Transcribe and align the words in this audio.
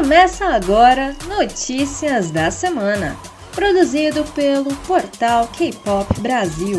Começa 0.00 0.46
agora 0.54 1.16
Notícias 1.26 2.30
da 2.30 2.52
Semana, 2.52 3.16
produzido 3.52 4.22
pelo 4.26 4.72
portal 4.86 5.48
K-Pop 5.48 6.20
Brasil. 6.20 6.78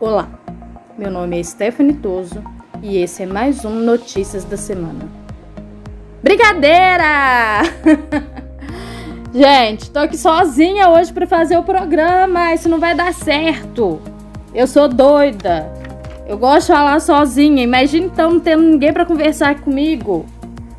Olá, 0.00 0.28
meu 0.98 1.12
nome 1.12 1.38
é 1.38 1.44
Stephanie 1.44 1.94
Toso 1.94 2.42
e 2.82 2.96
esse 2.96 3.22
é 3.22 3.26
mais 3.26 3.64
um 3.64 3.76
Notícias 3.76 4.42
da 4.42 4.56
Semana. 4.56 5.08
Brigadeira! 6.20 7.62
Gente, 9.32 9.90
tô 9.90 9.98
aqui 9.98 10.16
sozinha 10.16 10.88
hoje 10.88 11.12
para 11.12 11.26
fazer 11.26 11.58
o 11.58 11.62
programa, 11.62 12.54
isso 12.54 12.68
não 12.68 12.80
vai 12.80 12.94
dar 12.94 13.12
certo. 13.12 14.00
Eu 14.54 14.66
sou 14.66 14.88
doida. 14.88 15.70
Eu 16.26 16.38
gosto 16.38 16.68
de 16.68 16.72
falar 16.72 17.00
sozinha. 17.00 17.62
Imagina 17.62 18.06
então 18.06 18.32
não 18.32 18.40
tendo 18.40 18.62
ninguém 18.62 18.92
para 18.92 19.04
conversar 19.04 19.60
comigo. 19.60 20.24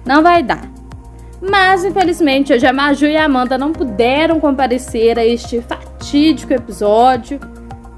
Não 0.05 0.23
vai 0.23 0.41
dar. 0.41 0.69
Mas, 1.41 1.85
infelizmente, 1.85 2.51
hoje 2.51 2.65
a 2.65 2.73
Maju 2.73 3.05
e 3.05 3.15
a 3.15 3.25
Amanda 3.25 3.57
não 3.57 3.71
puderam 3.71 4.39
comparecer 4.39 5.17
a 5.17 5.25
este 5.25 5.61
fatídico 5.61 6.51
episódio, 6.51 7.39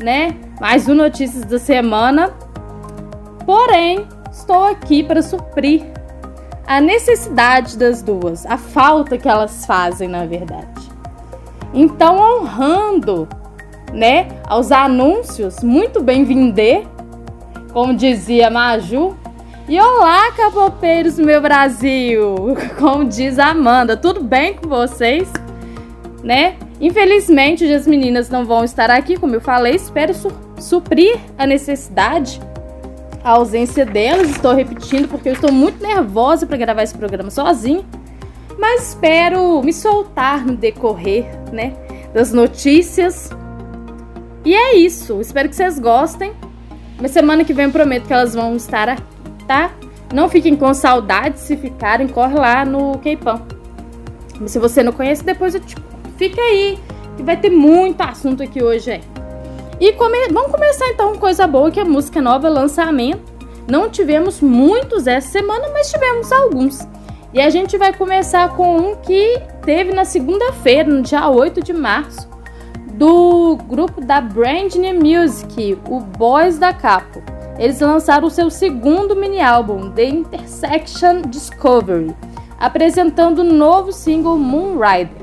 né? 0.02 0.36
Mais 0.60 0.88
um 0.88 0.94
Notícias 0.94 1.46
da 1.46 1.58
Semana. 1.58 2.32
Porém, 3.46 4.06
estou 4.32 4.66
aqui 4.66 5.02
para 5.02 5.22
suprir 5.22 5.91
a 6.66 6.80
necessidade 6.80 7.78
das 7.78 8.02
duas, 8.02 8.46
a 8.46 8.58
falta 8.58 9.18
que 9.18 9.28
elas 9.28 9.66
fazem, 9.66 10.08
na 10.08 10.26
verdade. 10.26 10.90
Então, 11.74 12.18
honrando, 12.20 13.28
né, 13.94 14.28
aos 14.48 14.72
anúncios, 14.72 15.64
muito 15.64 16.02
bem-vinde, 16.02 16.88
como 17.74 17.94
dizia 17.94 18.50
Maju. 18.50 19.18
E 19.68 19.80
olá, 19.80 20.32
capopeiros 20.32 21.16
do 21.16 21.24
meu 21.24 21.40
Brasil! 21.40 22.36
Como 22.78 23.06
diz 23.06 23.40
Amanda, 23.40 23.96
tudo 23.96 24.22
bem 24.22 24.56
com 24.56 24.68
vocês? 24.68 25.32
Né? 26.22 26.56
Infelizmente, 26.82 27.64
as 27.72 27.88
meninas 27.88 28.30
não 28.30 28.44
vão 28.44 28.66
estar 28.66 28.90
aqui, 28.90 29.18
como 29.18 29.36
eu 29.36 29.40
falei, 29.40 29.76
espero 29.76 30.14
su 30.14 30.30
suprir 30.58 31.18
a 31.38 31.46
necessidade 31.46 32.42
a 33.24 33.32
ausência 33.32 33.86
delas. 33.86 34.30
Estou 34.30 34.54
repetindo 34.54 35.08
porque 35.08 35.30
eu 35.30 35.34
estou 35.34 35.52
muito 35.52 35.82
nervosa 35.82 36.46
para 36.46 36.58
gravar 36.58 36.84
esse 36.84 36.98
programa 36.98 37.30
sozinha. 37.30 37.84
Mas 38.58 38.90
espero 38.90 39.62
me 39.64 39.74
soltar 39.74 40.46
no 40.46 40.56
decorrer, 40.56 41.26
né, 41.52 41.74
das 42.14 42.32
notícias. 42.32 43.30
E 44.46 44.54
é 44.54 44.76
isso. 44.76 45.20
Espero 45.22 45.50
que 45.50 45.56
vocês 45.56 45.80
gostem. 45.80 46.34
Na 47.00 47.08
semana 47.08 47.44
que 47.44 47.54
vem 47.54 47.66
eu 47.66 47.72
prometo 47.72 48.06
que 48.06 48.14
elas 48.14 48.36
vão 48.36 48.56
estar 48.56 48.90
aqui, 48.90 49.04
tá? 49.48 49.72
Não 50.14 50.30
fiquem 50.30 50.56
com 50.56 50.74
saudade. 50.74 51.40
Se 51.40 51.56
ficarem, 51.58 52.08
corre 52.08 52.36
lá 52.36 52.66
no 52.66 52.98
K-Pão. 53.00 53.42
Se 54.46 54.60
você 54.60 54.84
não 54.84 54.92
conhece, 54.92 55.24
depois 55.24 55.56
eu 55.56 55.62
te... 55.62 55.76
fica 56.18 56.42
aí. 56.42 56.78
Que 57.18 57.24
vai 57.24 57.38
ter 57.38 57.50
muito 57.50 58.02
assunto 58.02 58.44
aqui 58.44 58.64
hoje. 58.64 59.02
E 59.82 59.94
come... 59.94 60.28
vamos 60.32 60.52
começar 60.52 60.88
então 60.90 61.14
com 61.14 61.18
coisa 61.18 61.48
boa, 61.48 61.72
que 61.72 61.80
é 61.80 61.82
a 61.82 61.86
música 61.86 62.22
nova 62.22 62.48
lançamento. 62.48 63.34
Não 63.68 63.90
tivemos 63.90 64.40
muitos 64.40 65.08
essa 65.08 65.30
semana, 65.30 65.70
mas 65.74 65.90
tivemos 65.90 66.32
alguns. 66.32 66.88
E 67.34 67.42
a 67.42 67.50
gente 67.50 67.80
vai 67.80 67.92
começar 67.92 68.56
com 68.56 68.78
um 68.78 68.96
que 68.98 69.42
teve 69.66 69.92
na 69.92 70.06
segunda-feira, 70.06 70.88
no 70.88 71.02
dia 71.02 71.28
8 71.28 71.64
de 71.64 71.74
março, 71.74 72.30
do 72.94 73.58
grupo 73.68 74.02
da 74.02 74.22
Brand 74.22 74.76
New 74.76 75.02
Music, 75.02 75.76
o 75.90 76.00
Boys 76.00 76.60
da 76.60 76.72
Capo. 76.72 77.20
Eles 77.58 77.80
lançaram 77.80 78.28
o 78.28 78.32
seu 78.32 78.52
segundo 78.52 79.16
mini 79.16 79.42
álbum, 79.42 79.90
The 79.90 80.06
Intersection 80.06 81.24
Discovery, 81.24 82.16
apresentando 82.60 83.40
o 83.40 83.44
novo 83.44 83.92
single 83.92 84.38
Moonrider. 84.38 85.21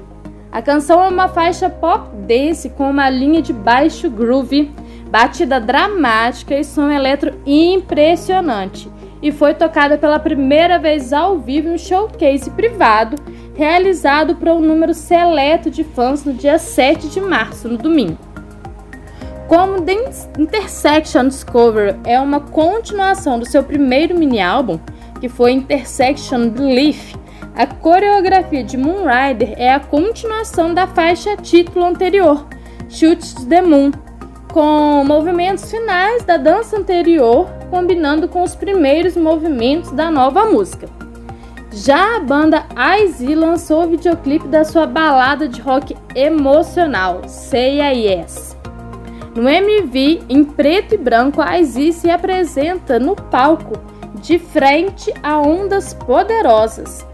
A 0.51 0.63
canção 0.63 1.03
é 1.03 1.09
uma 1.09 1.29
faixa 1.29 1.69
pop 1.69 2.09
dance 2.27 2.71
com 2.71 2.91
uma 2.91 3.11
linha 3.11 3.43
de 3.43 3.53
baixo 3.53 4.09
groove, 4.09 4.71
batida 5.11 5.61
dramática 5.61 6.55
e 6.55 6.65
som 6.65 6.91
eletro 6.91 7.35
impressionante. 7.47 8.91
E 9.21 9.31
foi 9.31 9.53
tocada 9.53 9.99
pela 9.99 10.19
primeira 10.19 10.79
vez 10.79 11.13
ao 11.13 11.39
vivo 11.39 11.69
em 11.69 11.75
um 11.75 11.79
showcase 11.79 12.51
privado 12.51 13.17
realizado 13.59 14.37
para 14.37 14.55
um 14.55 14.61
número 14.61 14.95
seleto 14.95 15.69
de 15.69 15.83
fãs 15.83 16.25
no 16.25 16.33
dia 16.33 16.59
7 16.59 17.09
de 17.09 17.21
março, 17.21 17.69
no 17.69 17.77
domingo. 17.77 18.17
Como 19.49 19.83
The 19.83 20.13
Intersection 20.39 21.27
Discover 21.27 21.97
é 22.05 22.21
uma 22.21 22.39
continuação 22.39 23.37
do 23.37 23.49
seu 23.49 23.65
primeiro 23.65 24.17
mini 24.17 24.41
álbum, 24.41 24.79
que 25.21 25.29
foi 25.29 25.51
Intersection 25.51 26.51
Belief, 26.51 27.17
a 27.59 27.67
coreografia 27.67 28.63
de 28.63 28.77
Moonrider 28.77 29.55
é 29.57 29.75
a 29.75 29.81
continuação 29.81 30.73
da 30.73 30.87
faixa 30.87 31.37
título 31.37 31.85
anterior, 31.85 32.47
Shoot 32.89 33.35
to 33.35 33.47
the 33.47 33.61
Moon, 33.61 33.91
com 34.53 35.03
movimentos 35.05 35.69
finais 35.69 36.23
da 36.23 36.37
dança 36.37 36.79
anterior 36.79 37.49
combinando 37.69 38.29
com 38.29 38.45
os 38.45 38.55
primeiros 38.55 39.17
movimentos 39.17 39.91
da 39.91 40.09
nova 40.09 40.45
música. 40.45 40.89
Já 41.73 42.19
a 42.19 42.21
banda 42.21 42.65
IZ 43.03 43.37
lançou 43.37 43.83
o 43.85 43.89
videoclipe 43.89 44.47
da 44.47 44.65
sua 44.65 44.87
balada 44.87 45.49
de 45.49 45.61
rock 45.61 45.97
emocional, 46.15 47.23
Yes. 47.53 48.57
No 49.35 49.49
MV, 49.49 50.23
em 50.29 50.45
preto 50.45 50.95
e 50.95 50.99
branco, 50.99 51.43
a 51.43 51.59
IZ 51.59 51.97
se 51.97 52.09
apresenta 52.09 53.01
no 53.01 53.17
palco 53.17 53.73
de 54.23 54.39
frente 54.39 55.13
a 55.25 55.41
ondas 55.41 55.93
poderosas 55.93 57.05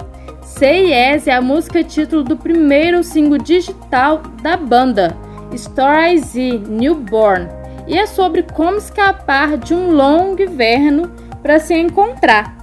Yes 0.62 1.26
é 1.26 1.32
a 1.32 1.42
música 1.42 1.82
título 1.82 2.22
do 2.22 2.37
primeiro 2.37 3.03
single 3.03 3.38
digital 3.38 4.22
da 4.41 4.56
banda, 4.56 5.16
Story 5.53 6.19
Z 6.19 6.62
Newborn, 6.69 7.48
e 7.88 7.98
é 7.98 8.06
sobre 8.06 8.42
como 8.42 8.78
escapar 8.78 9.59
de 9.59 9.75
um 9.75 9.91
longo 9.91 10.41
inverno 10.41 11.10
para 11.42 11.59
se 11.59 11.75
encontrar. 11.75 12.56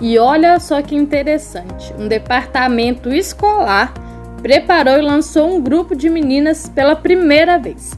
E 0.00 0.18
olha 0.18 0.58
só 0.60 0.80
que 0.80 0.94
interessante, 0.94 1.92
um 1.98 2.06
departamento 2.06 3.12
escolar 3.12 3.92
preparou 4.40 4.98
e 4.98 5.02
lançou 5.02 5.56
um 5.56 5.60
grupo 5.60 5.96
de 5.96 6.08
meninas 6.08 6.68
pela 6.68 6.94
primeira 6.94 7.58
vez. 7.58 7.92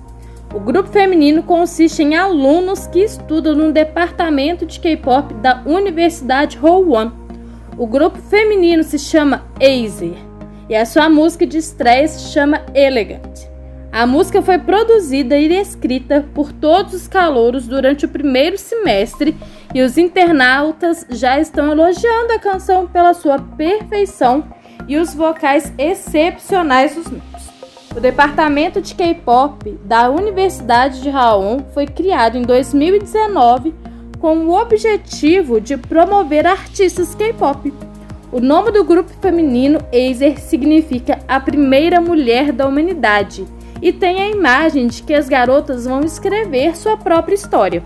O 0.54 0.58
grupo 0.58 0.88
feminino 0.88 1.42
consiste 1.42 2.02
em 2.02 2.16
alunos 2.16 2.86
que 2.86 3.00
estudam 3.00 3.54
no 3.54 3.72
departamento 3.72 4.64
de 4.64 4.80
K-pop 4.80 5.34
da 5.34 5.62
Universidade 5.66 6.58
Howon 6.60 7.23
o 7.76 7.86
grupo 7.86 8.18
feminino 8.18 8.82
se 8.82 8.98
chama 8.98 9.44
Azer 9.56 10.16
e 10.68 10.74
a 10.74 10.86
sua 10.86 11.08
música 11.08 11.46
de 11.46 11.58
estreia 11.58 12.06
se 12.08 12.32
chama 12.32 12.62
Elegant. 12.74 13.54
A 13.92 14.06
música 14.06 14.42
foi 14.42 14.58
produzida 14.58 15.36
e 15.36 15.52
escrita 15.54 16.26
por 16.34 16.52
todos 16.52 16.94
os 16.94 17.06
calouros 17.06 17.66
durante 17.68 18.04
o 18.04 18.08
primeiro 18.08 18.58
semestre 18.58 19.36
e 19.72 19.82
os 19.82 19.96
internautas 19.96 21.06
já 21.10 21.38
estão 21.38 21.70
elogiando 21.70 22.32
a 22.32 22.38
canção 22.38 22.88
pela 22.88 23.14
sua 23.14 23.38
perfeição 23.38 24.44
e 24.88 24.96
os 24.96 25.14
vocais 25.14 25.72
excepcionais 25.78 26.96
dos 26.96 27.06
membros. 27.06 27.44
O 27.96 28.00
departamento 28.00 28.80
de 28.80 28.96
K-pop 28.96 29.70
da 29.84 30.10
Universidade 30.10 31.00
de 31.00 31.08
Raon 31.08 31.60
foi 31.72 31.86
criado 31.86 32.36
em 32.36 32.42
2019 32.42 33.72
com 34.24 34.38
o 34.46 34.58
objetivo 34.58 35.60
de 35.60 35.76
promover 35.76 36.46
artistas 36.46 37.14
K-pop. 37.14 37.70
O 38.32 38.40
nome 38.40 38.70
do 38.70 38.82
grupo 38.82 39.10
feminino 39.20 39.78
Azer 39.92 40.40
significa 40.40 41.18
a 41.28 41.38
primeira 41.38 42.00
mulher 42.00 42.50
da 42.50 42.66
humanidade 42.66 43.46
e 43.82 43.92
tem 43.92 44.22
a 44.22 44.31
imagem 44.31 44.87
de 44.87 45.02
que 45.02 45.12
as 45.12 45.28
garotas 45.28 45.84
vão 45.84 46.00
escrever 46.00 46.75
sua 46.75 46.96
própria 46.96 47.34
história. 47.34 47.82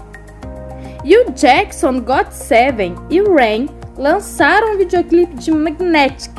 E 1.05 1.19
o 1.19 1.33
Jackson 1.33 1.99
Got 1.99 2.31
Seven 2.31 2.95
e 3.11 3.21
Rain 3.21 3.69
lançaram 3.97 4.75
um 4.75 4.79
videoclipe 4.79 5.35
de 5.35 5.51
Magnetic. 5.51 6.31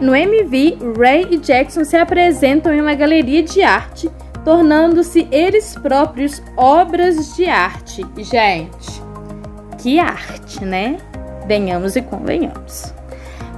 No 0.00 0.16
MV, 0.16 0.76
Ray 0.98 1.28
e 1.30 1.36
Jackson 1.36 1.84
se 1.84 1.96
apresentam 1.96 2.74
em 2.74 2.80
uma 2.80 2.96
galeria 2.96 3.44
de 3.44 3.62
arte 3.62 4.10
tornando-se 4.48 5.28
eles 5.30 5.74
próprios 5.74 6.42
obras 6.56 7.36
de 7.36 7.44
arte. 7.44 8.02
Gente, 8.16 9.02
que 9.76 9.98
arte, 9.98 10.64
né? 10.64 10.96
Venhamos 11.46 11.96
e 11.96 12.00
convenhamos. 12.00 12.94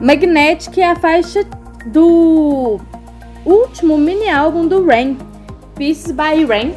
Magnetic 0.00 0.78
é 0.78 0.90
a 0.90 0.96
faixa 0.96 1.44
do 1.86 2.80
último 3.46 3.96
mini 3.96 4.28
álbum 4.28 4.66
do 4.66 4.84
Rain, 4.84 5.16
Pieces 5.76 6.10
by 6.10 6.44
Rain, 6.44 6.74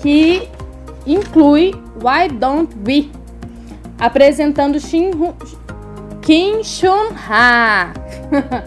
que 0.00 0.48
inclui 1.04 1.74
Why 2.00 2.28
Don't 2.28 2.72
We, 2.86 3.10
apresentando 3.98 4.78
Shin 4.78 5.10
Kim 6.22 6.62
Chun 6.62 7.08
Ha. 7.28 7.92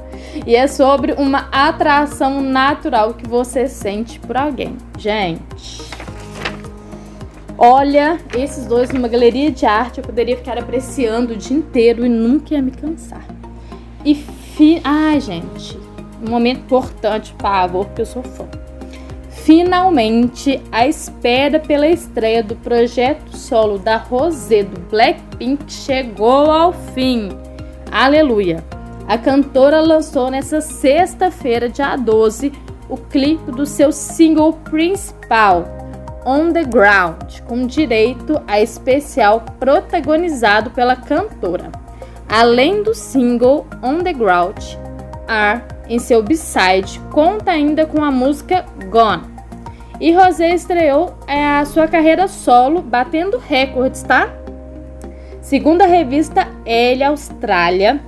e 0.45 0.55
é 0.55 0.67
sobre 0.67 1.13
uma 1.13 1.47
atração 1.51 2.41
natural 2.41 3.13
que 3.13 3.27
você 3.27 3.67
sente 3.67 4.19
por 4.19 4.37
alguém. 4.37 4.77
Gente, 4.97 5.83
olha, 7.57 8.19
esses 8.37 8.65
dois 8.65 8.91
numa 8.91 9.07
galeria 9.07 9.51
de 9.51 9.65
arte 9.65 9.99
eu 9.99 10.03
poderia 10.03 10.37
ficar 10.37 10.57
apreciando 10.57 11.33
o 11.33 11.37
dia 11.37 11.57
inteiro 11.57 12.05
e 12.05 12.09
nunca 12.09 12.53
ia 12.53 12.61
me 12.61 12.71
cansar. 12.71 13.25
E 14.03 14.15
fi... 14.15 14.81
Ai, 14.83 15.19
gente, 15.19 15.77
um 16.25 16.29
momento 16.29 16.59
importante, 16.59 17.33
por 17.33 17.41
favor, 17.41 17.85
porque 17.85 18.01
eu 18.01 18.05
sou 18.05 18.23
fã. 18.23 18.45
Finalmente, 19.29 20.61
a 20.71 20.87
espera 20.87 21.59
pela 21.59 21.87
estreia 21.87 22.43
do 22.43 22.55
projeto 22.55 23.35
solo 23.35 23.79
da 23.79 23.97
Rosé 23.97 24.63
do 24.63 24.79
Blackpink 24.81 25.71
chegou 25.71 26.51
ao 26.51 26.73
fim. 26.73 27.29
Aleluia! 27.91 28.63
A 29.07 29.17
cantora 29.17 29.81
lançou 29.81 30.29
nesta 30.29 30.61
sexta-feira, 30.61 31.67
dia 31.67 31.95
12, 31.95 32.51
o 32.87 32.97
clipe 32.97 33.51
do 33.51 33.65
seu 33.65 33.91
single 33.91 34.53
principal, 34.53 35.65
On 36.25 36.51
the 36.51 36.63
Ground, 36.63 37.41
com 37.47 37.65
direito 37.65 38.41
a 38.47 38.61
especial 38.61 39.43
protagonizado 39.59 40.69
pela 40.71 40.95
cantora. 40.95 41.71
Além 42.29 42.83
do 42.83 42.93
single 42.93 43.65
On 43.81 43.99
the 43.99 44.13
Ground, 44.13 44.57
R, 45.27 45.61
em 45.89 45.99
seu 45.99 46.21
B-side, 46.21 46.99
conta 47.11 47.51
ainda 47.51 47.85
com 47.85 48.03
a 48.03 48.11
música 48.11 48.65
Gone. 48.89 49.23
E 49.99 50.11
Rosé 50.13 50.53
estreou 50.53 51.13
é, 51.27 51.59
a 51.59 51.65
sua 51.65 51.87
carreira 51.87 52.27
solo, 52.27 52.81
batendo 52.81 53.37
recordes, 53.37 54.01
tá? 54.03 54.29
Segundo 55.41 55.81
a 55.81 55.85
revista 55.85 56.47
Elle 56.65 57.03
Austrália, 57.03 58.01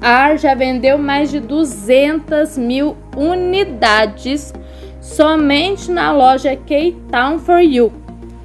AR 0.00 0.36
já 0.36 0.54
vendeu 0.54 0.98
mais 0.98 1.30
de 1.30 1.40
200 1.40 2.58
mil 2.58 2.96
unidades 3.16 4.52
somente 5.00 5.90
na 5.90 6.12
loja 6.12 6.56
K-Town 6.56 7.38
for 7.38 7.60
You. 7.60 7.92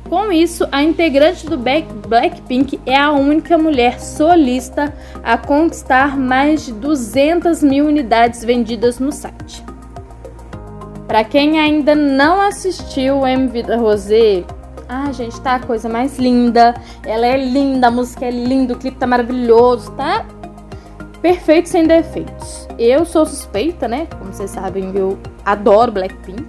Com 0.09 0.31
isso, 0.31 0.67
a 0.71 0.83
integrante 0.83 1.45
do 1.45 1.57
Blackpink 1.57 2.79
é 2.85 2.97
a 2.97 3.11
única 3.11 3.57
mulher 3.57 3.99
solista 3.99 4.93
a 5.23 5.37
conquistar 5.37 6.17
mais 6.17 6.65
de 6.65 6.73
200 6.73 7.63
mil 7.63 7.85
unidades 7.85 8.43
vendidas 8.43 8.99
no 8.99 9.11
site. 9.11 9.63
Para 11.07 11.23
quem 11.23 11.59
ainda 11.59 11.95
não 11.95 12.41
assistiu 12.41 13.19
o 13.19 13.27
MV 13.27 13.63
da 13.63 13.77
Rosé, 13.77 14.43
ah, 14.89 15.09
gente, 15.13 15.39
tá 15.39 15.55
a 15.55 15.59
coisa 15.59 15.87
mais 15.87 16.19
linda. 16.19 16.75
Ela 17.05 17.25
é 17.25 17.37
linda, 17.37 17.87
a 17.87 17.91
música 17.91 18.25
é 18.25 18.31
linda, 18.31 18.73
o 18.73 18.77
clipe 18.77 18.97
tá 18.97 19.07
maravilhoso, 19.07 19.89
tá? 19.91 20.25
Perfeito 21.21 21.69
sem 21.69 21.85
defeitos. 21.85 22.67
Eu 22.79 23.05
sou 23.05 23.25
suspeita, 23.25 23.87
né? 23.87 24.07
Como 24.17 24.33
vocês 24.33 24.49
sabem, 24.51 24.91
eu 24.95 25.19
adoro 25.45 25.91
Blackpink. 25.91 26.43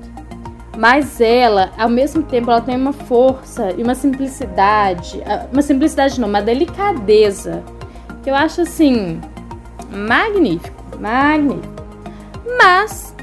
Mas 0.79 1.21
ela, 1.21 1.71
ao 1.77 1.91
mesmo 1.91 2.23
tempo, 2.23 2.51
ela 2.51 2.61
tem 2.61 2.77
uma 2.77 2.95
força 2.95 3.73
e 3.77 3.83
uma 3.83 3.95
simplicidade. 3.95 5.23
Ah, 5.27 5.47
uma 5.53 5.61
simplicidade 5.61 6.19
não, 6.19 6.29
uma 6.29 6.41
delicadeza. 6.41 7.63
Que 8.23 8.31
eu 8.31 8.35
acho 8.35 8.63
assim. 8.63 9.21
Magnífico. 9.91 10.99
Magnífico. 10.99 11.83
Mas 12.59 13.15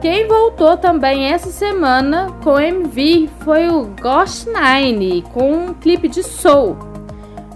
quem 0.00 0.26
voltou 0.26 0.76
também 0.76 1.32
essa 1.32 1.50
semana 1.50 2.32
com 2.42 2.58
MV 2.58 3.28
foi 3.40 3.68
o 3.68 3.86
Ghost 4.00 4.48
Nine, 4.48 5.22
com 5.34 5.52
um 5.52 5.74
clipe 5.74 6.08
de 6.08 6.22
Soul. 6.22 6.87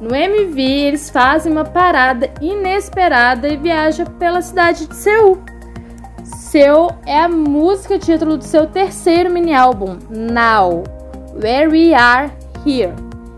No 0.02 0.16
MV, 0.16 0.60
eles 0.60 1.08
fazem 1.10 1.52
uma 1.52 1.64
parada 1.64 2.28
inesperada 2.40 3.46
e 3.46 3.56
viajam 3.56 4.04
pela 4.19 4.43
cidade 4.43 4.88
de 4.88 4.96
Seul. 4.96 5.38
Seul 6.25 6.90
é 7.06 7.20
a 7.20 7.28
música 7.28 7.96
título 8.00 8.37
do 8.37 8.43
seu 8.43 8.66
terceiro 8.66 9.31
mini 9.31 9.54
álbum, 9.54 9.96
Now, 10.10 10.82
Where 11.40 11.69
We 11.69 11.94
Are 11.94 12.32
Here, 12.66 12.93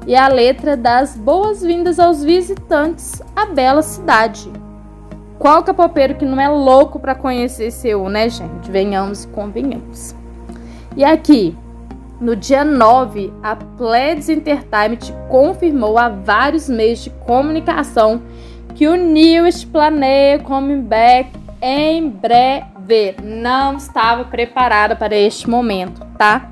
e 0.07 0.17
a 0.17 0.27
letra 0.27 0.75
das 0.75 1.15
boas-vindas 1.15 2.01
aos 2.01 2.25
visitantes 2.25 3.23
à 3.37 3.45
bela 3.45 3.83
cidade. 3.83 4.51
Qual 5.39 5.63
capopeiro 5.63 6.15
que 6.15 6.25
não 6.25 6.41
é 6.41 6.49
louco 6.49 6.99
para 6.99 7.15
conhecer 7.15 7.71
Seul, 7.73 8.09
né, 8.09 8.31
gente? 8.31 8.71
Venhamos 8.71 9.25
e 9.25 9.29
convenhamos. 9.29 10.15
E 10.97 11.05
aqui, 11.05 11.55
no 12.21 12.37
dia 12.37 12.65
9, 12.65 13.33
a 13.43 13.57
Pledge 13.57 14.33
Entertainment 14.33 15.13
confirmou 15.29 15.99
a 15.99 16.09
vários 16.09 16.69
meios 16.69 17.03
de 17.03 17.11
comunicação 17.11 18.23
que 18.75 18.87
o 18.87 18.95
Newest 18.95 19.67
planeia 19.67 20.39
comeback 20.39 21.31
em 21.61 22.09
breve. 22.09 23.17
Não 23.23 23.77
estava 23.77 24.25
preparada 24.25 24.95
para 24.95 25.17
este 25.17 25.49
momento, 25.49 26.05
tá? 26.19 26.51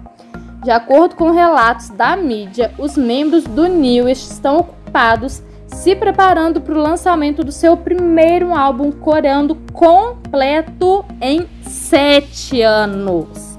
De 0.65 0.71
acordo 0.71 1.17
com 1.17 1.31
relatos 1.31 1.91
da 1.91 2.17
mídia, 2.17 2.73
os 2.79 2.97
membros 2.97 3.45
do 3.45 3.67
Newest 3.67 4.33
estão 4.33 4.59
ocupados 4.59 5.43
se 5.67 5.97
preparando 5.97 6.61
para 6.61 6.75
o 6.75 6.83
lançamento 6.83 7.43
do 7.43 7.51
seu 7.51 7.77
primeiro 7.77 8.55
álbum 8.55 8.93
coreano 8.93 9.57
completo 9.73 11.05
em 11.21 11.49
sete 11.63 12.63
anos. 12.63 13.52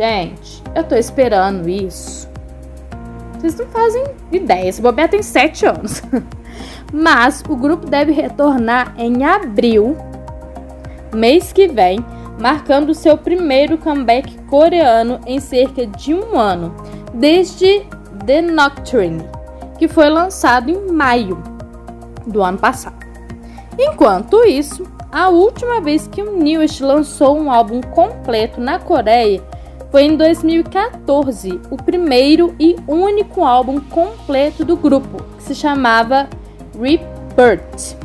Gente, 0.00 0.62
eu 0.74 0.82
tô 0.82 0.94
esperando 0.94 1.68
isso. 1.68 2.26
Vocês 3.34 3.54
não 3.58 3.66
fazem 3.66 4.02
ideia. 4.32 4.66
Esse 4.66 4.80
bobear 4.80 5.10
tem 5.10 5.22
7 5.22 5.66
anos. 5.66 6.02
Mas 6.90 7.42
o 7.46 7.54
grupo 7.54 7.84
deve 7.84 8.10
retornar 8.10 8.94
em 8.96 9.24
abril, 9.24 9.98
mês 11.14 11.52
que 11.52 11.68
vem, 11.68 12.02
marcando 12.40 12.94
seu 12.94 13.18
primeiro 13.18 13.76
comeback 13.76 14.38
coreano 14.44 15.20
em 15.26 15.38
cerca 15.38 15.86
de 15.86 16.14
um 16.14 16.38
ano, 16.38 16.74
desde 17.12 17.82
The 18.24 18.40
Nocturne, 18.40 19.28
que 19.78 19.86
foi 19.86 20.08
lançado 20.08 20.70
em 20.70 20.90
maio 20.90 21.42
do 22.26 22.42
ano 22.42 22.56
passado. 22.56 23.04
Enquanto 23.78 24.46
isso, 24.46 24.82
a 25.12 25.28
última 25.28 25.78
vez 25.82 26.06
que 26.06 26.22
o 26.22 26.38
Newest 26.38 26.82
lançou 26.82 27.38
um 27.38 27.52
álbum 27.52 27.82
completo 27.82 28.62
na 28.62 28.78
Coreia 28.78 29.42
foi 29.90 30.04
em 30.04 30.16
2014, 30.16 31.60
o 31.70 31.76
primeiro 31.76 32.54
e 32.58 32.76
único 32.86 33.44
álbum 33.44 33.80
completo 33.80 34.64
do 34.64 34.76
grupo, 34.76 35.22
que 35.36 35.42
se 35.42 35.54
chamava 35.54 36.28
Rebirth. 36.78 37.96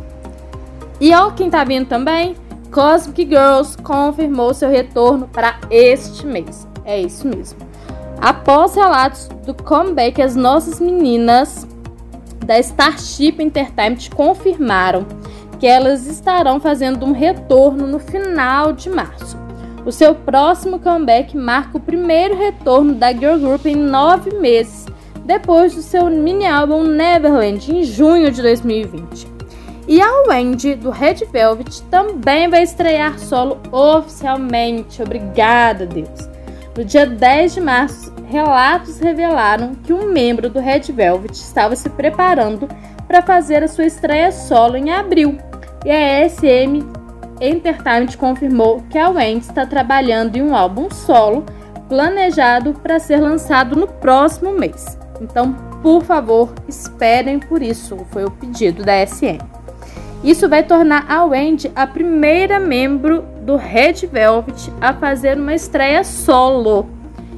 E 0.99 1.13
ó, 1.13 1.29
quem 1.31 1.49
tá 1.49 1.63
vindo 1.63 1.87
também, 1.87 2.35
Cosmic 2.71 3.25
Girls 3.25 3.77
confirmou 3.77 4.53
seu 4.53 4.69
retorno 4.69 5.27
para 5.27 5.59
este 5.69 6.25
mês. 6.25 6.67
É 6.83 6.99
isso 6.99 7.27
mesmo. 7.27 7.59
Após 8.19 8.75
relatos 8.75 9.27
do 9.45 9.53
comeback, 9.53 10.21
as 10.21 10.35
nossas 10.35 10.79
meninas 10.79 11.67
da 12.45 12.59
Starship 12.59 13.35
Entertainment 13.39 14.09
confirmaram 14.15 15.05
que 15.59 15.67
elas 15.67 16.07
estarão 16.07 16.59
fazendo 16.59 17.05
um 17.05 17.11
retorno 17.11 17.85
no 17.87 17.99
final 17.99 18.73
de 18.73 18.89
março. 18.89 19.44
O 19.85 19.91
seu 19.91 20.15
próximo 20.15 20.79
comeback 20.79 21.37
marca 21.37 21.77
o 21.77 21.79
primeiro 21.79 22.35
retorno 22.35 22.95
da 22.95 23.13
girl 23.13 23.37
group 23.37 23.67
em 23.67 23.75
nove 23.75 24.31
meses, 24.39 24.87
depois 25.23 25.75
do 25.75 25.81
seu 25.83 26.09
mini 26.09 26.47
álbum 26.47 26.83
Neverland 26.83 27.71
em 27.71 27.83
junho 27.83 28.31
de 28.31 28.41
2020. 28.41 29.27
E 29.87 30.01
a 30.01 30.23
Wendy, 30.27 30.73
do 30.73 30.89
Red 30.89 31.25
Velvet, 31.31 31.83
também 31.83 32.49
vai 32.49 32.63
estrear 32.63 33.19
solo 33.19 33.59
oficialmente. 33.71 35.03
Obrigada, 35.03 35.85
Deus! 35.85 36.27
No 36.75 36.83
dia 36.83 37.05
10 37.05 37.53
de 37.53 37.61
março, 37.61 38.11
relatos 38.27 38.99
revelaram 38.99 39.75
que 39.75 39.93
um 39.93 40.11
membro 40.11 40.49
do 40.49 40.59
Red 40.59 40.91
Velvet 40.91 41.35
estava 41.35 41.75
se 41.75 41.89
preparando 41.89 42.67
para 43.07 43.21
fazer 43.21 43.63
a 43.63 43.67
sua 43.67 43.85
estreia 43.85 44.31
solo 44.31 44.75
em 44.75 44.91
abril. 44.91 45.37
E 45.85 45.91
a 45.91 46.27
SM 46.27 47.04
Entertainment 47.41 48.17
confirmou 48.17 48.83
que 48.89 48.97
a 48.97 49.09
Wendy 49.09 49.45
está 49.45 49.65
trabalhando 49.65 50.35
em 50.35 50.41
um 50.41 50.55
álbum 50.55 50.89
solo 50.89 51.45
planejado 51.89 52.73
para 52.73 52.99
ser 52.99 53.17
lançado 53.17 53.75
no 53.75 53.87
próximo 53.87 54.51
mês. 54.51 54.97
Então, 55.21 55.53
por 55.81 56.03
favor, 56.03 56.53
esperem 56.67 57.39
por 57.39 57.61
isso, 57.61 57.97
foi 58.11 58.25
o 58.25 58.31
pedido 58.31 58.83
da 58.83 59.05
SM. 59.05 59.39
Isso 60.23 60.49
vai 60.49 60.63
tornar 60.63 61.05
a 61.07 61.23
Wendy 61.23 61.71
a 61.75 61.85
primeira 61.85 62.59
membro 62.59 63.23
do 63.41 63.55
Red 63.55 64.07
Velvet 64.11 64.71
a 64.81 64.93
fazer 64.93 65.37
uma 65.37 65.53
estreia 65.53 66.03
solo. 66.03 66.89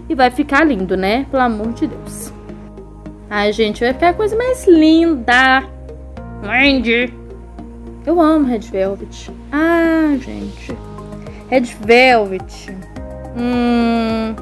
E 0.08 0.16
vai 0.16 0.32
ficar 0.32 0.64
lindo, 0.64 0.96
né? 0.96 1.26
Pelo 1.30 1.44
amor 1.44 1.74
de 1.74 1.88
Deus. 1.88 2.32
Ai, 3.30 3.52
gente, 3.52 3.82
vai 3.82 3.92
ficar 3.92 4.10
a 4.10 4.14
coisa 4.14 4.38
mais 4.38 4.66
linda. 4.66 5.68
Wendy. 6.42 7.14
Eu 8.08 8.22
amo 8.22 8.46
Red 8.46 8.60
Velvet. 8.60 9.30
Ah, 9.52 10.16
gente. 10.18 10.74
Red 11.50 11.76
Velvet. 11.82 12.74
Hum, 13.38 14.34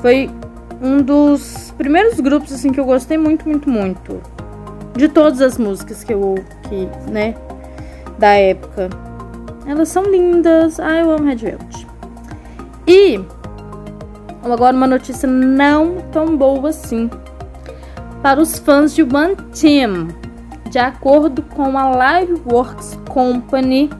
foi 0.00 0.30
um 0.80 1.02
dos 1.02 1.74
primeiros 1.76 2.20
grupos 2.20 2.52
assim 2.52 2.70
que 2.70 2.78
eu 2.78 2.84
gostei 2.84 3.18
muito, 3.18 3.48
muito, 3.48 3.68
muito. 3.68 4.22
De 4.94 5.08
todas 5.08 5.40
as 5.40 5.58
músicas 5.58 6.04
que 6.04 6.12
eu 6.12 6.36
que, 6.68 6.88
né, 7.10 7.34
da 8.20 8.34
época. 8.34 8.88
Elas 9.66 9.88
são 9.88 10.04
lindas. 10.04 10.78
Ai, 10.78 11.02
eu 11.02 11.10
amo 11.10 11.24
Red 11.24 11.36
Velvet. 11.38 11.88
E 12.86 13.20
agora 14.44 14.76
uma 14.76 14.86
notícia 14.86 15.28
não 15.28 15.96
tão 16.12 16.36
boa 16.36 16.68
assim 16.68 17.10
para 18.22 18.40
os 18.40 18.60
fãs 18.60 18.94
de 18.94 19.02
One 19.02 19.34
Team. 19.60 20.19
De 20.70 20.78
acordo 20.78 21.42
com 21.42 21.76
a 21.76 22.20
Liveworks 22.20 22.96
Company, 23.08 23.90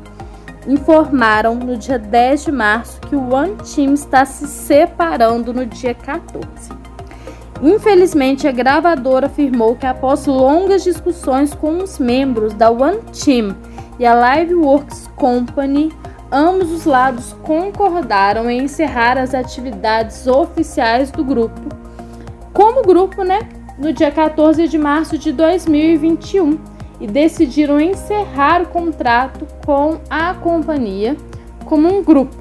informaram 0.68 1.56
no 1.56 1.76
dia 1.76 1.98
10 1.98 2.44
de 2.44 2.52
março 2.52 3.00
que 3.00 3.16
o 3.16 3.34
One 3.34 3.56
Team 3.56 3.92
está 3.94 4.24
se 4.24 4.46
separando 4.46 5.52
no 5.52 5.66
dia 5.66 5.94
14. 5.94 6.46
Infelizmente, 7.60 8.46
a 8.46 8.52
gravadora 8.52 9.26
afirmou 9.26 9.74
que 9.74 9.84
após 9.84 10.26
longas 10.26 10.84
discussões 10.84 11.52
com 11.52 11.78
os 11.78 11.98
membros 11.98 12.54
da 12.54 12.70
One 12.70 13.00
Team 13.20 13.56
e 13.98 14.06
a 14.06 14.36
Liveworks 14.36 15.10
Company, 15.16 15.92
ambos 16.30 16.70
os 16.70 16.84
lados 16.84 17.32
concordaram 17.42 18.48
em 18.48 18.62
encerrar 18.62 19.18
as 19.18 19.34
atividades 19.34 20.28
oficiais 20.28 21.10
do 21.10 21.24
grupo. 21.24 21.60
Como 22.52 22.82
grupo, 22.82 23.24
né? 23.24 23.40
No 23.80 23.94
dia 23.94 24.10
14 24.10 24.68
de 24.68 24.76
março 24.76 25.16
de 25.16 25.32
2021 25.32 26.58
e 27.00 27.06
decidiram 27.06 27.80
encerrar 27.80 28.60
o 28.60 28.68
contrato 28.68 29.46
com 29.64 29.99
a 30.10 30.34
companhia 30.34 31.16
como 31.64 31.88
um 31.88 32.04
grupo. 32.04 32.37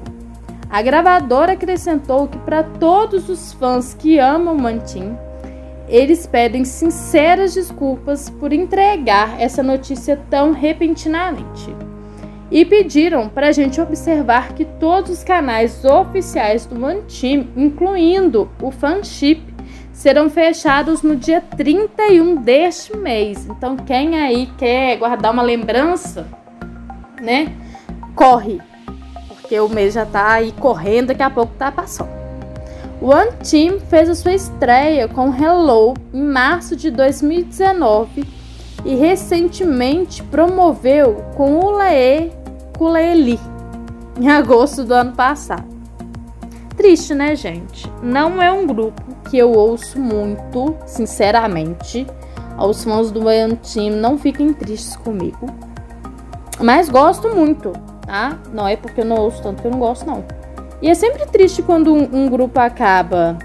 A 0.68 0.82
gravadora 0.82 1.52
acrescentou 1.52 2.28
que 2.28 2.36
para 2.40 2.62
todos 2.62 3.30
os 3.30 3.54
fãs 3.54 3.94
que 3.94 4.18
amam 4.18 4.54
Mantin, 4.54 5.16
eles 5.88 6.26
pedem 6.26 6.62
sinceras 6.62 7.54
desculpas 7.54 8.28
por 8.28 8.52
entregar 8.52 9.40
essa 9.40 9.62
notícia 9.62 10.20
tão 10.28 10.52
repentinamente. 10.52 11.74
E 12.50 12.66
pediram 12.66 13.30
para 13.30 13.48
a 13.48 13.52
gente 13.52 13.80
observar 13.80 14.52
que 14.52 14.66
todos 14.66 15.10
os 15.10 15.24
canais 15.24 15.86
oficiais 15.86 16.66
do 16.66 16.76
Team, 17.04 17.48
incluindo 17.56 18.50
o 18.60 18.70
Fanship, 18.70 19.49
serão 20.00 20.30
fechados 20.30 21.02
no 21.02 21.14
dia 21.14 21.42
31 21.42 22.36
deste 22.36 22.96
mês. 22.96 23.44
Então, 23.44 23.76
quem 23.76 24.18
aí 24.18 24.50
quer 24.56 24.96
guardar 24.96 25.30
uma 25.30 25.42
lembrança, 25.42 26.26
né? 27.20 27.54
Corre, 28.14 28.62
porque 29.28 29.60
o 29.60 29.68
mês 29.68 29.92
já 29.92 30.06
tá 30.06 30.32
aí 30.32 30.52
correndo, 30.52 31.08
daqui 31.08 31.22
a 31.22 31.28
pouco 31.28 31.52
tá 31.58 31.70
passando. 31.70 32.08
One 33.02 33.30
Team 33.46 33.78
fez 33.90 34.08
a 34.08 34.14
sua 34.14 34.32
estreia 34.32 35.06
com 35.06 35.34
Hello 35.34 35.92
em 36.14 36.22
março 36.22 36.74
de 36.74 36.90
2019 36.90 38.24
e 38.86 38.94
recentemente 38.94 40.22
promoveu 40.22 41.16
com 41.36 41.58
Ulae 41.58 42.32
Kuleli 42.78 43.38
em 44.18 44.30
agosto 44.30 44.82
do 44.82 44.94
ano 44.94 45.12
passado. 45.12 45.79
Triste, 46.80 47.14
né, 47.14 47.36
gente? 47.36 47.92
Não 48.02 48.42
é 48.42 48.50
um 48.50 48.66
grupo 48.66 49.02
que 49.28 49.36
eu 49.36 49.52
ouço 49.52 50.00
muito, 50.00 50.74
sinceramente. 50.86 52.06
Os 52.58 52.82
fãs 52.82 53.10
do 53.10 53.26
One 53.26 53.54
Team 53.56 53.96
não 53.96 54.16
fiquem 54.16 54.50
tristes 54.54 54.96
comigo. 54.96 55.44
Mas 56.58 56.88
gosto 56.88 57.28
muito, 57.36 57.74
tá? 58.06 58.38
Não 58.50 58.66
é 58.66 58.76
porque 58.76 59.02
eu 59.02 59.04
não 59.04 59.18
ouço 59.18 59.42
tanto 59.42 59.60
que 59.60 59.68
eu 59.68 59.72
não 59.72 59.78
gosto, 59.78 60.06
não. 60.06 60.24
E 60.80 60.88
é 60.88 60.94
sempre 60.94 61.26
triste 61.26 61.60
quando 61.62 61.92
um, 61.92 62.08
um, 62.14 62.30
grupo 62.30 62.58
acaba, 62.58 63.36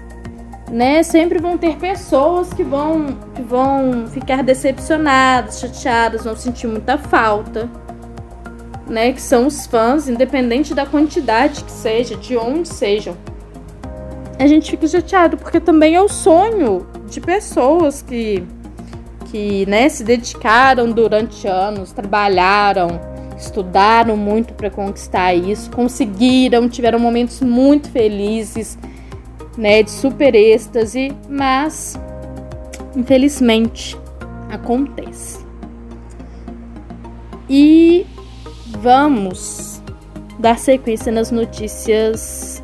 né? 0.70 1.02
Sempre 1.02 1.38
vão 1.38 1.58
ter 1.58 1.76
pessoas 1.76 2.50
que 2.54 2.64
vão, 2.64 3.18
que 3.34 3.42
vão 3.42 4.06
ficar 4.06 4.42
decepcionadas, 4.42 5.60
chateadas, 5.60 6.24
vão 6.24 6.34
sentir 6.34 6.68
muita 6.68 6.96
falta, 6.96 7.68
né? 8.86 9.12
Que 9.12 9.20
são 9.20 9.46
os 9.46 9.66
fãs, 9.66 10.08
independente 10.08 10.74
da 10.74 10.86
quantidade 10.86 11.64
que 11.64 11.72
seja, 11.72 12.16
de 12.16 12.36
onde 12.36 12.68
sejam. 12.68 13.16
A 14.38 14.46
gente 14.46 14.70
fica 14.70 14.86
chateado 14.86 15.36
porque 15.36 15.58
também 15.58 15.94
é 15.94 16.00
o 16.00 16.08
sonho 16.08 16.86
de 17.08 17.20
pessoas 17.20 18.02
que, 18.02 18.42
que 19.30 19.64
né, 19.66 19.88
se 19.88 20.04
dedicaram 20.04 20.90
durante 20.90 21.48
anos, 21.48 21.92
trabalharam 21.92 23.16
estudaram 23.36 24.16
muito 24.16 24.54
para 24.54 24.70
conquistar 24.70 25.34
isso, 25.34 25.70
conseguiram, 25.70 26.68
tiveram 26.68 26.98
momentos 26.98 27.40
muito 27.40 27.90
felizes, 27.90 28.78
né, 29.56 29.82
de 29.82 29.90
super 29.90 30.34
êxtase, 30.34 31.12
mas 31.28 31.98
infelizmente 32.94 33.96
acontece. 34.50 35.44
E 37.48 38.06
vamos 38.80 39.82
dar 40.38 40.58
sequência 40.58 41.10
nas 41.10 41.30
notícias 41.30 42.62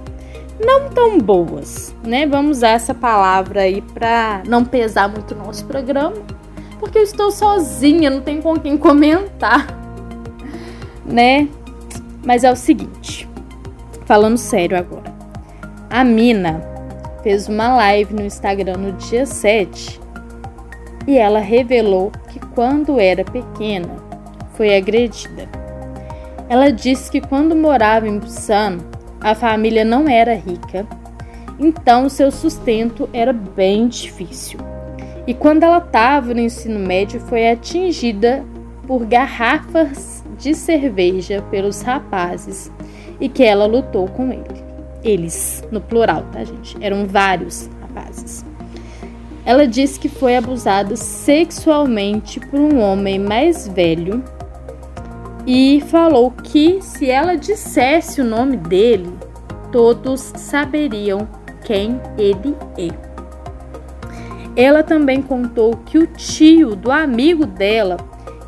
não 0.64 0.88
tão 0.88 1.18
boas, 1.18 1.94
né? 2.04 2.26
Vamos 2.26 2.58
usar 2.58 2.70
essa 2.70 2.94
palavra 2.94 3.62
aí 3.62 3.80
para 3.80 4.42
não 4.46 4.64
pesar 4.64 5.08
muito 5.08 5.34
o 5.34 5.38
nosso 5.38 5.64
programa, 5.64 6.16
porque 6.78 6.98
eu 6.98 7.02
estou 7.02 7.30
sozinha, 7.30 8.10
não 8.10 8.20
tem 8.20 8.40
com 8.40 8.58
quem 8.58 8.76
comentar 8.76 9.66
né? 11.04 11.48
Mas 12.24 12.44
é 12.44 12.52
o 12.52 12.56
seguinte, 12.56 13.28
falando 14.04 14.38
sério 14.38 14.78
agora. 14.78 15.12
A 15.90 16.04
Mina 16.04 16.62
fez 17.22 17.48
uma 17.48 17.74
live 17.76 18.14
no 18.14 18.22
Instagram 18.22 18.76
no 18.76 18.92
dia 18.92 19.26
7 19.26 20.00
e 21.06 21.18
ela 21.18 21.40
revelou 21.40 22.12
que 22.28 22.38
quando 22.54 22.98
era 22.98 23.24
pequena 23.24 23.96
foi 24.54 24.76
agredida. 24.76 25.61
Ela 26.52 26.70
disse 26.70 27.10
que 27.10 27.18
quando 27.18 27.56
morava 27.56 28.06
em 28.06 28.18
Busan, 28.18 28.76
a 29.22 29.34
família 29.34 29.86
não 29.86 30.06
era 30.06 30.34
rica, 30.34 30.86
então 31.58 32.10
seu 32.10 32.30
sustento 32.30 33.08
era 33.10 33.32
bem 33.32 33.88
difícil. 33.88 34.60
E 35.26 35.32
quando 35.32 35.62
ela 35.62 35.78
estava 35.78 36.34
no 36.34 36.40
ensino 36.40 36.78
médio, 36.78 37.18
foi 37.20 37.48
atingida 37.48 38.44
por 38.86 39.06
garrafas 39.06 40.22
de 40.36 40.54
cerveja 40.54 41.42
pelos 41.50 41.80
rapazes 41.80 42.70
e 43.18 43.30
que 43.30 43.42
ela 43.42 43.64
lutou 43.64 44.06
com 44.08 44.30
ele. 44.30 44.62
Eles, 45.02 45.64
no 45.72 45.80
plural, 45.80 46.26
tá, 46.30 46.44
gente? 46.44 46.76
Eram 46.82 47.06
vários 47.06 47.70
rapazes. 47.80 48.44
Ela 49.46 49.66
disse 49.66 49.98
que 49.98 50.10
foi 50.10 50.36
abusada 50.36 50.96
sexualmente 50.96 52.38
por 52.40 52.60
um 52.60 52.78
homem 52.78 53.18
mais 53.18 53.66
velho 53.66 54.22
e 55.46 55.82
falou 55.88 56.30
que 56.30 56.80
se 56.80 57.10
ela 57.10 57.36
dissesse 57.36 58.20
o 58.20 58.24
nome 58.24 58.56
dele, 58.56 59.12
todos 59.70 60.32
saberiam 60.36 61.28
quem 61.64 62.00
ele 62.16 62.56
é. 62.78 63.12
Ela 64.54 64.82
também 64.82 65.22
contou 65.22 65.76
que 65.86 65.98
o 65.98 66.06
tio 66.06 66.76
do 66.76 66.90
amigo 66.92 67.46
dela 67.46 67.96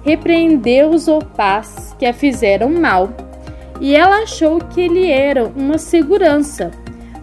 repreendeu 0.04 0.90
os 0.90 1.08
opás 1.08 1.96
que 1.98 2.04
a 2.04 2.12
fizeram 2.12 2.68
mal, 2.68 3.08
e 3.80 3.96
ela 3.96 4.22
achou 4.22 4.58
que 4.58 4.82
ele 4.82 5.10
era 5.10 5.44
uma 5.44 5.78
segurança, 5.78 6.70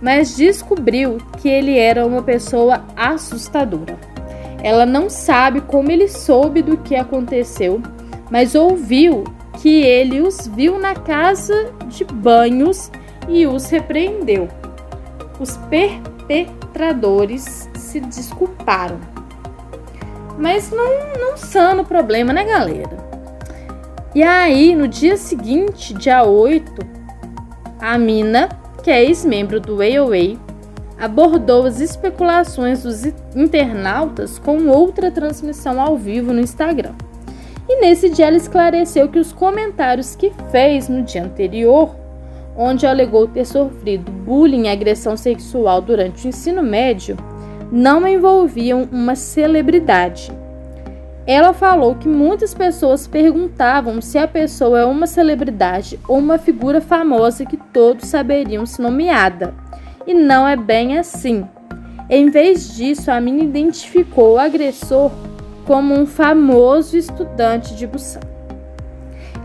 mas 0.02 0.36
descobriu 0.36 1.18
que 1.40 1.48
ele 1.48 1.78
era 1.78 2.06
uma 2.06 2.24
pessoa 2.24 2.84
assustadora. 2.96 3.98
Ela 4.64 4.86
não 4.86 5.10
sabe 5.10 5.62
como 5.62 5.92
ele 5.92 6.08
soube 6.08 6.62
do 6.62 6.78
que 6.78 6.96
aconteceu, 6.96 7.82
mas 8.30 8.56
ouviu 8.56 9.24
que 9.62 9.84
ele 9.84 10.22
os 10.22 10.48
viu 10.48 10.80
na 10.80 10.96
casa 10.96 11.72
de 11.88 12.04
banhos 12.04 12.90
e 13.30 13.46
os 13.46 13.70
repreendeu. 13.70 14.50
Os 15.40 15.58
perpetradores 15.70 17.70
se 17.76 18.00
desculparam 18.00 19.00
mas 20.42 20.72
não, 20.72 20.88
não 21.20 21.38
sana 21.38 21.84
o 21.84 21.86
problema, 21.86 22.34
né, 22.34 22.44
galera? 22.44 22.98
E 24.14 24.24
aí, 24.24 24.76
no 24.76 24.88
dia 24.88 25.16
seguinte, 25.16 25.94
dia 25.94 26.24
8, 26.24 26.86
a 27.80 27.98
Mina, 27.98 28.50
que 28.84 28.90
é 28.90 29.04
ex-membro 29.04 29.60
do 29.60 29.78
AOA, 29.82 30.38
abordou 31.00 31.66
as 31.66 31.80
especulações 31.80 32.84
dos 32.84 33.06
internautas 33.36 34.38
com 34.38 34.68
outra 34.68 35.12
transmissão 35.12 35.80
ao 35.80 35.96
vivo 35.96 36.34
no 36.34 36.42
Instagram. 36.42 36.94
E 37.72 37.80
nesse 37.80 38.10
dia 38.10 38.28
ela 38.28 38.36
esclareceu 38.36 39.08
que 39.08 39.18
os 39.18 39.32
comentários 39.32 40.14
que 40.14 40.30
fez 40.52 40.90
no 40.90 41.04
dia 41.04 41.24
anterior, 41.24 41.96
onde 42.54 42.86
alegou 42.86 43.30
ter 43.30 43.46
sofrido 43.46 44.12
bullying 44.12 44.66
e 44.66 44.70
agressão 44.70 45.16
sexual 45.16 45.82
durante 45.82 46.26
o 46.26 46.28
ensino 46.28 46.62
médio, 46.62 47.16
não 47.72 48.06
envolviam 48.06 48.90
uma 48.92 49.16
celebridade. 49.16 50.34
Ela 51.26 51.54
falou 51.54 51.96
que 51.96 52.10
muitas 52.10 52.54
pessoas 52.54 53.08
perguntavam 53.08 54.02
se 54.02 54.18
a 54.18 54.28
pessoa 54.28 54.82
é 54.82 54.86
uma 54.86 55.08
celebridade 55.08 55.98
ou 56.10 56.18
uma 56.18 56.38
figura 56.38 56.82
famosa 56.82 57.46
que 57.46 57.56
todos 57.56 58.10
saberiam 58.10 58.66
se 58.66 58.82
nomeada. 58.82 59.56
E 60.06 60.14
não 60.14 60.46
é 60.46 60.58
bem 60.58 60.98
assim. 60.98 61.48
Em 62.10 62.30
vez 62.30 62.76
disso, 62.76 63.10
a 63.10 63.22
mina 63.22 63.44
identificou 63.44 64.34
o 64.34 64.40
agressor 64.40 65.10
como 65.72 65.98
um 65.98 66.06
famoso 66.06 66.98
estudante 66.98 67.74
de 67.76 67.88
Busan. 67.88 68.20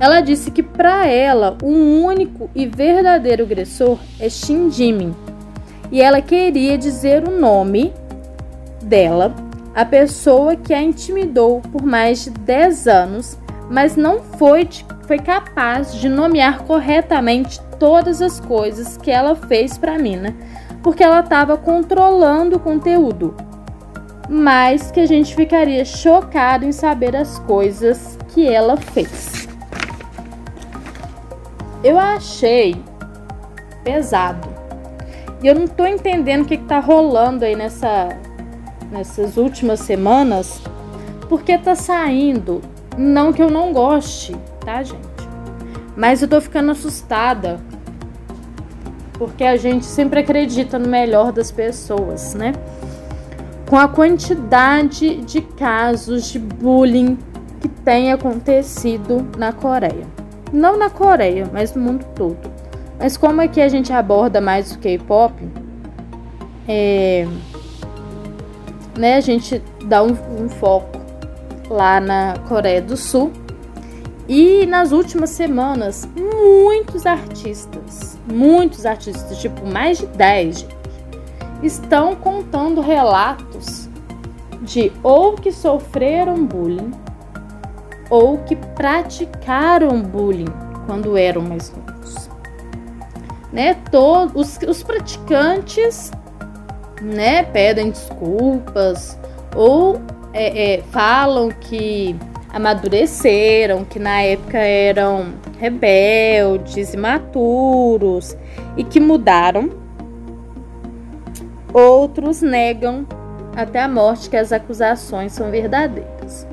Ela 0.00 0.20
disse 0.20 0.50
que 0.50 0.60
para 0.60 1.06
ela 1.06 1.56
o 1.62 1.68
um 1.68 2.04
único 2.04 2.50
e 2.52 2.66
verdadeiro 2.66 3.44
agressor 3.44 3.96
é 4.18 4.28
Shin 4.28 4.68
Jimin. 4.68 5.14
E 5.92 6.02
ela 6.02 6.20
queria 6.20 6.76
dizer 6.76 7.22
o 7.28 7.30
nome 7.30 7.92
dela, 8.82 9.36
a 9.72 9.84
pessoa 9.84 10.56
que 10.56 10.74
a 10.74 10.82
intimidou 10.82 11.60
por 11.60 11.84
mais 11.84 12.24
de 12.24 12.30
10 12.30 12.88
anos, 12.88 13.38
mas 13.70 13.94
não 13.94 14.20
foi, 14.20 14.68
foi 15.06 15.20
capaz 15.20 15.94
de 15.94 16.08
nomear 16.08 16.64
corretamente 16.64 17.60
todas 17.78 18.20
as 18.20 18.40
coisas 18.40 18.96
que 18.96 19.12
ela 19.12 19.36
fez 19.36 19.78
para 19.78 19.94
a 19.94 19.98
mina, 19.98 20.34
porque 20.82 21.04
ela 21.04 21.20
estava 21.20 21.56
controlando 21.56 22.56
o 22.56 22.60
conteúdo. 22.60 23.45
Mas 24.28 24.90
que 24.90 25.00
a 25.00 25.06
gente 25.06 25.34
ficaria 25.34 25.84
chocado 25.84 26.64
em 26.64 26.72
saber 26.72 27.14
as 27.14 27.38
coisas 27.40 28.18
que 28.28 28.46
ela 28.46 28.76
fez. 28.76 29.48
Eu 31.84 31.98
achei 31.98 32.76
pesado. 33.84 34.48
E 35.42 35.46
eu 35.46 35.54
não 35.54 35.68
tô 35.68 35.86
entendendo 35.86 36.42
o 36.42 36.44
que, 36.44 36.56
que 36.56 36.64
tá 36.64 36.80
rolando 36.80 37.44
aí 37.44 37.54
nessa, 37.54 38.08
nessas 38.90 39.36
últimas 39.36 39.80
semanas, 39.80 40.60
porque 41.28 41.56
tá 41.56 41.76
saindo. 41.76 42.60
Não 42.96 43.32
que 43.32 43.42
eu 43.42 43.50
não 43.50 43.72
goste, 43.72 44.34
tá, 44.64 44.82
gente? 44.82 45.06
Mas 45.96 46.22
eu 46.22 46.28
tô 46.28 46.40
ficando 46.40 46.72
assustada. 46.72 47.60
Porque 49.14 49.44
a 49.44 49.56
gente 49.56 49.86
sempre 49.86 50.20
acredita 50.20 50.78
no 50.78 50.88
melhor 50.88 51.32
das 51.32 51.50
pessoas, 51.50 52.34
né? 52.34 52.52
Com 53.68 53.76
a 53.76 53.88
quantidade 53.88 55.16
de 55.18 55.40
casos 55.40 56.30
de 56.30 56.38
bullying 56.38 57.18
que 57.60 57.68
tem 57.68 58.12
acontecido 58.12 59.26
na 59.36 59.52
Coreia. 59.52 60.06
Não 60.52 60.78
na 60.78 60.88
Coreia, 60.88 61.48
mas 61.52 61.74
no 61.74 61.82
mundo 61.82 62.06
todo. 62.14 62.38
Mas 62.98 63.16
como 63.16 63.40
aqui 63.40 63.60
a 63.60 63.68
gente 63.68 63.92
aborda 63.92 64.40
mais 64.40 64.72
o 64.72 64.78
K-pop, 64.78 65.34
é, 66.68 67.26
né, 68.96 69.16
a 69.16 69.20
gente 69.20 69.62
dá 69.84 70.02
um, 70.02 70.16
um 70.40 70.48
foco 70.48 70.98
lá 71.68 72.00
na 72.00 72.34
Coreia 72.48 72.80
do 72.80 72.96
Sul 72.96 73.32
e 74.28 74.66
nas 74.66 74.92
últimas 74.92 75.30
semanas, 75.30 76.08
muitos 76.16 77.06
artistas, 77.06 78.18
muitos 78.26 78.84
artistas, 78.84 79.38
tipo 79.38 79.64
mais 79.66 79.98
de 79.98 80.06
10, 80.06 80.66
estão 81.62 82.14
contando 82.14 82.80
relatos 82.80 83.88
de 84.62 84.92
ou 85.02 85.34
que 85.34 85.52
sofreram 85.52 86.44
bullying 86.44 86.92
ou 88.10 88.38
que 88.38 88.56
praticaram 88.56 90.00
bullying 90.00 90.52
quando 90.86 91.16
eram 91.16 91.42
mais 91.42 91.72
novos. 91.74 92.30
Né? 93.52 93.74
Todos 93.90 94.58
os, 94.62 94.68
os 94.68 94.82
praticantes 94.82 96.10
né, 97.00 97.42
pedem 97.44 97.90
desculpas 97.90 99.18
ou 99.54 100.00
é, 100.32 100.74
é, 100.74 100.82
falam 100.90 101.48
que 101.48 102.14
amadureceram, 102.52 103.84
que 103.84 103.98
na 103.98 104.22
época 104.22 104.58
eram 104.58 105.34
rebeldes, 105.58 106.94
imaturos 106.94 108.36
e 108.76 108.84
que 108.84 109.00
mudaram. 109.00 109.85
Outros 111.76 112.40
negam 112.40 113.06
até 113.54 113.82
a 113.82 113.86
morte 113.86 114.30
que 114.30 114.36
as 114.38 114.50
acusações 114.50 115.32
são 115.32 115.50
verdadeiras. 115.50 116.46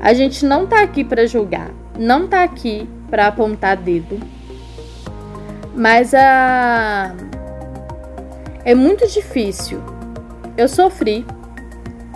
A 0.00 0.12
gente 0.12 0.44
não 0.44 0.66
tá 0.66 0.82
aqui 0.82 1.04
para 1.04 1.24
julgar, 1.24 1.70
não 1.96 2.26
tá 2.26 2.42
aqui 2.42 2.90
para 3.08 3.28
apontar 3.28 3.76
dedo, 3.76 4.18
mas 5.72 6.12
a 6.14 7.14
é 8.64 8.74
muito 8.74 9.06
difícil. 9.06 9.80
Eu 10.56 10.68
sofri 10.68 11.24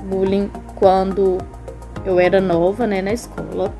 bullying 0.03 0.51
quando 0.74 1.38
eu 2.05 2.18
era 2.18 2.40
nova, 2.40 2.85
né, 2.85 3.01
na 3.01 3.12
escola. 3.12 3.72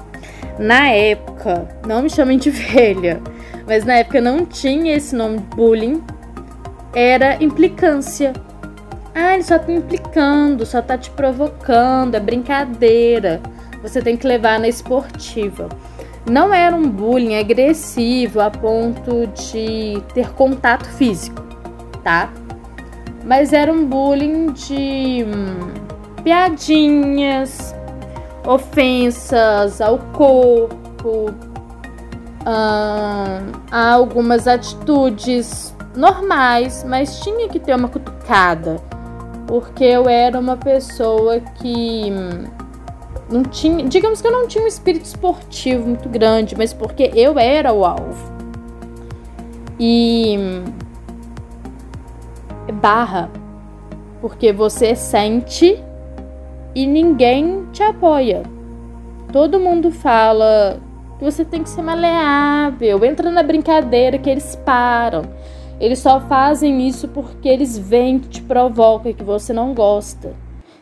Na 0.61 0.91
época, 0.91 1.67
não 1.85 2.03
me 2.03 2.09
chamem 2.09 2.39
de 2.39 2.51
velha, 2.55 3.21
mas 3.67 3.85
na 3.85 3.95
época 3.95 4.21
não 4.21 4.47
tinha 4.47 4.95
esse 4.95 5.17
nome 5.17 5.39
bullying. 5.57 6.01
Era 6.95 7.43
implicância. 7.43 8.33
Ah, 9.15 9.35
ele 9.35 9.43
só 9.43 9.59
tá 9.59 9.73
implicando, 9.73 10.65
só 10.65 10.81
tá 10.81 10.97
te 10.97 11.11
provocando, 11.11 12.15
é 12.15 12.21
brincadeira. 12.21 13.41
Você 13.83 14.01
tem 14.01 14.17
que 14.17 14.27
levar 14.27 14.61
na 14.61 14.69
esportiva. 14.69 15.69
Não 16.29 16.53
era 16.53 16.77
um 16.77 16.89
bullying 16.89 17.39
agressivo 17.39 18.41
a 18.41 18.51
ponto 18.51 19.27
de 19.29 20.03
ter 20.15 20.31
contato 20.33 20.87
físico, 20.91 21.43
tá? 22.05 22.31
Mas 23.25 23.53
era 23.53 23.73
um 23.73 23.87
bullying 23.87 24.53
de 24.53 25.25
hum, 25.25 25.73
piadinhas, 26.23 27.75
ofensas 28.47 29.81
ao 29.81 29.99
corpo, 30.13 31.35
a 32.45 33.93
algumas 33.93 34.47
atitudes 34.47 35.75
normais, 35.97 36.85
mas 36.85 37.21
tinha 37.21 37.49
que 37.49 37.59
ter 37.59 37.75
uma 37.75 37.89
cutucada, 37.89 38.81
porque 39.51 39.83
eu 39.83 40.09
era 40.09 40.39
uma 40.39 40.57
pessoa 40.57 41.41
que 41.41 42.09
não 43.29 43.43
tinha, 43.43 43.85
digamos 43.89 44.21
que 44.21 44.29
eu 44.29 44.31
não 44.31 44.47
tinha 44.47 44.63
um 44.63 44.67
espírito 44.69 45.07
esportivo 45.07 45.89
muito 45.89 46.09
grande, 46.09 46.55
mas 46.57 46.73
porque 46.73 47.11
eu 47.17 47.37
era 47.37 47.73
o 47.73 47.85
alvo. 47.85 48.33
E 49.77 50.39
barra, 52.75 53.29
porque 54.21 54.53
você 54.53 54.95
sente 54.95 55.83
e 56.73 56.87
ninguém 56.87 57.67
te 57.73 57.83
apoia. 57.83 58.45
Todo 59.33 59.59
mundo 59.59 59.91
fala 59.91 60.79
que 61.19 61.25
você 61.25 61.45
tem 61.45 61.65
que 61.65 61.71
ser 61.71 61.83
maleável, 61.83 63.05
entra 63.05 63.29
na 63.33 63.43
brincadeira 63.43 64.17
que 64.17 64.31
eles 64.31 64.55
param. 64.55 65.23
Eles 65.81 65.99
só 65.99 66.21
fazem 66.21 66.87
isso 66.87 67.09
porque 67.09 67.49
eles 67.49 67.79
veem 67.79 68.19
que 68.19 68.29
te 68.29 68.43
provoca, 68.43 69.13
que 69.15 69.25
você 69.25 69.53
não 69.53 69.73
gosta. 69.73 70.35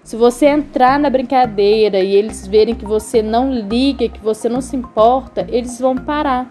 Se 0.03 0.17
você 0.17 0.47
entrar 0.47 0.99
na 0.99 1.09
brincadeira 1.09 2.01
e 2.01 2.17
eles 2.17 2.47
verem 2.47 2.75
que 2.75 2.85
você 2.85 3.23
não 3.23 3.53
liga, 3.53 4.09
que 4.09 4.21
você 4.21 4.49
não 4.49 4.61
se 4.61 4.75
importa, 4.75 5.47
eles 5.49 5.79
vão 5.79 5.95
parar. 5.95 6.51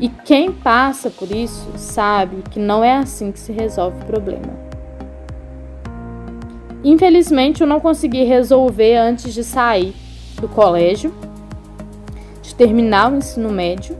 E 0.00 0.08
quem 0.08 0.50
passa 0.50 1.10
por 1.10 1.30
isso 1.30 1.70
sabe 1.76 2.42
que 2.50 2.58
não 2.58 2.82
é 2.82 2.96
assim 2.96 3.30
que 3.30 3.38
se 3.38 3.52
resolve 3.52 4.02
o 4.02 4.06
problema. 4.06 4.58
Infelizmente, 6.82 7.60
eu 7.60 7.66
não 7.68 7.78
consegui 7.78 8.24
resolver 8.24 8.96
antes 8.96 9.32
de 9.32 9.44
sair 9.44 9.94
do 10.40 10.48
colégio, 10.48 11.14
de 12.42 12.52
terminar 12.52 13.12
o 13.12 13.16
ensino 13.16 13.50
médio. 13.50 13.96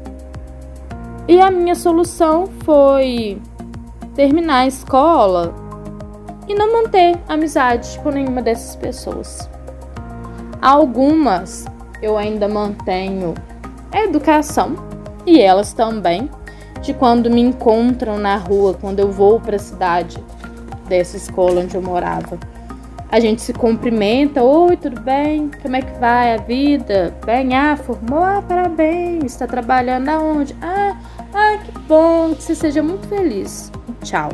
E 1.28 1.40
a 1.40 1.50
minha 1.50 1.74
solução 1.74 2.48
foi 2.64 3.40
terminar 4.14 4.60
a 4.60 4.66
escola 4.66 5.54
e 6.48 6.54
não 6.54 6.72
manter 6.72 7.16
amizade 7.28 7.98
com 8.02 8.10
nenhuma 8.10 8.42
dessas 8.42 8.74
pessoas. 8.74 9.48
Algumas 10.60 11.64
eu 12.02 12.18
ainda 12.18 12.48
mantenho 12.48 13.34
educação 13.92 14.74
e 15.24 15.40
elas 15.40 15.72
também, 15.72 16.28
de 16.80 16.92
quando 16.92 17.30
me 17.30 17.40
encontram 17.40 18.18
na 18.18 18.36
rua, 18.36 18.74
quando 18.74 18.98
eu 18.98 19.10
vou 19.10 19.38
para 19.38 19.56
a 19.56 19.60
cidade 19.60 20.22
dessa 20.88 21.16
escola 21.16 21.60
onde 21.60 21.76
eu 21.76 21.82
morava 21.82 22.38
a 23.12 23.20
gente 23.20 23.42
se 23.42 23.52
cumprimenta, 23.52 24.42
oi, 24.42 24.74
tudo 24.74 24.98
bem? 25.02 25.50
Como 25.60 25.76
é 25.76 25.82
que 25.82 26.00
vai 26.00 26.34
a 26.34 26.38
vida? 26.38 27.14
Bem, 27.26 27.54
ah, 27.54 27.76
formou, 27.76 28.24
ah, 28.24 28.42
parabéns, 28.48 29.24
está 29.26 29.46
trabalhando 29.46 30.08
aonde? 30.08 30.56
Ah, 30.62 30.96
ah, 31.34 31.58
que 31.58 31.78
bom, 31.80 32.34
que 32.34 32.42
você 32.42 32.54
seja 32.54 32.82
muito 32.82 33.06
feliz. 33.08 33.72
Tchau. 34.02 34.30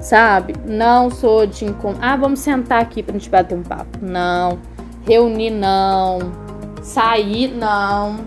Sabe? 0.00 0.54
Não 0.64 1.10
sou 1.10 1.46
de 1.46 1.64
incômodo. 1.64 2.00
Ah, 2.02 2.16
vamos 2.16 2.40
sentar 2.40 2.82
aqui 2.82 3.02
pra 3.02 3.12
gente 3.12 3.28
bater 3.30 3.56
um 3.56 3.62
papo. 3.62 3.98
Não. 4.00 4.58
Reunir, 5.06 5.50
não. 5.50 6.18
Sair, 6.82 7.48
não. 7.48 8.18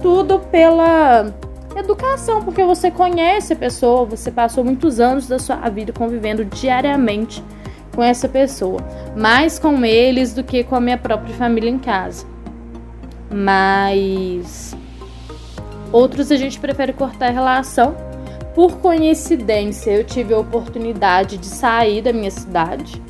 Tudo 0.00 0.40
pela 0.40 1.32
educação, 1.76 2.42
porque 2.42 2.64
você 2.64 2.90
conhece 2.90 3.52
a 3.52 3.56
pessoa, 3.56 4.04
você 4.04 4.30
passou 4.30 4.62
muitos 4.64 5.00
anos 5.00 5.26
da 5.26 5.38
sua 5.38 5.56
vida 5.70 5.92
convivendo 5.92 6.44
diariamente 6.44 7.42
com 7.94 8.02
essa 8.02 8.28
pessoa, 8.28 8.80
mais 9.16 9.58
com 9.58 9.84
eles 9.84 10.34
do 10.34 10.42
que 10.42 10.64
com 10.64 10.74
a 10.74 10.80
minha 10.80 10.98
própria 10.98 11.34
família 11.34 11.70
em 11.70 11.78
casa. 11.78 12.26
Mas 13.30 14.76
outros 15.92 16.32
a 16.32 16.36
gente 16.36 16.58
prefere 16.58 16.92
cortar 16.92 17.28
a 17.28 17.30
relação. 17.30 17.94
Por 18.54 18.78
coincidência, 18.78 19.90
eu 19.92 20.04
tive 20.04 20.34
a 20.34 20.38
oportunidade 20.38 21.38
de 21.38 21.46
sair 21.46 22.02
da 22.02 22.12
minha 22.12 22.30
cidade, 22.30 23.00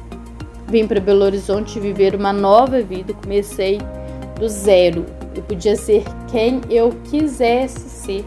vim 0.68 0.86
para 0.86 1.00
Belo 1.00 1.24
Horizonte 1.24 1.80
viver 1.80 2.14
uma 2.14 2.32
nova 2.32 2.80
vida, 2.80 3.12
comecei 3.12 3.78
do 4.38 4.48
zero. 4.48 5.04
Eu 5.34 5.42
podia 5.42 5.76
ser 5.76 6.04
quem 6.30 6.60
eu 6.70 6.90
quisesse 7.04 7.88
ser. 7.88 8.24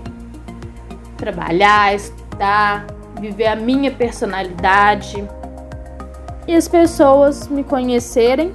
Trabalhar, 1.17 1.95
estudar, 1.95 2.85
viver 3.19 3.47
a 3.47 3.55
minha 3.55 3.91
personalidade. 3.91 5.23
E 6.47 6.53
as 6.53 6.67
pessoas 6.67 7.47
me 7.47 7.63
conhecerem, 7.63 8.51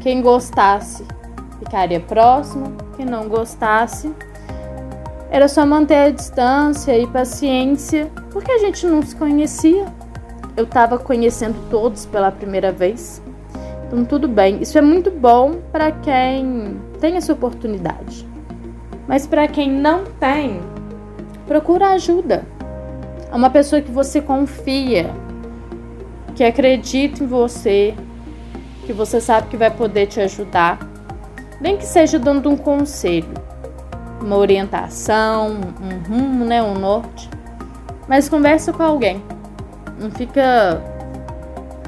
quem 0.00 0.22
gostasse 0.22 1.04
ficaria 1.58 2.00
próximo, 2.00 2.76
quem 2.96 3.04
não 3.04 3.28
gostasse 3.28 4.10
era 5.30 5.46
só 5.46 5.64
manter 5.64 5.94
a 5.94 6.10
distância 6.10 6.98
e 6.98 7.06
paciência, 7.06 8.10
porque 8.32 8.50
a 8.50 8.58
gente 8.58 8.84
não 8.84 9.00
se 9.00 9.14
conhecia. 9.14 9.86
Eu 10.56 10.64
estava 10.64 10.98
conhecendo 10.98 11.56
todos 11.70 12.04
pela 12.04 12.32
primeira 12.32 12.72
vez. 12.72 13.22
Então, 13.86 14.04
tudo 14.04 14.26
bem. 14.26 14.60
Isso 14.60 14.76
é 14.76 14.80
muito 14.80 15.08
bom 15.08 15.60
para 15.70 15.92
quem 15.92 16.76
tem 17.00 17.14
essa 17.14 17.32
oportunidade. 17.32 18.26
Mas 19.06 19.24
para 19.24 19.46
quem 19.46 19.70
não 19.70 20.04
tem, 20.18 20.60
procura 21.46 21.90
ajuda. 21.90 22.44
É 23.30 23.34
uma 23.34 23.50
pessoa 23.50 23.80
que 23.80 23.90
você 23.90 24.20
confia, 24.20 25.08
que 26.34 26.42
acredita 26.42 27.22
em 27.22 27.26
você, 27.28 27.94
que 28.84 28.92
você 28.92 29.20
sabe 29.20 29.46
que 29.46 29.56
vai 29.56 29.70
poder 29.70 30.06
te 30.06 30.20
ajudar, 30.20 30.80
nem 31.60 31.76
que 31.76 31.86
seja 31.86 32.18
dando 32.18 32.50
um 32.50 32.56
conselho 32.56 33.49
uma 34.20 34.36
orientação, 34.36 35.58
um 35.80 36.08
rumo, 36.08 36.44
né, 36.44 36.62
um 36.62 36.74
norte. 36.74 37.28
Mas 38.08 38.28
conversa 38.28 38.72
com 38.72 38.82
alguém. 38.82 39.22
Não 39.98 40.10
fica 40.10 40.82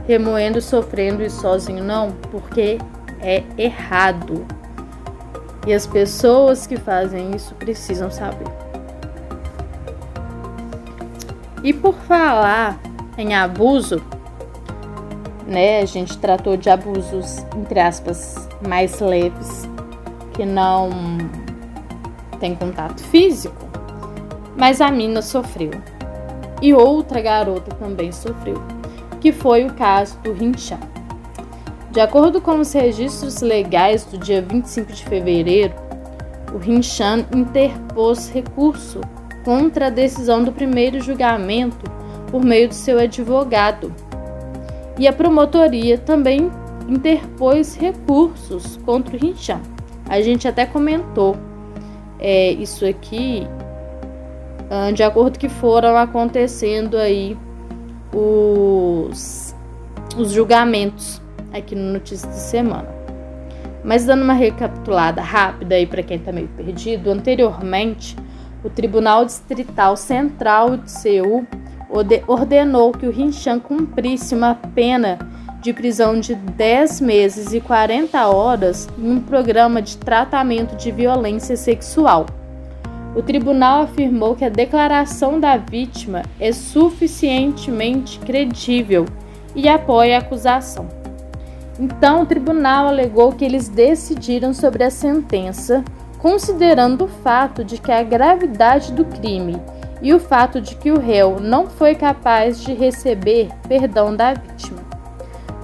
remoendo, 0.07 0.61
sofrendo 0.61 1.23
e 1.23 1.31
sozinho, 1.31 1.83
não, 1.83 2.12
porque 2.31 2.79
é 3.21 3.42
errado. 3.57 4.47
E 5.66 5.73
as 5.73 5.87
pessoas 5.87 6.66
que 6.66 6.77
fazem 6.77 7.35
isso 7.35 7.55
precisam 7.55 8.11
saber. 8.11 8.49
E 11.62 11.73
por 11.73 11.95
falar 11.95 12.81
em 13.16 13.35
abuso, 13.35 14.03
né, 15.47 15.81
a 15.81 15.87
gente 15.87 16.18
tratou 16.18 16.57
de 16.57 16.68
abusos 16.68 17.45
entre 17.57 17.79
aspas 17.79 18.49
mais 18.66 18.99
leves, 19.01 19.68
que 20.33 20.45
não 20.45 20.90
tem 22.42 22.57
contato 22.57 23.00
físico, 23.05 23.68
mas 24.57 24.81
a 24.81 24.90
mina 24.90 25.22
sofreu. 25.22 25.70
E 26.61 26.74
outra 26.74 27.20
garota 27.20 27.72
também 27.76 28.11
sofreu, 28.11 28.61
que 29.20 29.31
foi 29.31 29.64
o 29.64 29.72
caso 29.74 30.18
do 30.18 30.33
Rinchan. 30.33 30.81
De 31.92 32.00
acordo 32.00 32.40
com 32.40 32.59
os 32.59 32.72
registros 32.72 33.42
legais 33.42 34.05
do 34.05 34.18
dia 34.18 34.42
25 34.42 34.92
de 34.92 35.05
fevereiro, 35.05 35.72
o 36.52 36.59
Rinchan 36.59 37.24
interpôs 37.33 38.28
recurso 38.28 39.00
contra 39.44 39.87
a 39.87 39.90
decisão 39.90 40.42
do 40.42 40.50
primeiro 40.50 41.00
julgamento 41.00 41.88
por 42.28 42.44
meio 42.44 42.66
de 42.66 42.74
seu 42.74 42.98
advogado. 42.98 43.94
E 44.98 45.07
a 45.07 45.12
promotoria 45.12 45.96
também 45.96 46.50
interpôs 46.88 47.76
recursos 47.76 48.81
contra 48.85 49.16
o 49.16 49.20
Rinchan. 49.20 49.61
A 50.09 50.20
gente 50.20 50.48
até 50.48 50.66
comentou 50.66 51.37
é, 52.22 52.52
isso 52.52 52.87
aqui 52.87 53.46
ah, 54.70 54.90
de 54.90 55.02
acordo 55.02 55.38
que 55.38 55.50
foram 55.50 55.98
acontecendo 55.98 56.96
aí 56.96 57.37
os, 58.11 59.54
os 60.16 60.32
julgamentos 60.32 61.20
aqui 61.52 61.74
no 61.74 61.92
Notícias 61.92 62.35
de 62.35 62.40
Semana. 62.40 62.88
Mas 63.85 64.06
dando 64.06 64.22
uma 64.22 64.32
recapitulada 64.32 65.20
rápida 65.20 65.74
aí 65.74 65.87
para 65.87 66.02
quem 66.02 66.16
está 66.16 66.32
meio 66.32 66.48
perdido, 66.56 67.11
anteriormente 67.11 68.16
o 68.64 68.70
Tribunal 68.70 69.26
Distrital 69.26 69.94
Central 69.94 70.78
de 70.78 70.90
Seul 70.90 71.46
ordenou 72.26 72.92
que 72.92 73.06
o 73.06 73.11
Rinchan 73.11 73.58
cumprisse 73.58 74.35
uma 74.35 74.54
pena 74.54 75.18
de 75.62 75.72
prisão 75.72 76.18
de 76.18 76.35
10 76.35 77.01
meses 77.01 77.53
e 77.53 77.61
40 77.61 78.27
horas 78.27 78.88
em 78.98 79.12
um 79.12 79.20
programa 79.20 79.81
de 79.81 79.96
tratamento 79.96 80.77
de 80.77 80.90
violência 80.90 81.57
sexual. 81.57 82.27
O 83.14 83.22
tribunal 83.22 83.83
afirmou 83.83 84.35
que 84.35 84.44
a 84.44 84.48
declaração 84.48 85.38
da 85.38 85.57
vítima 85.57 86.22
é 86.40 86.51
suficientemente 86.53 88.18
credível 88.18 89.07
e 89.55 89.68
apoia 89.68 90.16
a 90.16 90.20
acusação. 90.20 90.88
Então, 91.79 92.22
o 92.22 92.27
tribunal 92.27 92.88
alegou 92.88 93.33
que 93.33 93.44
eles 93.44 93.68
decidiram 93.68 94.53
sobre 94.53 94.83
a 94.83 94.90
sentença 94.90 95.85
considerando 96.18 97.05
o 97.05 97.09
fato 97.09 97.64
de 97.64 97.79
que 97.79 97.90
a 97.90 98.03
gravidade 98.03 98.92
do 98.92 99.05
crime 99.05 99.61
e 100.01 100.12
o 100.12 100.18
fato 100.18 100.61
de 100.61 100.75
que 100.75 100.90
o 100.90 100.98
réu 100.98 101.38
não 101.40 101.68
foi 101.68 101.94
capaz 101.94 102.61
de 102.61 102.72
receber 102.72 103.48
perdão 103.68 104.14
da 104.14 104.35
vítima. 104.35 104.82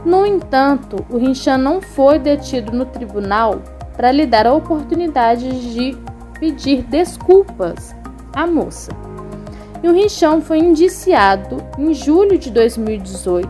No 0.04 0.24
entanto, 0.24 1.04
o 1.10 1.18
Rinchan 1.18 1.58
não 1.58 1.80
foi 1.80 2.18
detido 2.18 2.72
no 2.72 2.86
tribunal 2.86 3.60
para 3.96 4.12
lhe 4.12 4.26
dar 4.26 4.46
a 4.46 4.54
oportunidade 4.54 5.48
de 5.72 5.96
pedir 6.38 6.82
desculpas 6.82 7.94
à 8.34 8.46
moça. 8.46 8.92
E 9.82 9.88
o 9.88 9.92
Rinchan 9.92 10.40
foi 10.40 10.58
indiciado 10.58 11.58
em 11.76 11.92
julho 11.92 12.38
de 12.38 12.50
2018 12.50 13.48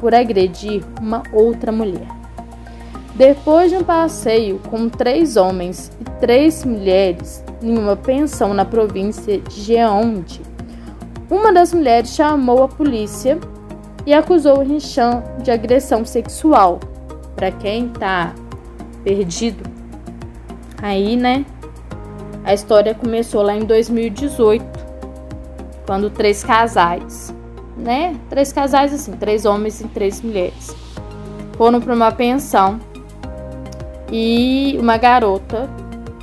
por 0.00 0.14
agredir 0.14 0.82
uma 1.00 1.22
outra 1.32 1.70
mulher. 1.70 2.08
Depois 3.14 3.70
de 3.70 3.76
um 3.76 3.84
passeio 3.84 4.58
com 4.70 4.88
três 4.88 5.36
homens 5.36 5.92
e 6.00 6.04
três 6.18 6.64
mulheres 6.64 7.44
em 7.62 7.76
uma 7.76 7.94
pensão 7.94 8.54
na 8.54 8.64
província 8.64 9.38
de 9.38 9.60
Jeonde, 9.60 10.40
uma 11.30 11.52
das 11.52 11.72
mulheres 11.72 12.10
chamou 12.10 12.62
a 12.62 12.68
polícia 12.68 13.38
e 14.04 14.12
acusou 14.12 14.58
o 14.58 14.62
Rinchan 14.62 15.22
de 15.42 15.50
agressão 15.50 16.04
sexual. 16.04 16.80
Para 17.36 17.50
quem 17.50 17.88
tá 17.88 18.34
perdido, 19.02 19.68
aí, 20.80 21.16
né? 21.16 21.44
A 22.44 22.52
história 22.52 22.94
começou 22.94 23.42
lá 23.42 23.54
em 23.54 23.64
2018, 23.64 24.64
quando 25.86 26.10
três 26.10 26.42
casais, 26.44 27.34
né? 27.76 28.16
Três 28.28 28.52
casais 28.52 28.92
assim, 28.92 29.12
três 29.12 29.44
homens 29.44 29.80
e 29.80 29.88
três 29.88 30.20
mulheres, 30.20 30.74
foram 31.56 31.80
para 31.80 31.94
uma 31.94 32.12
pensão 32.12 32.80
e 34.10 34.76
uma 34.78 34.96
garota, 34.96 35.68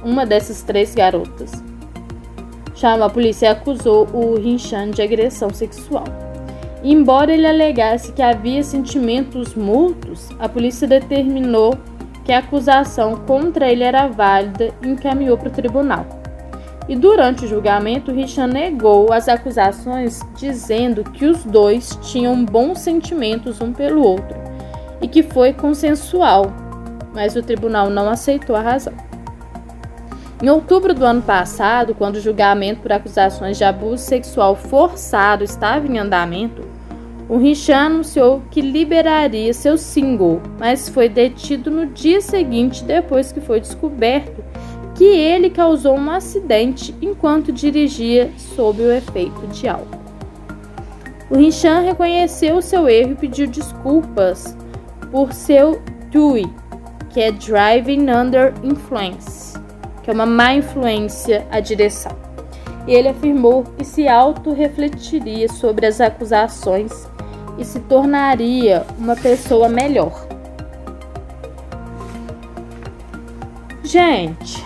uma 0.04 0.26
dessas 0.26 0.62
três 0.62 0.94
garotas, 0.94 1.52
chamou 2.76 3.06
a 3.06 3.10
polícia 3.10 3.48
e 3.48 3.50
acusou 3.50 4.08
o 4.13 4.36
Rinchan 4.38 4.92
de 4.92 5.02
agressão 5.02 5.50
sexual. 5.50 6.29
Embora 6.84 7.34
ele 7.34 7.46
alegasse 7.46 8.13
que 8.13 8.22
havia 8.22 8.63
sentimentos 8.63 9.54
mútuos, 9.54 10.30
a 10.39 10.48
polícia 10.48 10.88
determinou 10.88 11.78
que 12.24 12.32
a 12.32 12.39
acusação 12.39 13.18
contra 13.18 13.70
ele 13.70 13.84
era 13.84 14.08
válida 14.08 14.74
e 14.82 14.88
encaminhou 14.88 15.38
para 15.38 15.50
o 15.50 15.52
tribunal. 15.52 16.06
E 16.88 16.96
durante 16.96 17.46
o 17.46 17.48
julgamento, 17.48 18.12
Richard 18.12 18.54
negou 18.54 19.12
as 19.12 19.28
acusações, 19.28 20.22
dizendo 20.36 21.04
que 21.04 21.26
os 21.26 21.44
dois 21.44 21.98
tinham 22.02 22.44
bons 22.46 22.80
sentimentos 22.80 23.62
um 23.62 23.74
pelo 23.74 24.02
outro 24.02 24.38
e 25.02 25.08
que 25.08 25.22
foi 25.22 25.54
consensual, 25.54 26.52
mas 27.13 27.36
o 27.36 27.44
tribunal 27.44 27.89
não 27.89 28.10
aceitou 28.10 28.56
a 28.56 28.62
razão. 28.62 28.94
Em 30.42 30.50
outubro 30.50 30.94
do 30.94 31.04
ano 31.04 31.22
passado, 31.22 31.94
quando 31.94 32.15
o 32.15 32.22
julgamento 32.22 32.82
por 32.82 32.94
acusações 32.94 33.58
de 33.58 33.65
abuso 33.65 34.04
sexual 34.04 34.56
forçado 34.56 35.44
estava 35.44 35.86
em 35.86 36.00
andamento, 36.00 36.68
o 37.30 37.38
Richard 37.38 37.94
anunciou 37.94 38.42
que 38.52 38.60
liberaria 38.60 39.54
seu 39.54 39.78
single, 39.78 40.42
mas 40.60 40.89
foi 40.89 41.08
detido 41.08 41.72
no 41.72 41.86
dia 41.86 42.20
seguinte 42.20 42.84
depois 42.84 43.32
que 43.32 43.39
foi 43.39 43.62
descoberto 43.62 44.44
que 44.96 45.06
ele 45.06 45.50
causou 45.50 45.96
um 45.96 46.12
acidente 46.12 46.94
enquanto 47.02 47.54
dirigia 47.54 48.32
sob 48.36 48.82
o 48.82 48.92
efeito 48.92 49.48
de 49.48 49.68
álcool. 49.68 50.00
O 51.30 51.38
Richard 51.38 51.86
reconheceu 51.86 52.62
seu 52.62 52.89
erro 52.89 53.12
e 53.12 53.15
pediu 53.15 53.48
desculpas 53.48 54.58
por 55.12 55.32
seu 55.32 55.80
DUI, 56.12 56.52
que 57.12 57.22
é 57.22 57.32
Driving 57.32 58.10
Under 58.10 58.52
Influence 58.63 59.50
que 60.10 60.12
é 60.12 60.15
uma 60.15 60.26
má 60.26 60.56
influência 60.56 61.46
à 61.52 61.60
direção. 61.60 62.29
E 62.89 62.91
ele 62.91 63.10
afirmou 63.10 63.65
que 63.78 63.86
se 63.86 64.08
auto-refletiria 64.08 65.47
sobre 65.47 65.86
as 65.86 66.02
acusações 66.02 67.08
e 67.56 67.63
se 67.63 67.80
tornaria 67.82 68.84
uma 68.97 69.15
pessoa 69.15 69.69
melhor. 69.69 70.28
Gente, 73.84 74.65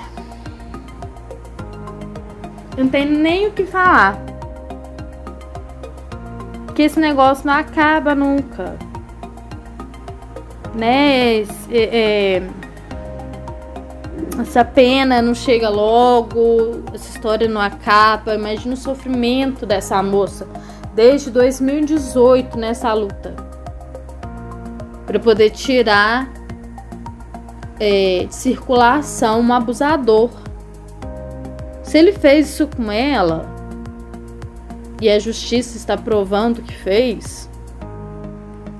não 2.77 2.87
tenho 2.87 3.11
nem 3.11 3.47
o 3.47 3.51
que 3.51 3.65
falar. 3.65 4.17
Que 6.73 6.83
esse 6.83 7.01
negócio 7.01 7.45
não 7.45 7.55
acaba 7.55 8.15
nunca. 8.15 8.77
Né? 10.73 11.41
É, 11.41 11.45
é, 11.73 12.43
essa 14.41 14.65
pena 14.65 15.21
não 15.21 15.35
chega 15.35 15.69
logo, 15.69 16.83
essa 16.93 17.09
história 17.09 17.47
não 17.47 17.61
acaba. 17.61 18.33
Imagina 18.33 18.73
o 18.73 18.77
sofrimento 18.77 19.65
dessa 19.65 20.01
moça 20.01 20.47
desde 20.95 21.29
2018 21.31 22.57
nessa 22.57 22.93
luta 22.93 23.35
para 25.05 25.19
poder 25.19 25.49
tirar 25.51 26.31
é, 27.79 28.25
de 28.25 28.33
circulação 28.33 29.41
um 29.41 29.53
abusador. 29.53 30.29
Se 31.83 31.97
ele 31.97 32.13
fez 32.13 32.49
isso 32.49 32.67
com 32.67 32.91
ela 32.91 33.45
e 35.01 35.09
a 35.09 35.19
justiça 35.19 35.77
está 35.77 35.97
provando 35.97 36.61
que 36.61 36.73
fez, 36.73 37.49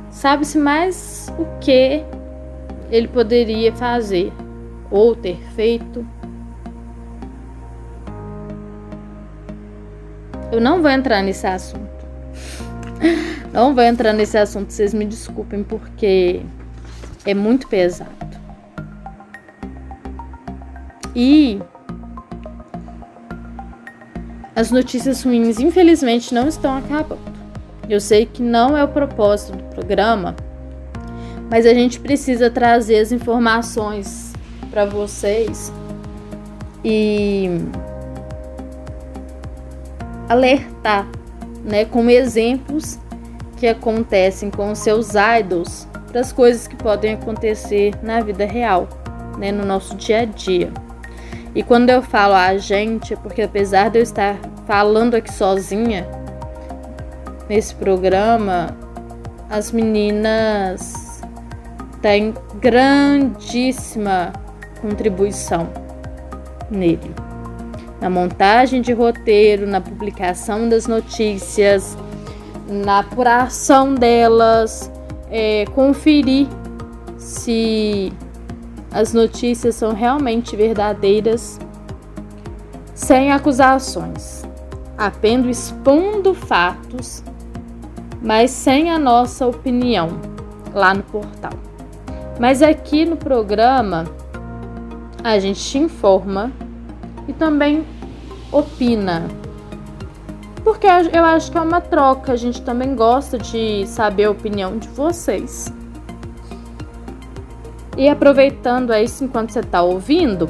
sabe-se 0.10 0.58
mais 0.58 1.32
o 1.38 1.46
que 1.60 2.04
ele 2.90 3.08
poderia 3.08 3.74
fazer 3.74 4.32
ou 4.94 5.16
ter 5.16 5.40
feito. 5.56 6.08
Eu 10.52 10.62
não 10.62 10.84
vou 10.84 10.92
entrar 10.92 11.24
nesse 11.24 11.48
assunto. 11.48 11.90
Não 13.52 13.76
vou 13.76 13.84
entrar 13.84 14.14
nesse 14.14 14.36
assunto, 14.36 14.74
vocês 14.74 14.96
me 14.96 15.06
desculpem, 15.06 15.64
porque 15.64 16.42
é 17.24 17.36
muito 17.36 17.68
pesado. 17.68 18.10
E 21.16 21.62
as 24.56 24.72
notícias 24.72 25.22
ruins, 25.22 25.60
infelizmente, 25.60 26.34
não 26.34 26.48
estão 26.48 26.76
acabando. 26.76 27.22
Eu 27.88 28.02
sei 28.02 28.26
que 28.26 28.42
não 28.42 28.76
é 28.76 28.84
o 28.84 28.88
propósito 28.88 29.56
do 29.56 29.64
programa, 29.66 30.36
mas 31.48 31.68
a 31.68 31.74
gente 31.76 32.00
precisa 32.00 32.50
trazer 32.50 32.98
as 32.98 33.12
informações 33.12 34.33
para 34.74 34.86
vocês 34.88 35.72
e 36.84 37.48
alertar, 40.28 41.08
né, 41.64 41.86
com 41.86 42.10
exemplos 42.10 42.98
que 43.58 43.68
acontecem 43.68 44.50
com 44.50 44.72
os 44.72 44.80
seus 44.80 45.10
idols 45.40 45.88
para 46.08 46.22
as 46.22 46.34
coisas 46.34 46.68
que 46.68 46.76
podem 46.76 47.14
acontecer 47.14 47.94
na 48.02 48.20
vida 48.22 48.46
real, 48.46 48.90
né, 49.38 49.52
no 49.52 49.64
nosso 49.64 49.96
dia 49.96 50.22
a 50.22 50.26
dia. 50.26 50.72
E 51.54 51.62
quando 51.62 51.92
eu 51.92 52.02
falo 52.02 52.34
a 52.34 52.58
gente, 52.58 53.14
é 53.14 53.16
porque 53.16 53.44
apesar 53.44 53.92
de 53.92 54.00
eu 54.00 54.04
estar 54.04 54.40
falando 54.66 55.14
aqui 55.14 55.32
sozinha 55.32 56.08
nesse 57.48 57.76
programa, 57.76 58.76
as 59.52 59.72
meninas 59.72 61.22
têm 62.02 62.34
grandíssima 62.60 64.34
contribuição 64.84 65.70
nele. 66.70 67.16
Na 68.02 68.10
montagem 68.10 68.82
de 68.82 68.92
roteiro, 68.92 69.66
na 69.66 69.80
publicação 69.80 70.68
das 70.68 70.88
notícias, 70.88 71.98
na 72.68 73.00
apuração 73.00 73.96
delas, 73.96 74.92
é, 75.32 75.64
conferir 75.74 76.48
se 77.18 78.12
as 78.92 79.14
notícias 79.14 79.76
são 79.76 79.94
realmente 79.94 80.56
verdadeiras, 80.58 81.58
sem 82.94 83.32
acusações, 83.32 84.44
apenas 84.98 85.58
expondo 85.58 86.34
fatos, 86.34 87.24
mas 88.22 88.52
sem 88.52 88.92
a 88.92 89.00
nossa 89.00 89.48
opinião 89.48 90.10
lá 90.74 90.94
no 90.94 91.04
portal. 91.04 91.54
Mas 92.40 92.62
aqui 92.62 93.06
no 93.06 93.16
programa 93.16 94.06
a 95.24 95.40
gente 95.40 95.60
te 95.64 95.78
informa 95.78 96.52
e 97.28 97.34
também 97.34 97.86
opina. 98.52 99.28
Porque 100.64 100.88
eu 100.88 101.26
acho 101.26 101.52
que 101.52 101.58
é 101.58 101.62
uma 101.62 101.82
troca, 101.82 102.34
a 102.34 102.36
gente 102.36 102.62
também 102.62 102.96
gosta 102.96 103.38
de 103.38 103.86
saber 103.88 104.26
a 104.26 104.32
opinião 104.32 104.78
de 104.78 104.88
vocês. 104.90 105.72
E 107.98 108.10
aproveitando 108.10 108.92
aí, 108.92 109.06
enquanto 109.22 109.52
você 109.52 109.60
está 109.60 109.82
ouvindo, 109.82 110.48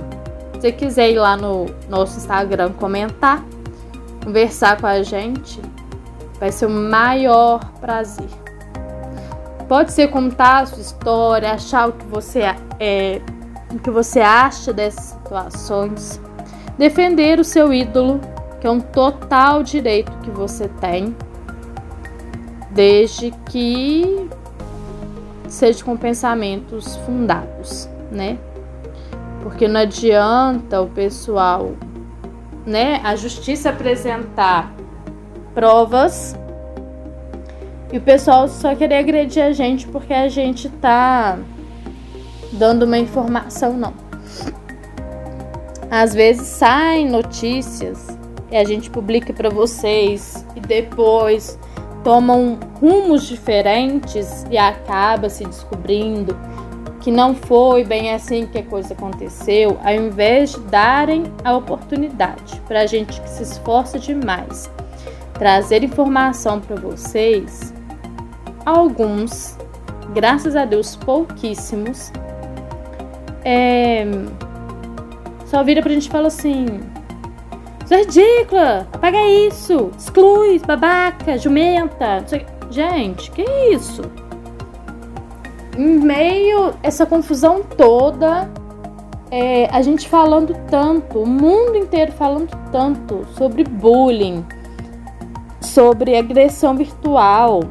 se 0.54 0.62
você 0.62 0.72
quiser 0.72 1.12
ir 1.12 1.20
lá 1.20 1.36
no 1.36 1.66
nosso 1.90 2.18
Instagram 2.18 2.72
comentar, 2.74 3.44
conversar 4.24 4.80
com 4.80 4.88
a 4.88 5.04
gente, 5.04 5.60
vai 6.40 6.52
ser 6.52 6.68
o 6.68 6.70
maior 6.70 7.60
prazer. 7.82 8.30
Pode 9.68 9.92
ser 9.92 10.10
contar 10.10 10.62
a 10.62 10.66
sua 10.68 10.82
história, 10.82 11.52
achar 11.52 11.90
o 11.90 11.94
que 11.94 12.06
você 12.06 12.42
é, 12.80 13.22
o 13.74 13.80
que 13.80 13.90
você 13.90 14.20
acha 14.20 14.72
dessas 14.72 15.06
situações, 15.06 16.22
defender 16.78 17.40
o 17.40 17.44
seu 17.44 17.74
ídolo, 17.74 18.20
que 18.60 18.68
é 18.68 18.70
um 18.70 18.80
total 18.80 19.64
direito 19.64 20.12
que 20.20 20.30
você 20.30 20.68
tem, 20.80 21.16
desde 22.72 23.32
que 23.50 24.30
seja 25.48 25.84
com 25.84 25.96
pensamentos 25.96 26.96
fundados, 26.98 27.88
né? 28.12 28.38
Porque 29.42 29.68
não 29.68 29.82
adianta 29.82 30.82
o 30.82 30.88
pessoal, 30.88 31.74
né, 32.66 33.02
a 33.04 33.16
justiça 33.16 33.70
apresentar 33.70 34.74
provas 35.54 36.36
e 37.92 37.98
o 37.98 38.02
pessoal 38.02 38.48
só 38.48 38.74
querer 38.74 38.96
agredir 38.96 39.44
a 39.44 39.52
gente 39.52 39.86
porque 39.88 40.14
a 40.14 40.28
gente 40.28 40.70
tá 40.70 41.38
dando 42.54 42.84
uma 42.84 42.98
informação, 42.98 43.74
não. 43.74 43.94
Às 45.90 46.14
vezes 46.14 46.48
saem 46.48 47.10
notícias 47.10 48.08
e 48.52 48.58
a 48.58 48.64
gente 48.64 48.90
publica 48.90 49.34
para 49.34 49.50
vocês 49.50 50.46
e 50.56 50.60
depois 50.60 51.60
tomam 52.04 52.60
rumos 52.80 53.28
diferentes 53.28 54.46
e 54.50 54.58
acaba 54.58 55.30
se 55.30 55.46
descobrindo 55.46 56.38
que 57.00 57.12
não 57.12 57.36
foi 57.36 57.84
bem 57.84 58.14
assim 58.14 58.46
que 58.46 58.58
a 58.58 58.64
coisa 58.64 58.94
aconteceu, 58.94 59.78
ao 59.84 59.94
invés 59.94 60.54
de 60.54 60.60
darem 60.62 61.24
a 61.44 61.56
oportunidade 61.56 62.60
para 62.68 62.82
a 62.82 62.86
gente 62.86 63.20
que 63.20 63.30
se 63.30 63.44
esforça 63.44 64.00
demais 64.00 64.72
trazer 65.34 65.84
informação 65.84 66.60
para 66.60 66.76
vocês, 66.76 67.74
alguns, 68.66 69.58
graças 70.14 70.56
a 70.56 70.64
Deus 70.64 70.96
pouquíssimos, 70.96 72.12
é, 73.44 74.06
só 75.46 75.64
vira 75.64 75.82
pra 75.82 75.92
gente 75.92 76.08
e 76.08 76.10
fala 76.10 76.28
assim: 76.28 76.66
Isso 77.84 77.94
é 77.94 77.98
ridícula, 77.98 78.88
apaga 78.92 79.22
isso, 79.22 79.92
exclui, 79.98 80.60
babaca, 80.60 81.38
jumenta. 81.38 82.26
Gente, 82.70 83.30
que 83.32 83.44
isso? 83.72 84.02
Em 85.78 86.00
meio 86.00 86.74
essa 86.82 87.06
confusão 87.06 87.62
toda, 87.62 88.50
é, 89.30 89.68
a 89.72 89.82
gente 89.82 90.08
falando 90.08 90.56
tanto, 90.70 91.20
o 91.20 91.28
mundo 91.28 91.76
inteiro 91.76 92.12
falando 92.12 92.50
tanto 92.72 93.26
sobre 93.36 93.64
bullying, 93.64 94.46
sobre 95.60 96.16
agressão 96.18 96.76
virtual. 96.76 97.62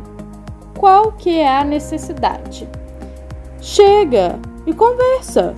Qual 0.78 1.12
que 1.12 1.38
é 1.38 1.58
a 1.58 1.64
necessidade? 1.64 2.68
Chega, 3.60 4.40
e 4.66 4.72
conversa. 4.72 5.54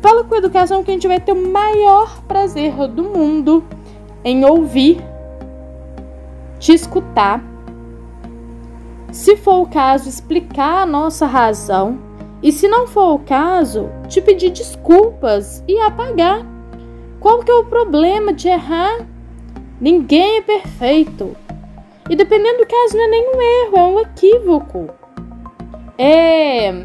Fala 0.00 0.24
com 0.24 0.34
a 0.34 0.38
educação 0.38 0.82
que 0.82 0.90
a 0.90 0.94
gente 0.94 1.06
vai 1.06 1.20
ter 1.20 1.32
o 1.32 1.52
maior 1.52 2.20
prazer 2.22 2.74
do 2.88 3.04
mundo 3.04 3.64
em 4.24 4.44
ouvir, 4.44 5.02
te 6.58 6.72
escutar. 6.72 7.42
Se 9.12 9.36
for 9.36 9.60
o 9.60 9.66
caso, 9.66 10.08
explicar 10.08 10.82
a 10.82 10.86
nossa 10.86 11.26
razão. 11.26 11.98
E 12.42 12.50
se 12.50 12.66
não 12.66 12.88
for 12.88 13.14
o 13.14 13.18
caso, 13.20 13.88
te 14.08 14.20
pedir 14.20 14.50
desculpas 14.50 15.62
e 15.68 15.78
apagar. 15.78 16.44
Qual 17.20 17.38
que 17.40 17.50
é 17.50 17.54
o 17.54 17.64
problema 17.64 18.32
de 18.32 18.48
errar? 18.48 19.06
Ninguém 19.80 20.38
é 20.38 20.42
perfeito. 20.42 21.36
E 22.10 22.16
dependendo 22.16 22.58
do 22.58 22.66
caso, 22.66 22.96
não 22.96 23.04
é 23.04 23.08
nenhum 23.08 23.40
erro, 23.40 23.76
é 23.76 23.82
um 23.84 24.00
equívoco. 24.00 24.88
É 25.96 26.84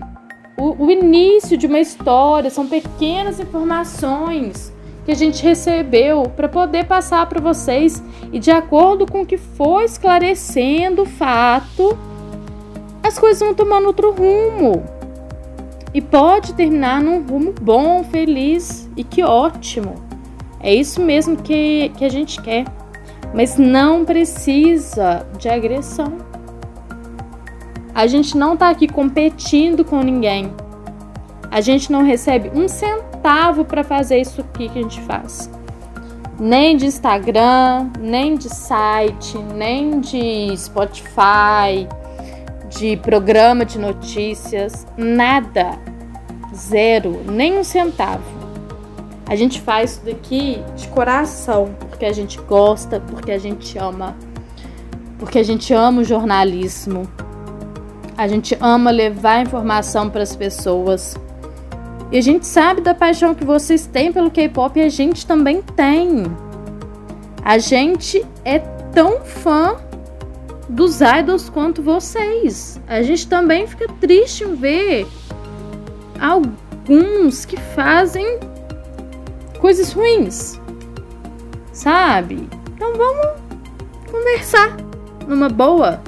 o, 0.58 0.86
o 0.86 0.92
início 0.92 1.56
de 1.56 1.68
uma 1.68 1.80
história, 1.80 2.50
são 2.50 2.68
pequenas 2.68 3.40
informações 3.40 4.74
que 5.06 5.12
a 5.12 5.16
gente 5.16 5.42
recebeu 5.44 6.24
para 6.24 6.50
poder 6.50 6.86
passar 6.86 7.26
para 7.30 7.40
vocês 7.40 8.04
e 8.34 8.40
de 8.40 8.52
acordo 8.52 9.06
com 9.06 9.22
o 9.22 9.26
que 9.26 9.38
foi 9.38 9.86
esclarecendo 9.86 11.04
o 11.04 11.06
fato, 11.06 11.98
as 13.02 13.18
coisas 13.18 13.40
vão 13.40 13.54
tomando 13.54 13.88
outro 13.88 14.12
rumo. 14.12 14.84
E 15.94 16.02
pode 16.02 16.54
terminar 16.54 17.02
num 17.02 17.26
rumo 17.26 17.54
bom, 17.54 18.04
feliz 18.04 18.90
e 18.98 19.04
que 19.04 19.24
ótimo. 19.24 19.96
É 20.60 20.74
isso 20.74 21.02
mesmo 21.02 21.38
que, 21.38 21.90
que 21.98 22.04
a 22.04 22.10
gente 22.10 22.42
quer. 22.42 22.66
Mas 23.34 23.58
não 23.58 24.04
precisa 24.04 25.26
de 25.38 25.48
agressão. 25.48 26.27
A 27.98 28.06
gente 28.06 28.38
não 28.38 28.54
está 28.54 28.70
aqui 28.70 28.88
competindo 28.88 29.84
com 29.84 30.04
ninguém. 30.04 30.54
A 31.50 31.62
gente 31.62 31.92
não 31.92 32.04
recebe 32.04 32.52
um 32.54 32.68
centavo 32.68 33.66
para 33.66 33.84
fazer 33.84 34.20
isso 34.20 34.40
aqui 34.40 34.70
que 34.70 34.78
a 34.78 34.82
gente 34.84 35.02
faz. 35.02 35.50
Nem 36.40 36.78
de 36.78 36.86
Instagram, 36.86 37.90
nem 38.00 38.36
de 38.36 38.54
site, 38.54 39.40
nem 39.40 40.00
de 40.00 40.56
Spotify, 40.56 41.88
de 42.70 42.98
programa 42.98 43.66
de 43.66 43.80
notícias, 43.80 44.86
nada. 44.96 45.72
Zero, 46.54 47.24
nem 47.26 47.58
um 47.58 47.64
centavo. 47.64 48.22
A 49.28 49.36
gente 49.36 49.60
faz 49.60 49.94
isso 49.94 50.06
daqui 50.06 50.64
de 50.76 50.88
coração, 50.90 51.74
porque 51.80 52.06
a 52.06 52.14
gente 52.14 52.40
gosta, 52.42 53.00
porque 53.00 53.32
a 53.32 53.40
gente 53.40 53.76
ama, 53.80 54.16
porque 55.18 55.40
a 55.40 55.44
gente 55.44 55.74
ama 55.74 56.02
o 56.02 56.04
jornalismo. 56.04 57.08
A 58.18 58.28
gente 58.28 58.58
ama 58.60 58.90
levar 58.90 59.44
informação 59.44 60.10
para 60.10 60.24
as 60.24 60.36
pessoas. 60.36 61.16
E 62.12 62.18
a 62.18 62.22
gente 62.22 62.48
sabe 62.48 62.82
da 62.82 62.96
paixão 62.96 63.36
que 63.36 63.46
vocês 63.46 63.86
têm 63.86 64.12
pelo 64.12 64.32
K-pop 64.32 64.80
e 64.80 64.82
a 64.82 64.90
gente 64.90 65.26
também 65.26 65.62
tem. 65.62 66.24
A 67.44 67.58
gente 67.60 68.26
é 68.44 68.60
tão 68.94 69.22
fã 69.22 69.76
dos 70.68 71.00
idols 71.02 71.50
quanto 71.50 71.82
vocês. 71.82 72.82
A 72.88 73.02
gente 73.02 73.28
também 73.28 73.68
fica 73.68 73.88
triste 74.00 74.44
em 74.44 74.56
ver 74.56 75.08
alguns 76.20 77.46
que 77.46 77.58
fazem 77.58 78.40
coisas 79.60 79.92
ruins, 79.92 80.60
sabe? 81.72 82.48
Então 82.74 82.94
vamos 82.96 83.28
conversar 84.10 84.76
numa 85.28 85.50
boa. 85.50 86.02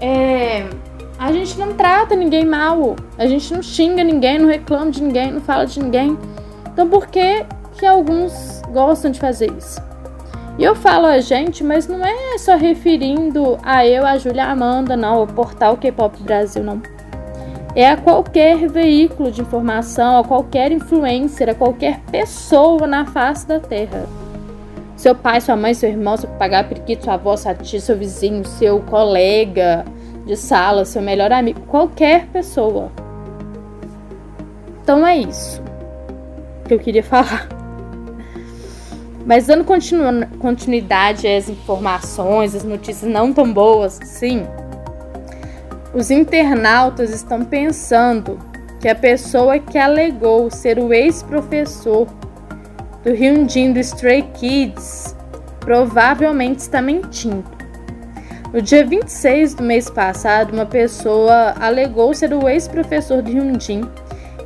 É, 0.00 0.68
a 1.18 1.32
gente 1.32 1.58
não 1.58 1.74
trata 1.74 2.14
ninguém 2.14 2.44
mal, 2.44 2.96
a 3.16 3.26
gente 3.26 3.52
não 3.52 3.62
xinga 3.62 4.04
ninguém, 4.04 4.38
não 4.38 4.48
reclama 4.48 4.90
de 4.90 5.02
ninguém, 5.02 5.32
não 5.32 5.40
fala 5.40 5.66
de 5.66 5.80
ninguém. 5.80 6.18
Então 6.72 6.88
por 6.88 7.06
que 7.06 7.44
que 7.78 7.86
alguns 7.86 8.62
gostam 8.72 9.10
de 9.10 9.20
fazer 9.20 9.50
isso? 9.56 9.80
E 10.58 10.64
eu 10.64 10.74
falo 10.74 11.06
a 11.06 11.18
gente, 11.18 11.62
mas 11.62 11.86
não 11.86 12.04
é 12.04 12.38
só 12.38 12.56
referindo 12.56 13.58
a 13.62 13.86
eu, 13.86 14.06
a 14.06 14.16
Júlia 14.16 14.46
Amanda, 14.46 14.96
não, 14.96 15.22
o 15.22 15.26
portal 15.26 15.76
K-Pop 15.76 16.22
Brasil, 16.22 16.62
não 16.62 16.80
é 17.76 17.90
a 17.90 17.96
qualquer 17.98 18.66
veículo 18.70 19.30
de 19.30 19.42
informação, 19.42 20.18
a 20.18 20.24
qualquer 20.24 20.72
influencer, 20.72 21.50
a 21.50 21.54
qualquer 21.54 22.00
pessoa 22.10 22.86
na 22.86 23.04
face 23.04 23.46
da 23.46 23.60
Terra. 23.60 24.06
Seu 24.96 25.14
pai, 25.14 25.40
sua 25.42 25.56
mãe, 25.56 25.74
seu 25.74 25.90
irmão, 25.90 26.16
seu 26.16 26.28
papagaio, 26.30 26.68
periquito, 26.68 27.04
sua 27.04 27.14
avó, 27.14 27.36
sua 27.36 27.54
tia, 27.54 27.80
seu 27.80 27.96
vizinho, 27.96 28.44
seu 28.46 28.80
colega 28.80 29.84
de 30.24 30.36
sala, 30.36 30.84
seu 30.86 31.02
melhor 31.02 31.30
amigo, 31.32 31.60
qualquer 31.62 32.26
pessoa. 32.28 32.90
Então 34.82 35.06
é 35.06 35.18
isso 35.18 35.62
que 36.66 36.72
eu 36.72 36.78
queria 36.78 37.02
falar. 37.04 37.46
Mas 39.26 39.48
dando 39.48 39.64
continu 39.64 40.04
continuidade 40.38 41.26
às 41.26 41.48
informações, 41.48 42.54
às 42.54 42.64
notícias 42.64 43.10
não 43.10 43.32
tão 43.32 43.52
boas, 43.52 43.98
sim. 44.02 44.46
Os 45.92 46.10
internautas 46.10 47.10
estão 47.10 47.44
pensando 47.44 48.38
que 48.80 48.88
a 48.88 48.94
pessoa 48.94 49.58
que 49.58 49.76
alegou 49.76 50.50
ser 50.50 50.78
o 50.78 50.92
ex-professor 50.92 52.06
do 53.06 53.12
Hyunjin 53.12 53.72
do 53.72 53.78
Stray 53.78 54.22
Kids 54.34 55.14
provavelmente 55.60 56.58
está 56.58 56.82
mentindo. 56.82 57.44
No 58.52 58.60
dia 58.60 58.84
26 58.84 59.54
do 59.54 59.62
mês 59.62 59.88
passado, 59.88 60.52
uma 60.52 60.66
pessoa 60.66 61.54
alegou 61.60 62.12
ser 62.12 62.34
o 62.34 62.48
ex-professor 62.48 63.22
de 63.22 63.38
Hyunjin 63.38 63.88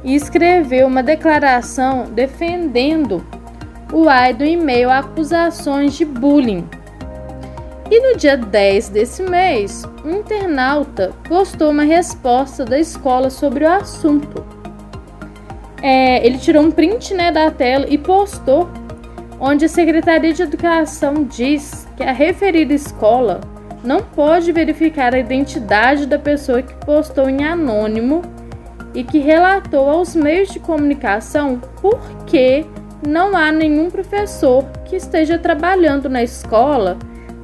e 0.05 0.15
escreveu 0.15 0.87
uma 0.87 1.03
declaração 1.03 2.05
defendendo 2.13 3.25
o 3.91 4.05
idol 4.29 4.47
em 4.47 4.59
meio 4.59 4.91
a 4.91 4.99
acusações 4.99 5.95
de 5.95 6.05
bullying 6.05 6.69
e 7.91 7.99
no 7.99 8.17
dia 8.17 8.37
10 8.37 8.91
desse 8.91 9.21
mês, 9.23 9.85
um 10.05 10.19
internauta 10.19 11.13
postou 11.29 11.71
uma 11.71 11.83
resposta 11.83 12.65
da 12.65 12.79
escola 12.79 13.31
sobre 13.31 13.65
o 13.65 13.69
assunto. 13.69 14.60
É, 15.83 16.25
ele 16.27 16.39
tirou 16.39 16.63
um 16.63 16.71
print 16.71 17.15
né, 17.15 17.33
da 17.33 17.51
tela 17.51 17.87
e 17.89 17.97
postou, 17.97 18.69
onde 19.39 19.65
a 19.65 19.69
Secretaria 19.69 20.33
de 20.33 20.43
Educação 20.43 21.25
diz 21.25 21.89
que 21.97 22.03
a 22.03 22.13
referida 22.13 22.75
escola 22.75 23.41
não 23.83 24.03
pode 24.03 24.53
verificar 24.53 25.15
a 25.15 25.19
identidade 25.19 26.07
da 26.07 26.19
pessoa 26.19 26.63
que 26.63 26.75
postou 26.85 27.29
em 27.29 27.45
anônimo 27.45 28.23
e 28.95 29.03
que 29.03 29.19
relatou 29.19 29.89
aos 29.89 30.15
meios 30.15 30.51
de 30.51 30.59
comunicação 30.61 31.61
porque 31.81 32.67
não 33.07 33.37
há 33.37 33.51
nenhum 33.51 33.91
professor 33.91 34.65
que 34.85 34.97
esteja 34.97 35.39
trabalhando 35.39 36.09
na 36.09 36.23
escola 36.23 36.99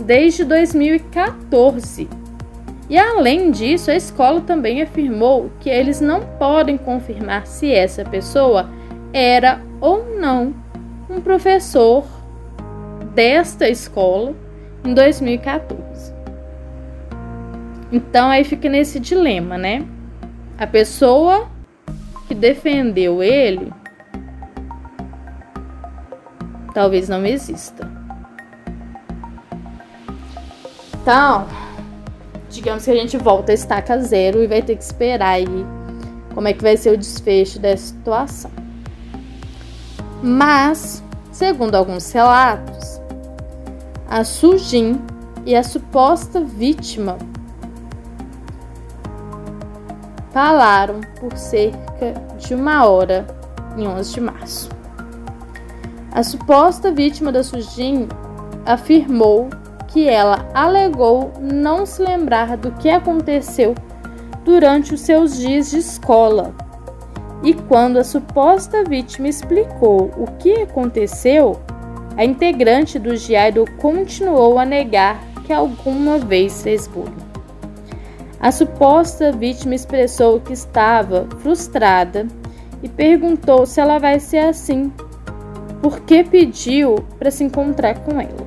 desde 0.05 0.45
2014. 0.45 2.09
E 2.89 2.97
além 2.97 3.51
disso, 3.51 3.91
a 3.91 3.97
escola 3.97 4.41
também 4.41 4.81
afirmou 4.81 5.51
que 5.61 5.69
eles 5.69 6.01
não 6.01 6.21
podem 6.39 6.79
confirmar 6.79 7.47
se 7.47 7.73
essa 7.73 8.05
pessoa 8.05 8.71
era 9.13 9.61
ou 9.81 10.19
não 10.19 10.55
um 11.11 11.21
professor 11.21 12.05
desta 13.15 13.69
escola 13.69 14.35
em 14.85 14.95
2014. 14.95 16.15
Então 17.91 18.31
aí 18.31 18.45
fica 18.45 18.69
nesse 18.69 19.01
dilema, 19.01 19.59
né? 19.59 19.85
A 20.59 20.67
pessoa 20.67 21.49
que 22.29 22.35
defendeu 22.35 23.23
ele 23.23 23.73
talvez 26.77 27.09
não 27.09 27.25
exista. 27.25 27.91
Então, 31.01 31.47
digamos 32.57 32.85
que 32.85 32.91
a 32.91 32.95
gente 32.95 33.19
volta 33.19 33.53
a 33.53 33.55
estaca 33.55 33.99
zero 34.01 34.43
e 34.43 34.47
vai 34.47 34.63
ter 34.63 34.77
que 34.77 34.83
esperar 34.83 35.35
aí 35.35 35.47
como 36.35 36.49
é 36.49 36.53
que 36.53 36.63
vai 36.63 36.77
ser 36.77 36.91
o 36.91 36.97
desfecho 36.97 37.59
dessa 37.59 37.89
situação. 37.89 38.51
Mas, 40.23 41.03
segundo 41.31 41.75
alguns 41.75 42.11
relatos, 42.11 43.01
a 44.09 44.25
Sujin 44.25 45.01
e 45.45 45.55
a 45.55 45.63
suposta 45.63 46.41
vítima 46.41 47.19
falaram 50.33 51.01
por 51.21 51.37
cerca 51.37 52.15
de 52.39 52.55
uma 52.55 52.87
hora 52.87 53.27
em 53.77 53.87
11 53.87 54.15
de 54.15 54.21
março. 54.21 54.69
A 56.11 56.23
suposta 56.23 56.91
vítima 56.91 57.31
da 57.31 57.45
Sujin 57.45 58.09
afirmou 58.65 59.51
que 59.97 60.11
ela 60.11 60.47
alegou 60.53 61.33
não 61.41 61.87
se 61.87 62.03
lembrar 62.03 62.59
do 62.59 62.71
que 62.73 62.91
aconteceu 62.91 63.75
durante 64.45 64.93
os 64.93 65.01
seus 65.01 65.39
dias 65.39 65.71
de 65.71 65.79
escola. 65.79 66.55
E 67.43 67.55
quando 67.55 67.97
a 67.97 68.05
suposta 68.05 68.85
vítima 68.85 69.27
explicou 69.27 70.11
o 70.19 70.27
que 70.33 70.53
aconteceu, 70.61 71.59
a 72.15 72.27
integrante 72.27 72.99
do 72.99 73.17
Giaido 73.17 73.65
continuou 73.79 74.59
a 74.59 74.67
negar 74.67 75.19
que 75.47 75.53
alguma 75.55 76.19
vez 76.19 76.63
fez 76.63 76.87
bullying. 76.87 77.17
A 78.39 78.53
suposta 78.53 79.33
vítima 79.33 79.75
expressou 79.75 80.41
que 80.41 80.53
estava 80.53 81.27
frustrada 81.39 82.27
e 82.83 82.89
perguntou 82.91 83.65
se 83.65 83.81
ela 83.81 83.99
vai 83.99 84.21
ser 84.21 84.41
assim, 84.41 84.93
porque 85.81 86.23
pediu 86.23 86.97
para 87.19 87.31
se 87.31 87.43
encontrar 87.43 88.01
com 88.01 88.21
ela. 88.21 88.46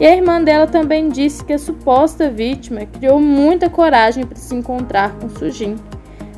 E 0.00 0.06
a 0.06 0.16
irmã 0.16 0.42
dela 0.42 0.66
também 0.66 1.08
disse 1.08 1.44
que 1.44 1.52
a 1.52 1.58
suposta 1.58 2.30
vítima 2.30 2.86
criou 2.86 3.20
muita 3.20 3.68
coragem 3.68 4.24
para 4.26 4.38
se 4.38 4.54
encontrar 4.54 5.12
com 5.16 5.28
Sujin, 5.28 5.76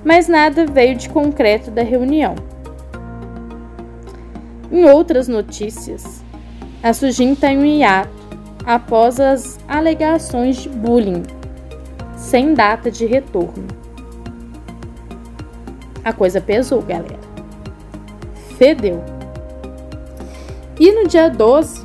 mas 0.05 0.29
nada 0.29 0.67
veio 0.67 0.97
de 0.97 1.09
concreto 1.09 1.71
da 1.71 1.83
reunião. 1.83 2.35
Em 4.71 4.85
outras 4.85 5.29
notícias, 5.29 6.23
a 6.83 6.93
Sujin 6.93 7.33
está 7.33 7.53
em 7.53 7.59
um 7.59 7.65
hiato 7.65 8.11
após 8.67 9.21
as 9.21 9.59
alegações 9.69 10.57
de 10.57 10.69
bullying, 10.69 11.23
sem 12.17 12.55
data 12.55 12.91
de 12.91 13.07
retorno. 13.07 13.67
A 16.05 16.13
coisa 16.13 16.41
pesou, 16.41 16.83
galera. 16.83 17.19
Fedeu. 18.59 19.03
E 20.79 20.93
no 20.93 21.09
dia 21.09 21.31
12, 21.31 21.84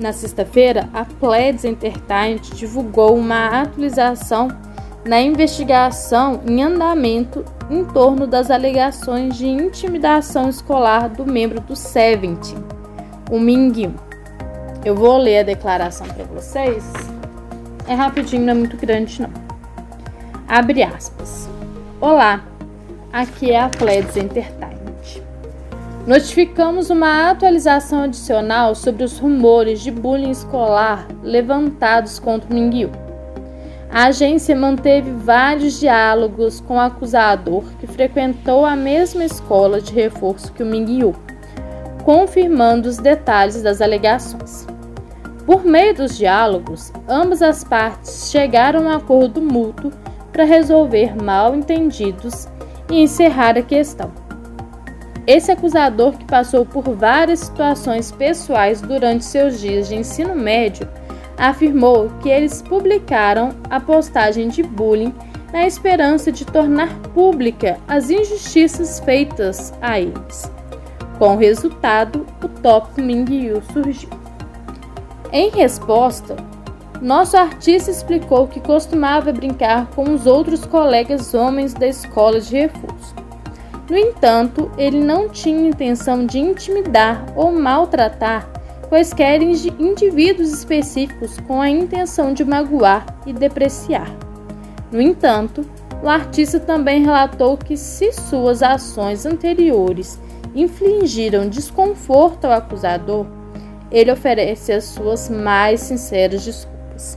na 0.00 0.12
sexta-feira, 0.12 0.88
a 0.92 1.04
Pledis 1.04 1.64
Entertainment 1.64 2.42
divulgou 2.54 3.16
uma 3.16 3.62
atualização 3.62 4.48
na 5.06 5.20
investigação 5.20 6.40
em 6.46 6.62
andamento 6.62 7.44
em 7.70 7.84
torno 7.84 8.26
das 8.26 8.50
alegações 8.50 9.36
de 9.36 9.46
intimidação 9.46 10.48
escolar 10.48 11.08
do 11.08 11.26
membro 11.26 11.60
do 11.60 11.76
Seventeen, 11.76 12.58
o 13.30 13.38
Mingyu. 13.38 13.94
Eu 14.84 14.94
vou 14.94 15.16
ler 15.16 15.40
a 15.40 15.42
declaração 15.42 16.06
para 16.08 16.24
vocês. 16.24 16.84
É 17.86 17.94
rapidinho, 17.94 18.44
não 18.44 18.52
é 18.52 18.54
muito 18.54 18.76
grande 18.76 19.20
não. 19.22 19.30
Abre 20.48 20.82
aspas. 20.82 21.48
Olá, 22.00 22.42
aqui 23.12 23.50
é 23.50 23.60
a 23.60 23.68
Pledis 23.68 24.16
Entertainment. 24.16 24.73
Notificamos 26.06 26.90
uma 26.90 27.30
atualização 27.30 28.02
adicional 28.02 28.74
sobre 28.74 29.02
os 29.04 29.18
rumores 29.18 29.80
de 29.80 29.90
bullying 29.90 30.30
escolar 30.30 31.08
levantados 31.22 32.18
contra 32.18 32.50
o 32.50 32.54
Mingyu. 32.54 32.90
A 33.90 34.06
agência 34.08 34.54
manteve 34.54 35.10
vários 35.10 35.80
diálogos 35.80 36.60
com 36.60 36.74
o 36.74 36.80
acusador 36.80 37.64
que 37.80 37.86
frequentou 37.86 38.66
a 38.66 38.76
mesma 38.76 39.24
escola 39.24 39.80
de 39.80 39.94
reforço 39.94 40.52
que 40.52 40.62
o 40.62 40.66
Mingyu, 40.66 41.14
confirmando 42.04 42.86
os 42.86 42.98
detalhes 42.98 43.62
das 43.62 43.80
alegações. 43.80 44.66
Por 45.46 45.64
meio 45.64 45.94
dos 45.94 46.18
diálogos, 46.18 46.92
ambas 47.08 47.40
as 47.40 47.64
partes 47.64 48.30
chegaram 48.30 48.80
a 48.80 48.82
um 48.82 48.96
acordo 48.96 49.40
mútuo 49.40 49.90
para 50.30 50.44
resolver 50.44 51.16
mal 51.16 51.54
entendidos 51.54 52.46
e 52.90 53.00
encerrar 53.00 53.56
a 53.56 53.62
questão. 53.62 54.23
Esse 55.26 55.50
acusador, 55.50 56.12
que 56.18 56.24
passou 56.26 56.66
por 56.66 56.82
várias 56.82 57.40
situações 57.40 58.12
pessoais 58.12 58.80
durante 58.80 59.24
seus 59.24 59.58
dias 59.60 59.88
de 59.88 59.96
ensino 59.96 60.34
médio, 60.34 60.86
afirmou 61.38 62.10
que 62.20 62.28
eles 62.28 62.60
publicaram 62.60 63.50
a 63.70 63.80
postagem 63.80 64.48
de 64.48 64.62
bullying 64.62 65.14
na 65.52 65.66
esperança 65.66 66.30
de 66.30 66.44
tornar 66.44 66.94
pública 67.14 67.78
as 67.88 68.10
injustiças 68.10 69.00
feitas 69.00 69.72
a 69.80 69.98
eles. 69.98 70.50
Com 71.18 71.34
o 71.34 71.38
resultado, 71.38 72.26
o 72.42 72.48
tópico 72.48 73.00
Mingyu 73.00 73.62
surgiu. 73.72 74.10
Em 75.32 75.48
resposta, 75.50 76.36
nosso 77.00 77.36
artista 77.36 77.90
explicou 77.90 78.46
que 78.46 78.60
costumava 78.60 79.32
brincar 79.32 79.86
com 79.94 80.12
os 80.12 80.26
outros 80.26 80.64
colegas 80.66 81.34
homens 81.34 81.72
da 81.72 81.86
escola 81.86 82.40
de 82.40 82.56
reforço. 82.56 83.23
No 83.94 84.00
entanto, 84.00 84.72
ele 84.76 84.98
não 84.98 85.28
tinha 85.28 85.68
intenção 85.68 86.26
de 86.26 86.40
intimidar 86.40 87.24
ou 87.36 87.52
maltratar 87.52 88.50
quaisquer 88.88 89.40
indivíduos 89.40 90.52
específicos 90.52 91.38
com 91.46 91.60
a 91.60 91.70
intenção 91.70 92.34
de 92.34 92.44
magoar 92.44 93.06
e 93.24 93.32
depreciar. 93.32 94.10
No 94.90 95.00
entanto, 95.00 95.64
o 96.02 96.08
artista 96.08 96.58
também 96.58 97.04
relatou 97.04 97.56
que 97.56 97.76
se 97.76 98.10
suas 98.10 98.64
ações 98.64 99.24
anteriores 99.26 100.18
infligiram 100.56 101.48
desconforto 101.48 102.46
ao 102.46 102.52
acusador, 102.54 103.26
ele 103.92 104.10
oferece 104.10 104.72
as 104.72 104.86
suas 104.86 105.30
mais 105.30 105.78
sinceras 105.78 106.44
desculpas. 106.44 107.16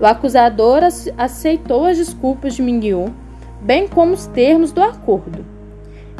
O 0.00 0.04
acusador 0.04 0.80
aceitou 1.16 1.84
as 1.84 1.96
desculpas 1.96 2.56
de 2.56 2.62
Mingyu, 2.62 3.14
bem 3.60 3.86
como 3.86 4.12
os 4.12 4.26
termos 4.26 4.72
do 4.72 4.82
acordo. 4.82 5.59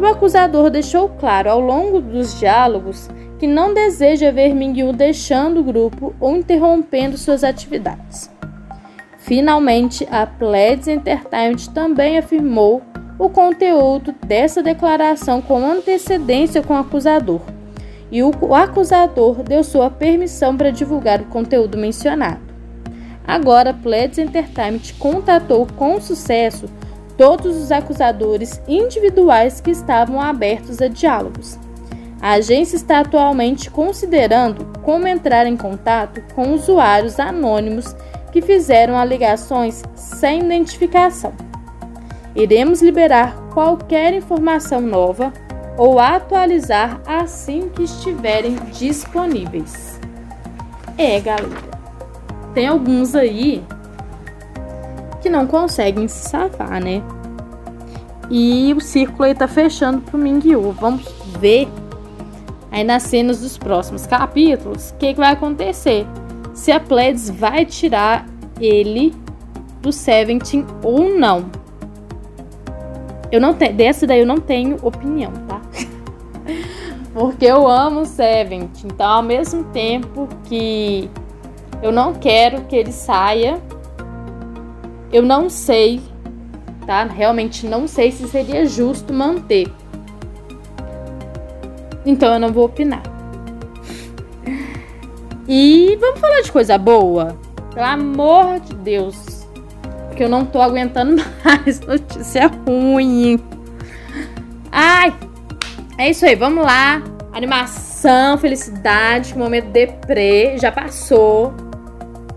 O 0.01 0.07
acusador 0.07 0.71
deixou 0.71 1.11
claro 1.11 1.51
ao 1.51 1.61
longo 1.61 2.01
dos 2.01 2.41
diálogos 2.41 3.11
que 3.39 3.47
não 3.47 3.75
deseja 3.75 4.33
ver 4.33 4.55
Mingyu 4.55 4.95
deixando 4.95 5.61
o 5.61 5.63
grupo 5.63 6.15
ou 6.19 6.35
interrompendo 6.35 7.19
suas 7.19 7.45
atividades. 7.45 8.31
Finalmente, 9.19 10.09
a 10.11 10.27
Pledge 10.27 10.91
Entertainment 10.91 11.67
também 11.75 12.17
afirmou 12.17 12.83
o 13.19 13.29
conteúdo 13.29 14.15
dessa 14.27 14.63
declaração 14.63 15.43
com 15.43 15.71
antecedência 15.71 16.63
com 16.63 16.73
o 16.73 16.79
acusador, 16.79 17.43
e 18.11 18.23
o 18.23 18.55
acusador 18.55 19.43
deu 19.43 19.63
sua 19.63 19.91
permissão 19.91 20.57
para 20.57 20.71
divulgar 20.71 21.21
o 21.21 21.27
conteúdo 21.27 21.77
mencionado. 21.77 22.41
Agora, 23.29 23.75
Pledge 23.75 24.23
Entertainment 24.23 24.95
contatou 24.99 25.67
com 25.77 26.01
sucesso 26.01 26.71
todos 27.21 27.55
os 27.55 27.71
acusadores 27.71 28.63
individuais 28.67 29.61
que 29.61 29.71
estavam 29.71 30.19
abertos 30.19 30.81
a 30.81 30.89
diálogos. 30.89 31.59
A 32.19 32.31
agência 32.33 32.77
está 32.77 33.01
atualmente 33.01 33.71
considerando 33.71 34.65
como 34.81 35.07
entrar 35.07 35.47
em 35.47 35.55
contato 35.55 36.23
com 36.35 36.55
usuários 36.55 37.21
anônimos 37.21 37.95
que 38.33 38.41
fizeram 38.41 38.97
alegações 38.97 39.83
sem 39.95 40.41
identificação. 40.41 41.35
Iremos 42.35 42.81
liberar 42.81 43.37
qualquer 43.53 44.15
informação 44.15 44.81
nova 44.81 45.31
ou 45.77 45.99
atualizar 45.99 47.03
assim 47.07 47.69
que 47.69 47.83
estiverem 47.83 48.55
disponíveis. 48.73 50.01
É, 50.97 51.21
galera. 51.21 51.69
Tem 52.55 52.67
alguns 52.67 53.15
aí 53.15 53.63
que 55.21 55.29
não 55.29 55.47
conseguem 55.47 56.09
se 56.09 56.29
safar, 56.29 56.83
né? 56.83 57.03
E 58.31 58.73
o 58.75 58.81
círculo 58.81 59.25
aí 59.25 59.35
tá 59.35 59.49
fechando 59.49 60.01
pro 60.01 60.17
Mingyu. 60.17 60.73
Vamos 60.73 61.05
ver 61.39 61.69
aí 62.71 62.85
nas 62.85 63.03
cenas 63.03 63.41
dos 63.41 63.59
próximos 63.59 64.07
capítulos 64.07 64.91
o 64.91 64.95
que, 64.97 65.15
que 65.15 65.21
vai 65.21 65.33
acontecer. 65.33 66.07
Se 66.55 66.71
a 66.71 66.79
Pledis 66.79 67.29
vai 67.29 67.65
tirar 67.65 68.27
ele 68.61 69.15
do 69.81 69.93
Seventeen 69.93 70.65
ou 70.83 71.17
não. 71.19 71.47
Eu 73.33 73.41
não 73.41 73.55
tenho. 73.55 73.75
Dessa 73.75 74.07
daí 74.07 74.21
eu 74.21 74.27
não 74.27 74.39
tenho 74.39 74.77
opinião, 74.83 75.33
tá? 75.49 75.61
Porque 77.13 77.47
eu 77.47 77.67
amo 77.67 78.01
o 78.01 78.07
Seventeen. 78.07 78.93
Então, 78.93 79.09
ao 79.09 79.23
mesmo 79.23 79.65
tempo 79.65 80.29
que 80.45 81.11
eu 81.83 81.91
não 81.91 82.15
quero 82.15 82.63
que 82.63 82.77
ele 82.77 82.93
saia 82.93 83.61
eu 85.13 85.23
não 85.23 85.51
sei, 85.51 86.01
tá? 86.87 87.05
Realmente 87.05 87.67
não 87.67 87.87
sei 87.87 88.13
se 88.13 88.29
seria 88.29 88.67
justo 88.67 89.13
manter. 89.13 89.71
Então 92.05 92.33
eu 92.35 92.41
não 92.41 92.53
vou 92.53 92.65
opinar. 92.65 93.03
E 95.49 95.97
vamos 96.01 96.21
falar 96.21 96.41
de 96.43 96.53
coisa 96.53 96.79
boa? 96.79 97.37
Pelo 97.75 97.87
amor 97.87 98.61
de 98.61 98.75
Deus. 98.75 99.47
Porque 100.09 100.23
eu 100.23 100.29
não 100.29 100.45
tô 100.45 100.61
aguentando 100.61 101.23
mais 101.45 101.81
notícia 101.87 102.47
ruim. 102.67 103.41
Ai! 104.71 105.13
É 105.99 106.11
isso 106.11 106.25
aí, 106.25 106.35
vamos 106.37 106.65
lá. 106.65 107.03
Animação, 107.33 108.39
felicidade, 108.39 109.37
momento 109.37 109.71
deprê, 109.71 110.57
já 110.57 110.73
passou. 110.73 111.53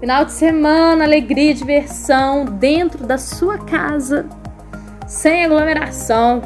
Final 0.03 0.25
de 0.25 0.33
semana, 0.33 1.05
alegria 1.05 1.51
e 1.51 1.53
diversão 1.53 2.43
dentro 2.43 3.07
da 3.07 3.17
sua 3.17 3.57
casa, 3.57 4.25
sem 5.07 5.45
aglomeração. 5.45 6.41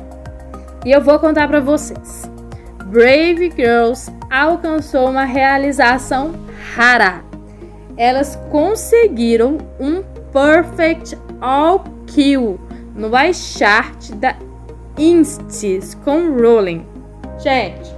E 0.85 0.91
eu 0.91 1.01
vou 1.01 1.17
contar 1.17 1.47
para 1.47 1.59
vocês. 1.59 2.29
Brave 2.85 3.51
Girls 3.55 4.11
alcançou 4.29 5.09
uma 5.09 5.23
realização 5.23 6.35
rara. 6.75 7.23
Elas 7.97 8.35
conseguiram 8.51 9.57
um 9.79 10.03
Perfect 10.31 11.17
All 11.41 11.83
Kill 12.05 12.59
no 12.93 13.07
iChart 13.07 14.11
da 14.17 14.35
Instis 14.99 15.95
com 16.05 16.37
Rolling. 16.39 16.85
Gente, 17.39 17.91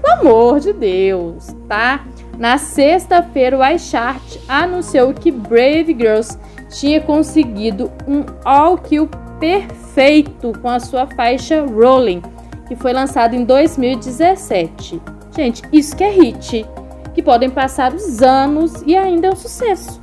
pelo 0.00 0.20
amor 0.20 0.60
de 0.60 0.72
Deus, 0.72 1.48
tá? 1.66 2.04
Na 2.38 2.58
sexta-feira, 2.58 3.56
o 3.56 3.64
iChart 3.64 4.38
anunciou 4.48 5.14
que 5.14 5.30
Brave 5.30 5.94
Girls 5.98 6.36
tinha 6.68 7.00
conseguido 7.00 7.90
um 8.08 8.24
all-kill 8.44 9.08
perfeito 9.38 10.52
com 10.60 10.68
a 10.68 10.80
sua 10.80 11.06
faixa 11.06 11.64
Rolling, 11.64 12.22
que 12.66 12.74
foi 12.74 12.92
lançada 12.92 13.36
em 13.36 13.44
2017. 13.44 15.00
Gente, 15.34 15.62
isso 15.72 15.96
que 15.96 16.02
é 16.02 16.10
hit, 16.10 16.66
que 17.14 17.22
podem 17.22 17.50
passar 17.50 17.94
os 17.94 18.22
anos 18.22 18.82
e 18.86 18.96
ainda 18.96 19.28
é 19.28 19.30
um 19.30 19.36
sucesso. 19.36 20.00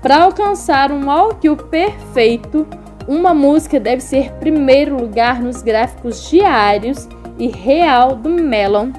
Para 0.00 0.22
alcançar 0.22 0.92
um 0.92 1.10
all-kill 1.10 1.56
perfeito, 1.56 2.66
uma 3.08 3.34
música 3.34 3.80
deve 3.80 4.02
ser 4.02 4.32
primeiro 4.34 4.96
lugar 4.96 5.42
nos 5.42 5.62
gráficos 5.62 6.28
diários 6.30 7.08
e 7.38 7.48
real 7.48 8.14
do 8.14 8.28
Melon, 8.28 8.92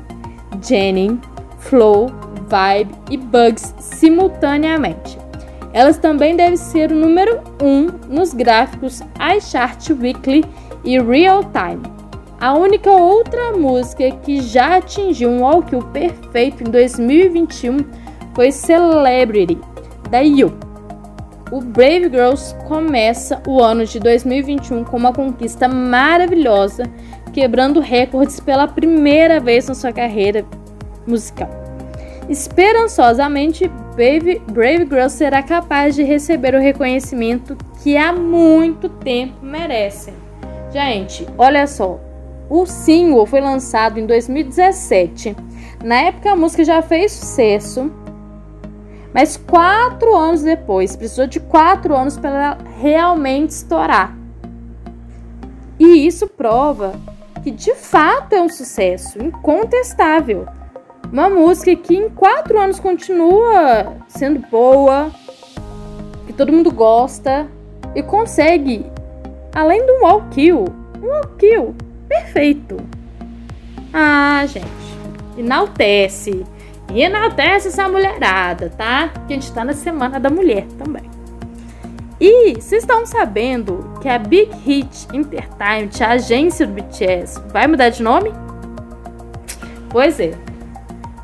Jenny, 0.61 1.19
Flow, 1.57 2.11
Vibe 2.51 2.93
e 3.09 3.17
Bugs 3.17 3.73
simultaneamente. 3.79 5.17
Elas 5.73 5.97
também 5.97 6.35
devem 6.35 6.57
ser 6.57 6.91
o 6.91 6.95
número 6.95 7.39
1 7.61 7.65
um 7.65 7.87
nos 8.09 8.33
gráficos 8.33 9.01
iChart 9.37 9.89
Weekly 9.91 10.43
e 10.83 10.99
Real 10.99 11.43
Time. 11.45 11.81
A 12.41 12.53
única 12.53 12.91
outra 12.91 13.53
música 13.53 14.11
que 14.11 14.41
já 14.41 14.77
atingiu 14.77 15.29
um 15.29 15.45
all 15.45 15.63
kill 15.63 15.81
perfeito 15.93 16.63
em 16.63 16.71
2021 16.71 17.77
foi 18.33 18.51
Celebrity, 18.51 19.57
da 20.09 20.19
You. 20.19 20.51
O 21.51 21.61
Brave 21.61 22.09
Girls 22.09 22.55
começa 22.67 23.41
o 23.47 23.61
ano 23.61 23.85
de 23.85 23.99
2021 23.99 24.83
com 24.83 24.97
uma 24.97 25.13
conquista 25.13 25.67
maravilhosa, 25.67 26.83
quebrando 27.31 27.79
recordes 27.79 28.39
pela 28.39 28.67
primeira 28.67 29.39
vez 29.39 29.67
na 29.67 29.75
sua 29.75 29.91
carreira 29.91 30.45
musical. 31.05 31.60
Esperançosamente, 32.29 33.67
Brave, 33.95 34.39
Brave 34.51 34.85
Girl 34.85 35.09
será 35.09 35.43
capaz 35.43 35.95
de 35.95 36.03
receber 36.03 36.55
o 36.55 36.59
reconhecimento 36.59 37.57
que 37.81 37.97
há 37.97 38.13
muito 38.13 38.87
tempo 38.87 39.43
merece. 39.43 40.13
Gente, 40.71 41.27
olha 41.37 41.67
só. 41.67 41.99
o 42.49 42.65
single 42.65 43.25
foi 43.25 43.41
lançado 43.41 43.99
em 43.99 44.05
2017. 44.05 45.35
Na 45.83 45.95
época 45.95 46.31
a 46.31 46.35
música 46.35 46.63
já 46.63 46.81
fez 46.81 47.11
sucesso, 47.11 47.91
mas 49.13 49.35
quatro 49.35 50.15
anos 50.15 50.43
depois, 50.43 50.95
precisou 50.95 51.27
de 51.27 51.39
quatro 51.39 51.95
anos 51.95 52.17
para 52.17 52.57
realmente 52.79 53.51
estourar. 53.51 54.15
E 55.79 56.05
isso 56.05 56.27
prova 56.27 56.93
que 57.43 57.51
de 57.51 57.73
fato 57.73 58.33
é 58.33 58.41
um 58.41 58.49
sucesso 58.49 59.21
incontestável. 59.21 60.45
Uma 61.11 61.29
música 61.29 61.75
que 61.75 61.95
em 61.95 62.09
quatro 62.09 62.57
anos 62.57 62.79
continua 62.79 63.97
sendo 64.07 64.39
boa, 64.49 65.11
que 66.25 66.31
todo 66.31 66.53
mundo 66.53 66.71
gosta 66.71 67.47
e 67.93 68.01
consegue, 68.01 68.85
além 69.53 69.85
do 69.85 70.01
wall 70.01 70.23
kill, 70.31 70.65
um 71.01 71.07
wall 71.07 71.27
kill 71.37 71.75
perfeito. 72.07 72.77
Ah, 73.93 74.45
gente, 74.45 74.65
enaltece. 75.37 76.45
E 76.93 77.01
enaltece 77.01 77.69
essa 77.69 77.89
mulherada, 77.89 78.69
tá? 78.69 79.09
Que 79.27 79.33
a 79.33 79.35
gente 79.35 79.51
tá 79.51 79.65
na 79.65 79.73
Semana 79.73 80.19
da 80.19 80.29
Mulher 80.29 80.65
também. 80.77 81.09
E 82.19 82.53
vocês 82.53 82.83
estão 82.83 83.05
sabendo 83.05 83.95
que 84.01 84.07
a 84.07 84.17
Big 84.17 84.51
Hit 84.63 85.07
Entertainment, 85.13 85.89
a 86.01 86.11
agência 86.11 86.67
do 86.67 86.73
BTS, 86.73 87.41
vai 87.51 87.67
mudar 87.67 87.89
de 87.89 88.01
nome? 88.01 88.31
Pois 89.89 90.19
é. 90.19 90.50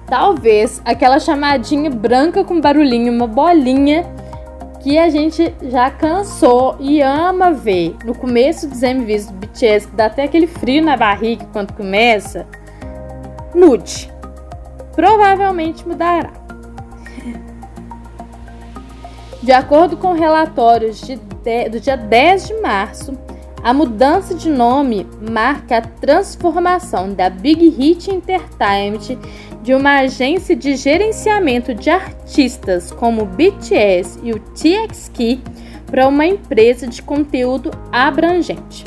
Talvez 0.08 0.82
aquela 0.86 1.20
chamadinha 1.20 1.90
branca 1.90 2.44
com 2.44 2.60
barulhinho, 2.60 3.14
uma 3.14 3.28
bolinha 3.28 4.06
que 4.82 4.98
a 4.98 5.10
gente 5.10 5.54
já 5.64 5.92
cansou 5.92 6.76
e 6.80 7.02
ama 7.02 7.52
ver 7.52 7.96
no 8.06 8.16
começo 8.16 8.68
dos 8.68 8.82
MVs 8.82 9.28
do 9.28 9.34
BTS, 9.34 9.88
que 9.88 9.96
dá 9.96 10.06
até 10.06 10.24
aquele 10.24 10.48
frio 10.48 10.84
na 10.84 10.96
barriga 10.96 11.46
quando 11.52 11.74
começa. 11.74 12.48
Nude 13.54 14.12
provavelmente 14.96 15.88
mudará. 15.88 16.32
De 19.44 19.52
acordo 19.52 19.96
com 19.96 20.14
relatórios 20.14 21.00
de 21.02 21.20
de, 21.48 21.70
do 21.70 21.80
dia 21.80 21.96
10 21.96 22.48
de 22.48 22.54
março, 22.56 23.18
a 23.64 23.74
mudança 23.74 24.36
de 24.36 24.50
nome 24.50 25.08
marca 25.30 25.78
a 25.78 25.82
transformação 25.82 27.14
da 27.14 27.30
Big 27.30 27.70
Hit 27.70 28.12
Entertainment 28.12 29.18
de 29.68 29.74
uma 29.74 30.00
agência 30.00 30.56
de 30.56 30.78
gerenciamento 30.78 31.76
de 31.76 31.90
artistas 31.90 32.90
como 32.90 33.24
o 33.24 33.26
BTS 33.26 34.18
e 34.24 34.32
o 34.32 34.40
TXT 34.40 35.42
para 35.88 36.08
uma 36.08 36.26
empresa 36.26 36.88
de 36.88 37.02
conteúdo 37.02 37.70
abrangente. 37.92 38.86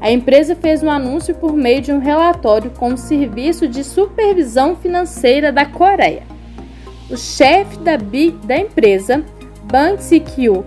A 0.00 0.10
empresa 0.10 0.56
fez 0.56 0.82
um 0.82 0.90
anúncio 0.90 1.34
por 1.34 1.52
meio 1.52 1.82
de 1.82 1.92
um 1.92 1.98
relatório 1.98 2.70
com 2.70 2.94
o 2.94 2.96
Serviço 2.96 3.68
de 3.68 3.84
Supervisão 3.84 4.74
Financeira 4.74 5.52
da 5.52 5.66
Coreia. 5.66 6.22
O 7.10 7.16
chefe 7.18 7.76
da, 7.80 7.98
da 8.46 8.56
empresa, 8.56 9.22
Bang 9.64 10.02
Si-kyuk, 10.02 10.64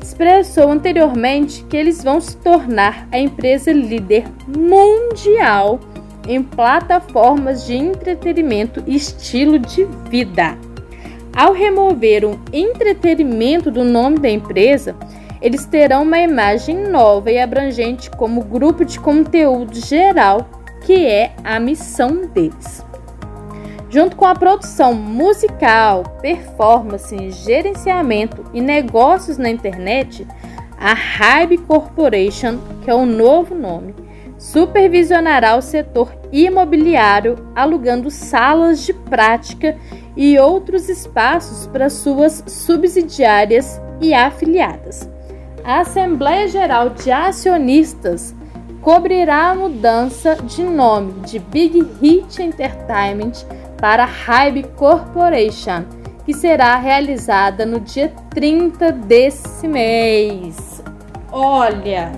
expressou 0.00 0.70
anteriormente 0.70 1.64
que 1.64 1.76
eles 1.76 2.04
vão 2.04 2.20
se 2.20 2.36
tornar 2.36 3.08
a 3.10 3.18
empresa 3.18 3.72
líder 3.72 4.22
mundial 4.46 5.80
em 6.26 6.42
plataformas 6.42 7.66
de 7.66 7.74
entretenimento 7.74 8.82
e 8.86 8.96
estilo 8.96 9.58
de 9.58 9.84
vida. 10.08 10.56
Ao 11.34 11.52
remover 11.52 12.24
o 12.24 12.38
entretenimento 12.52 13.70
do 13.70 13.84
nome 13.84 14.18
da 14.18 14.30
empresa, 14.30 14.94
eles 15.42 15.66
terão 15.66 16.04
uma 16.04 16.18
imagem 16.18 16.88
nova 16.88 17.30
e 17.30 17.38
abrangente 17.38 18.10
como 18.10 18.44
grupo 18.44 18.84
de 18.84 18.98
conteúdo 18.98 19.74
geral, 19.74 20.48
que 20.86 21.06
é 21.06 21.32
a 21.42 21.58
missão 21.58 22.22
deles. 22.32 22.84
Junto 23.90 24.16
com 24.16 24.26
a 24.26 24.34
produção 24.34 24.94
musical, 24.94 26.02
performance, 26.20 27.30
gerenciamento 27.30 28.44
e 28.52 28.60
negócios 28.60 29.36
na 29.36 29.50
internet, 29.50 30.26
a 30.78 30.94
Hybe 30.94 31.58
Corporation, 31.58 32.58
que 32.82 32.90
é 32.90 32.94
o 32.94 33.06
novo 33.06 33.54
nome, 33.54 33.94
supervisionará 34.38 35.56
o 35.56 35.62
setor 35.62 36.12
imobiliário, 36.32 37.36
alugando 37.54 38.10
salas 38.10 38.80
de 38.84 38.92
prática 38.92 39.76
e 40.16 40.38
outros 40.38 40.88
espaços 40.88 41.66
para 41.66 41.90
suas 41.90 42.44
subsidiárias 42.46 43.80
e 44.00 44.12
afiliadas 44.14 45.08
a 45.64 45.80
Assembleia 45.80 46.46
Geral 46.46 46.90
de 46.90 47.10
Acionistas 47.10 48.34
cobrirá 48.82 49.48
a 49.48 49.54
mudança 49.54 50.36
de 50.36 50.62
nome 50.62 51.20
de 51.20 51.38
Big 51.38 51.80
Hit 52.02 52.42
Entertainment 52.42 53.46
para 53.80 54.04
Hybe 54.04 54.64
Corporation, 54.76 55.84
que 56.26 56.34
será 56.34 56.76
realizada 56.76 57.64
no 57.64 57.80
dia 57.80 58.12
30 58.34 58.92
desse 58.92 59.66
mês. 59.66 60.82
Olha, 61.32 62.12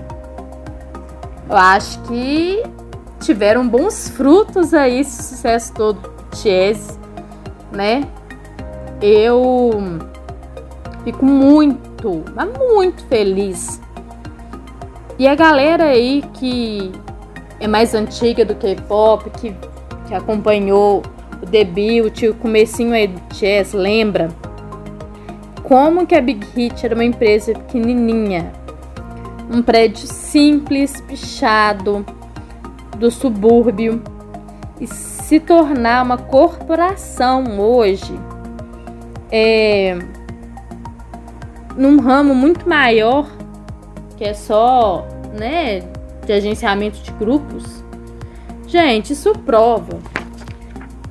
eu 1.49 1.57
acho 1.57 2.01
que 2.03 2.63
tiveram 3.21 3.67
bons 3.67 4.09
frutos 4.09 4.75
aí 4.75 5.01
esse 5.01 5.23
sucesso 5.23 5.73
todo 5.75 5.99
Chess, 6.35 6.99
né? 7.73 8.09
Eu 9.01 9.71
fico 11.05 11.25
muito 11.25 11.87
muito, 11.97 12.25
mas 12.35 12.49
muito 12.59 13.05
feliz. 13.07 13.81
E 15.19 15.27
a 15.27 15.35
galera 15.35 15.85
aí 15.85 16.23
que 16.35 16.93
é 17.59 17.67
mais 17.67 17.95
antiga 17.95 18.45
do 18.45 18.55
K-pop, 18.55 19.31
que, 19.31 19.55
que 20.07 20.15
acompanhou 20.15 21.03
o 21.43 21.47
debut, 21.47 22.23
o 22.25 22.35
comecinho 22.35 22.93
aí 22.93 23.09
do 23.09 23.35
Chess, 23.35 23.73
lembra? 23.73 24.29
Como 25.63 26.07
que 26.07 26.15
a 26.15 26.21
Big 26.21 26.47
Hit 26.55 26.85
era 26.85 26.95
uma 26.95 27.05
empresa 27.05 27.53
pequenininha, 27.53 28.53
um 29.51 29.63
prédio 29.63 30.07
simples, 30.07 31.01
pichado, 31.01 32.05
do 32.99 33.11
subúrbio, 33.11 34.03
e 34.81 34.87
se 34.87 35.41
tornar 35.41 36.03
uma 36.03 36.19
corporação 36.19 37.61
hoje 37.61 38.19
é 39.31 39.99
num 41.77 42.01
ramo 42.01 42.35
muito 42.35 42.69
maior, 42.69 43.29
que 44.17 44.25
é 44.25 44.33
só, 44.33 45.07
né, 45.39 45.81
de 46.25 46.33
agenciamento 46.33 46.99
de 47.01 47.13
grupos. 47.13 47.85
Gente, 48.67 49.13
isso 49.13 49.33
prova 49.33 49.99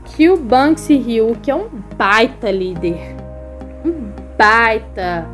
que 0.06 0.30
o 0.30 0.38
Banksy 0.38 0.94
Hill, 0.94 1.38
que 1.42 1.52
é 1.52 1.56
um 1.56 1.70
baita 1.98 2.50
líder, 2.50 3.16
um 3.86 4.12
baita 4.38 5.28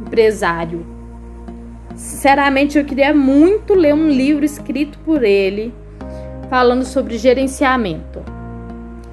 empresário. 0.00 0.93
Sinceramente, 1.94 2.76
eu 2.76 2.84
queria 2.84 3.14
muito 3.14 3.74
ler 3.74 3.94
um 3.94 4.08
livro 4.08 4.44
escrito 4.44 4.98
por 5.00 5.22
ele 5.22 5.72
falando 6.50 6.84
sobre 6.84 7.16
gerenciamento, 7.16 8.22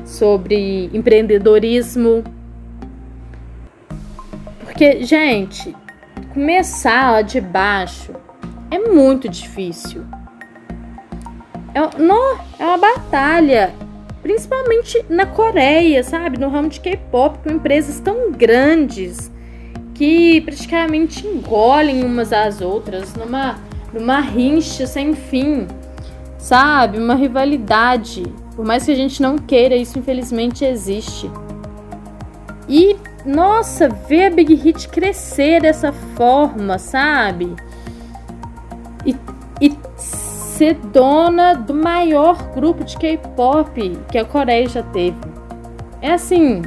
sobre 0.06 0.90
empreendedorismo, 0.94 2.24
porque, 4.64 5.04
gente, 5.04 5.76
começar 6.34 7.12
lá 7.12 7.22
de 7.22 7.40
baixo 7.40 8.14
é 8.70 8.80
muito 8.80 9.30
difícil. 9.30 10.04
É, 11.74 11.80
é 12.60 12.66
uma 12.66 12.78
batalha, 12.78 13.74
principalmente 14.22 15.06
na 15.08 15.26
Coreia, 15.26 16.04
sabe? 16.04 16.40
No 16.40 16.50
ramo 16.50 16.70
de 16.70 16.80
K-pop, 16.80 17.40
com 17.40 17.50
empresas 17.52 18.00
tão 18.00 18.32
grandes 18.32 19.32
que 20.02 20.42
praticamente 20.42 21.28
engolem 21.28 22.04
umas 22.04 22.34
às 22.34 22.60
outras 22.60 23.14
numa, 23.14 23.60
numa 23.94 24.20
rincha 24.20 24.88
sem 24.88 25.14
fim, 25.14 25.68
sabe? 26.40 26.98
Uma 26.98 27.14
rivalidade. 27.14 28.24
Por 28.56 28.66
mais 28.66 28.84
que 28.84 28.92
a 28.92 28.96
gente 28.96 29.22
não 29.22 29.38
queira, 29.38 29.76
isso 29.76 30.00
infelizmente 30.00 30.66
existe. 30.66 31.30
E 32.68 32.96
nossa, 33.24 33.90
ver 33.90 34.26
a 34.26 34.30
Big 34.32 34.56
Hit 34.56 34.90
crescer 34.90 35.62
dessa 35.62 35.94
forma, 35.94 36.80
sabe? 36.80 37.56
E, 39.06 39.16
e 39.62 39.78
ser 39.98 40.74
dona 40.92 41.54
do 41.54 41.76
maior 41.76 42.42
grupo 42.56 42.84
de 42.84 42.98
K-pop 42.98 44.00
que 44.12 44.18
a 44.18 44.26
Coreia 44.26 44.68
já 44.68 44.82
teve. 44.82 45.22
É 46.02 46.14
assim, 46.14 46.64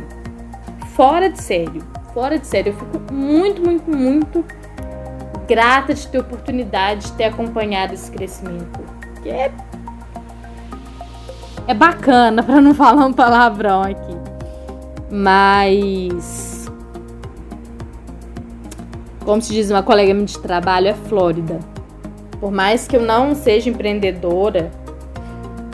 fora 0.95 1.29
de 1.29 1.43
sério. 1.43 1.94
Fora 2.15 2.39
de 2.39 2.47
sério. 2.47 2.73
Eu 2.73 2.79
fico 2.79 3.13
muito, 3.13 3.61
muito, 3.61 3.91
muito 3.91 4.45
grata 5.49 5.93
de 5.93 6.07
ter 6.07 6.19
oportunidade 6.19 7.07
de 7.07 7.13
ter 7.13 7.25
acompanhado 7.25 7.93
esse 7.93 8.11
crescimento. 8.11 8.81
Que 9.21 9.29
é, 9.31 9.53
é 11.67 11.75
bacana, 11.75 12.43
para 12.43 12.61
não 12.61 12.73
falar 12.75 13.05
um 13.05 13.13
palavrão 13.13 13.83
aqui. 13.83 14.17
Mas. 15.11 16.71
Como 19.25 19.41
se 19.43 19.53
diz 19.53 19.71
uma 19.71 19.83
colega 19.83 20.15
minha 20.15 20.27
de 20.27 20.39
trabalho, 20.39 20.89
é 20.89 20.95
Flórida. 20.95 21.59
Por 22.39 22.53
mais 22.53 22.87
que 22.87 22.95
eu 22.95 23.03
não 23.03 23.35
seja 23.35 23.71
empreendedora, 23.71 24.71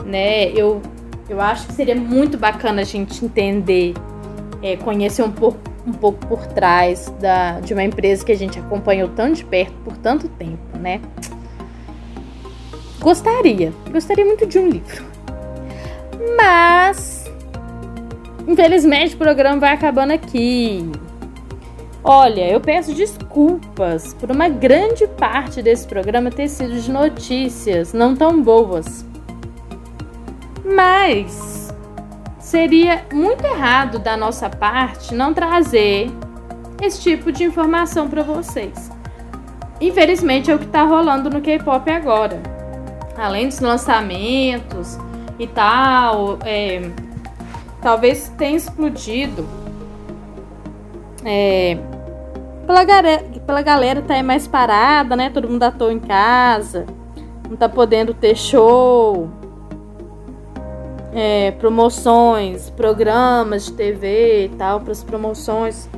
né? 0.05 0.49
Eu, 0.51 0.81
eu 1.29 1.39
acho 1.39 1.67
que 1.67 1.73
seria 1.73 1.95
muito 1.95 2.37
bacana 2.37 2.81
a 2.81 2.85
gente 2.85 3.23
entender, 3.25 3.93
é, 4.63 4.77
conhecer 4.77 5.21
um 5.21 5.31
pouco, 5.31 5.59
um 5.85 5.91
pouco 5.91 6.25
por 6.27 6.45
trás 6.47 7.11
da, 7.19 7.59
de 7.59 7.73
uma 7.73 7.83
empresa 7.83 8.25
que 8.25 8.31
a 8.31 8.37
gente 8.37 8.59
acompanhou 8.59 9.09
tão 9.09 9.31
de 9.31 9.43
perto 9.43 9.73
por 9.83 9.97
tanto 9.97 10.27
tempo, 10.29 10.77
né? 10.77 11.01
Gostaria, 12.99 13.73
gostaria 13.91 14.23
muito 14.23 14.45
de 14.45 14.59
um 14.59 14.69
livro. 14.69 15.03
Mas, 16.37 17.31
infelizmente, 18.47 19.15
o 19.15 19.17
programa 19.17 19.59
vai 19.59 19.73
acabando 19.73 20.11
aqui. 20.11 20.87
Olha, 22.03 22.47
eu 22.47 22.59
peço 22.59 22.93
desculpas 22.93 24.13
por 24.15 24.31
uma 24.31 24.49
grande 24.49 25.07
parte 25.07 25.61
desse 25.61 25.87
programa 25.87 26.31
ter 26.31 26.47
sido 26.47 26.79
de 26.79 26.91
notícias 26.91 27.93
não 27.93 28.15
tão 28.15 28.41
boas. 28.41 29.05
Mas 30.63 31.60
seria 32.51 33.05
muito 33.13 33.45
errado 33.45 33.97
da 33.97 34.15
nossa 34.15 34.49
parte 34.49 35.15
não 35.15 35.33
trazer 35.33 36.11
esse 36.81 37.01
tipo 37.01 37.31
de 37.31 37.43
informação 37.43 38.09
para 38.09 38.23
vocês. 38.23 38.91
Infelizmente 39.79 40.51
é 40.51 40.55
o 40.55 40.59
que 40.59 40.65
está 40.65 40.83
rolando 40.83 41.29
no 41.29 41.41
K-pop 41.41 41.89
agora 41.89 42.61
além 43.21 43.47
dos 43.47 43.59
lançamentos 43.59 44.97
e 45.37 45.47
tal, 45.47 46.39
é, 46.43 46.81
talvez 47.81 48.29
tenha 48.37 48.57
explodido. 48.57 49.47
É, 51.23 51.77
pela, 52.65 52.83
galera, 52.83 53.23
pela 53.45 53.61
galera 53.61 54.01
tá 54.01 54.15
aí 54.15 54.23
mais 54.23 54.47
parada, 54.47 55.15
né? 55.15 55.29
Todo 55.29 55.47
mundo 55.47 55.63
à 55.63 55.71
toa 55.71 55.93
em 55.93 55.99
casa, 55.99 56.85
não 57.47 57.55
tá 57.55 57.69
podendo 57.69 58.13
ter 58.13 58.35
show, 58.35 59.29
é, 61.13 61.51
promoções, 61.51 62.69
programas 62.69 63.65
de 63.65 63.73
TV 63.73 64.45
e 64.45 64.49
tal, 64.49 64.81
para 64.81 64.91
as 64.91 65.03
promoções. 65.03 65.89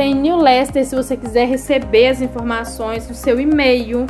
tem 0.00 0.14
newsletter 0.14 0.82
se 0.82 0.96
você 0.96 1.14
quiser 1.14 1.46
receber 1.46 2.08
as 2.08 2.22
informações 2.22 3.06
no 3.06 3.14
seu 3.14 3.38
e-mail. 3.38 4.06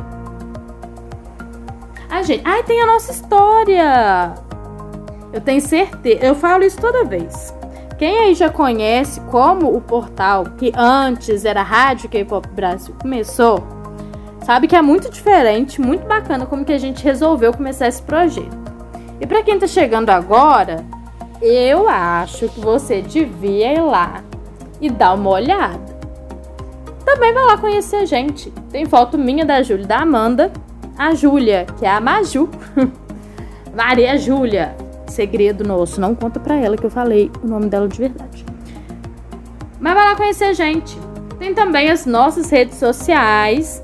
A 2.09 2.23
gente, 2.23 2.43
ai, 2.45 2.63
tem 2.63 2.81
a 2.81 2.87
nossa 2.87 3.11
história. 3.11 4.35
Eu 5.33 5.41
tenho 5.41 5.61
certeza, 5.61 6.25
eu 6.25 6.37
falo 6.37 6.63
isso 6.63 6.81
toda 6.81 7.05
vez. 7.05 7.53
Quem 7.99 8.21
aí 8.21 8.35
já 8.35 8.49
conhece 8.49 9.21
como 9.33 9.77
o 9.77 9.81
portal 9.81 10.45
que 10.57 10.73
antes 10.77 11.45
era 11.45 11.61
Rádio 11.61 12.09
K-Pop 12.09 12.47
Brasil 12.51 12.95
começou, 13.03 13.67
sabe 14.45 14.69
que 14.69 14.77
é 14.77 14.83
muito 14.83 15.11
diferente, 15.11 15.81
muito 15.81 16.07
bacana 16.07 16.47
como 16.47 16.65
que 16.65 16.73
a 16.73 16.79
gente 16.79 17.03
resolveu 17.03 17.53
começar 17.53 17.89
esse 17.89 18.03
projeto. 18.03 18.57
E 19.21 19.27
para 19.27 19.43
quem 19.43 19.59
tá 19.59 19.67
chegando 19.67 20.11
agora, 20.11 20.85
eu 21.43 21.89
acho 21.89 22.49
que 22.49 22.61
você 22.61 23.03
devia 23.03 23.73
ir 23.73 23.83
lá 23.83 24.30
e 24.81 24.89
dá 24.89 25.13
uma 25.15 25.31
olhada. 25.31 26.01
Também 27.05 27.33
vai 27.33 27.45
lá 27.45 27.59
conhecer 27.59 27.97
a 27.97 28.05
gente. 28.05 28.51
Tem 28.71 28.87
foto 28.87 29.19
minha 29.19 29.45
da 29.45 29.63
Júlia 29.63 29.87
da 29.87 29.99
Amanda. 29.99 30.53
A 30.97 31.15
Júlia, 31.15 31.67
que 31.79 31.85
é 31.85 31.91
a 31.91 32.01
Maju. 32.01 32.49
Maria 33.75 34.17
Júlia. 34.17 34.77
Segredo 35.07 35.65
nosso. 35.65 36.01
Não 36.01 36.15
conta 36.15 36.39
pra 36.39 36.57
ela 36.57 36.77
que 36.77 36.85
eu 36.85 36.91
falei 36.91 37.31
o 37.43 37.47
nome 37.47 37.67
dela 37.67 37.89
de 37.89 37.99
verdade. 37.99 38.45
Mas 39.79 39.95
vai 39.95 40.05
lá 40.05 40.17
conhecer 40.17 40.45
a 40.45 40.53
gente. 40.53 40.97
Tem 41.39 41.55
também 41.55 41.91
as 41.91 42.07
nossas 42.07 42.51
redes 42.51 42.77
sociais. 42.77 43.83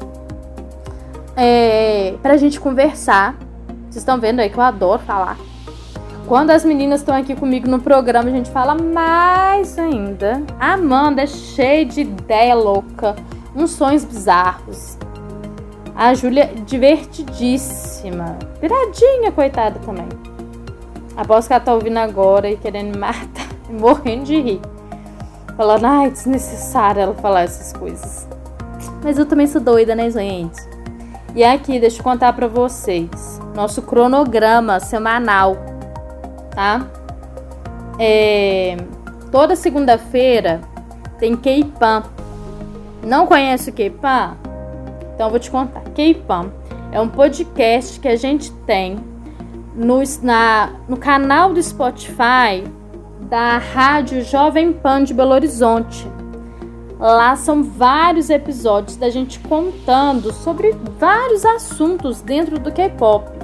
É, 1.37 2.15
pra 2.23 2.37
gente 2.37 2.61
conversar. 2.61 3.37
Vocês 3.85 3.97
estão 3.97 4.21
vendo 4.21 4.41
aí 4.41 4.51
que 4.51 4.59
eu 4.59 4.63
adoro 4.63 5.01
falar. 5.03 5.39
Quando 6.27 6.51
as 6.51 6.65
meninas 6.65 7.03
estão 7.03 7.15
aqui 7.15 7.37
comigo 7.37 7.69
no 7.69 7.79
programa, 7.79 8.29
a 8.29 8.33
gente 8.33 8.51
fala 8.51 8.75
mais 8.75 9.79
ainda. 9.79 10.43
A 10.59 10.73
Amanda 10.73 11.23
é 11.23 11.27
cheia 11.27 11.87
de 11.87 12.01
ideia 12.01 12.53
louca, 12.53 13.15
uns 13.55 13.71
sonhos 13.71 14.05
bizarros. 14.05 14.99
A 15.95 16.13
Júlia, 16.15 16.51
divertidíssima. 16.67 18.37
Piradinha, 18.61 19.31
coitada 19.31 19.79
também. 19.79 20.09
Aposto 21.17 21.47
que 21.47 21.55
ela 21.55 21.63
tá 21.63 21.73
ouvindo 21.73 21.99
agora 21.99 22.51
e 22.51 22.57
querendo 22.57 22.95
me 22.95 22.99
matar, 22.99 23.47
morrendo 23.71 24.25
de 24.25 24.41
rir. 24.41 24.61
Falando, 25.57 25.85
ai, 25.85 26.11
desnecessário 26.11 27.03
ela 27.03 27.15
falar 27.15 27.43
essas 27.43 27.73
coisas. 27.73 28.27
Mas 29.01 29.17
eu 29.17 29.27
também 29.27 29.47
sou 29.47 29.61
doida, 29.61 29.95
né, 29.95 30.11
gente? 30.11 30.61
E 31.37 31.45
aqui, 31.45 31.79
deixa 31.79 32.01
eu 32.01 32.05
contar 32.05 32.33
pra 32.33 32.49
vocês. 32.49 33.41
Nosso 33.55 33.81
cronograma 33.81 34.81
semanal 34.81 35.76
tá? 36.57 36.87
É, 37.99 38.77
toda 39.31 39.55
segunda-feira 39.55 40.63
tem 41.19 41.37
K-Pan. 41.37 42.03
Não 43.05 43.27
conhece 43.27 43.69
o 43.69 43.73
K-Pan? 43.75 44.39
Então 45.15 45.27
eu 45.27 45.31
vou 45.31 45.39
te 45.39 45.51
contar. 45.51 45.83
K-Pan 45.95 46.51
é 46.91 47.01
um 47.01 47.09
podcast 47.09 48.01
que 48.01 48.09
a 48.09 48.17
gente 48.17 48.51
tem 48.67 48.97
no, 49.75 50.03
na, 50.23 50.71
no 50.89 50.97
canal 50.97 51.53
do 51.53 51.63
Spotify 51.63 52.65
da 53.21 53.59
Rádio 53.59 54.25
Jovem 54.25 54.73
Pan 54.73 55.05
de 55.05 55.13
Belo 55.13 55.33
Horizonte. 55.33 56.11
Lá 56.99 57.37
são 57.37 57.63
vários 57.63 58.31
episódios 58.31 58.97
da 58.97 59.11
gente 59.11 59.39
contando 59.41 60.33
sobre 60.33 60.75
vários 60.99 61.45
assuntos 61.45 62.23
dentro 62.23 62.59
do 62.59 62.73
K-pop 62.73 63.36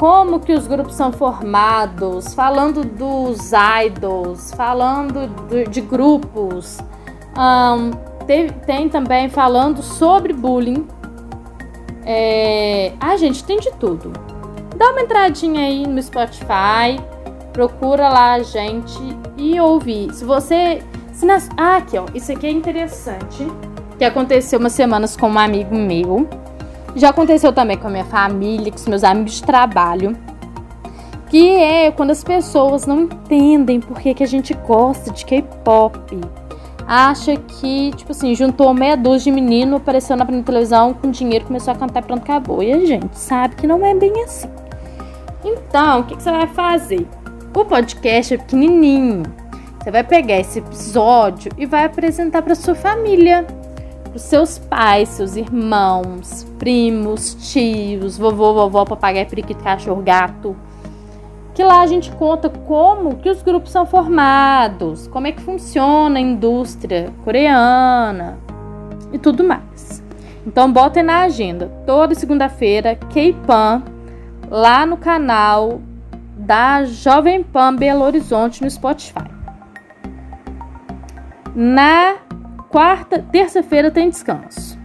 como 0.00 0.40
que 0.40 0.54
os 0.54 0.66
grupos 0.66 0.94
são 0.94 1.12
formados, 1.12 2.32
falando 2.32 2.82
dos 2.82 3.50
idols, 3.84 4.50
falando 4.52 5.28
de 5.68 5.82
grupos. 5.82 6.78
Um, 7.36 7.90
tem, 8.24 8.48
tem, 8.48 8.88
também 8.88 9.28
falando 9.28 9.82
sobre 9.82 10.32
bullying, 10.32 10.88
É... 12.06 12.94
Ah, 12.98 13.14
gente, 13.18 13.44
tem 13.44 13.60
de 13.60 13.70
tudo. 13.72 14.10
Dá 14.74 14.90
uma 14.90 15.02
entradinha 15.02 15.60
aí 15.66 15.86
no 15.86 16.02
Spotify, 16.02 16.98
procura 17.52 18.08
lá 18.08 18.32
a 18.32 18.42
gente 18.42 18.98
e 19.36 19.60
ouve. 19.60 20.08
Se 20.14 20.24
você. 20.24 20.82
Se 21.12 21.26
nas... 21.26 21.46
Ah, 21.58 21.76
aqui, 21.76 21.98
ó. 21.98 22.06
Isso 22.14 22.32
aqui 22.32 22.46
é 22.46 22.50
interessante. 22.50 23.46
Que 23.98 24.04
aconteceu 24.06 24.58
umas 24.58 24.72
semanas 24.72 25.14
com 25.14 25.28
um 25.28 25.38
amigo 25.38 25.76
meu. 25.76 26.26
Já 26.96 27.10
aconteceu 27.10 27.52
também 27.52 27.76
com 27.76 27.88
a 27.88 27.90
minha 27.90 28.04
família, 28.04 28.70
com 28.70 28.78
os 28.78 28.86
meus 28.86 29.04
amigos 29.04 29.34
de 29.34 29.42
trabalho. 29.42 30.16
Que 31.28 31.48
é 31.50 31.92
quando 31.92 32.10
as 32.10 32.24
pessoas 32.24 32.86
não 32.86 33.02
entendem 33.02 33.80
por 33.80 34.00
que, 34.00 34.14
que 34.14 34.24
a 34.24 34.26
gente 34.26 34.52
gosta 34.54 35.12
de 35.12 35.24
K-pop 35.24 36.18
acha 36.90 37.36
que, 37.36 37.92
tipo 37.92 38.10
assim, 38.10 38.34
juntou 38.34 38.74
meia 38.74 38.96
dúzia 38.96 39.32
de 39.32 39.40
menino, 39.40 39.76
apareceu 39.76 40.16
na 40.16 40.26
televisão 40.26 40.92
com 40.92 41.08
dinheiro, 41.08 41.44
começou 41.44 41.72
a 41.72 41.76
cantar 41.76 42.02
pronto, 42.02 42.24
acabou. 42.24 42.64
E 42.64 42.72
a 42.72 42.84
gente 42.84 43.16
sabe 43.16 43.54
que 43.54 43.64
não 43.64 43.86
é 43.86 43.94
bem 43.94 44.12
assim. 44.24 44.48
Então, 45.44 46.00
o 46.00 46.04
que, 46.04 46.16
que 46.16 46.22
você 46.22 46.32
vai 46.32 46.48
fazer? 46.48 47.06
O 47.56 47.64
podcast 47.64 48.34
é 48.34 48.38
pequenininho. 48.38 49.22
Você 49.80 49.92
vai 49.92 50.02
pegar 50.02 50.40
esse 50.40 50.58
episódio 50.58 51.52
e 51.56 51.64
vai 51.64 51.84
apresentar 51.84 52.42
para 52.42 52.56
sua 52.56 52.74
família, 52.74 53.46
para 54.10 54.18
seus 54.18 54.58
pais, 54.58 55.08
seus 55.08 55.36
irmãos, 55.36 56.46
primos, 56.58 57.34
tios, 57.52 58.18
vovô, 58.18 58.52
vovó, 58.52 58.84
papagaio, 58.84 59.26
periquito, 59.26 59.62
cachorro, 59.62 60.02
gato 60.02 60.56
que 61.60 61.64
lá 61.64 61.82
a 61.82 61.86
gente 61.86 62.10
conta 62.12 62.48
como 62.48 63.16
que 63.16 63.28
os 63.28 63.42
grupos 63.42 63.70
são 63.70 63.84
formados, 63.84 65.06
como 65.08 65.26
é 65.26 65.32
que 65.32 65.42
funciona 65.42 66.18
a 66.18 66.22
indústria 66.22 67.12
coreana 67.24 68.38
e 69.12 69.18
tudo 69.18 69.44
mais. 69.44 70.02
Então 70.46 70.72
botem 70.72 71.02
na 71.02 71.24
agenda, 71.24 71.70
toda 71.86 72.14
segunda-feira, 72.14 72.94
K-Pan, 72.94 73.82
lá 74.48 74.86
no 74.86 74.96
canal 74.96 75.82
da 76.34 76.84
Jovem 76.84 77.42
Pan 77.42 77.76
Belo 77.76 78.04
Horizonte 78.04 78.62
no 78.62 78.70
Spotify. 78.70 79.28
Na 81.54 82.16
quarta, 82.70 83.24
terça-feira 83.30 83.90
tem 83.90 84.08
descanso. 84.08 84.78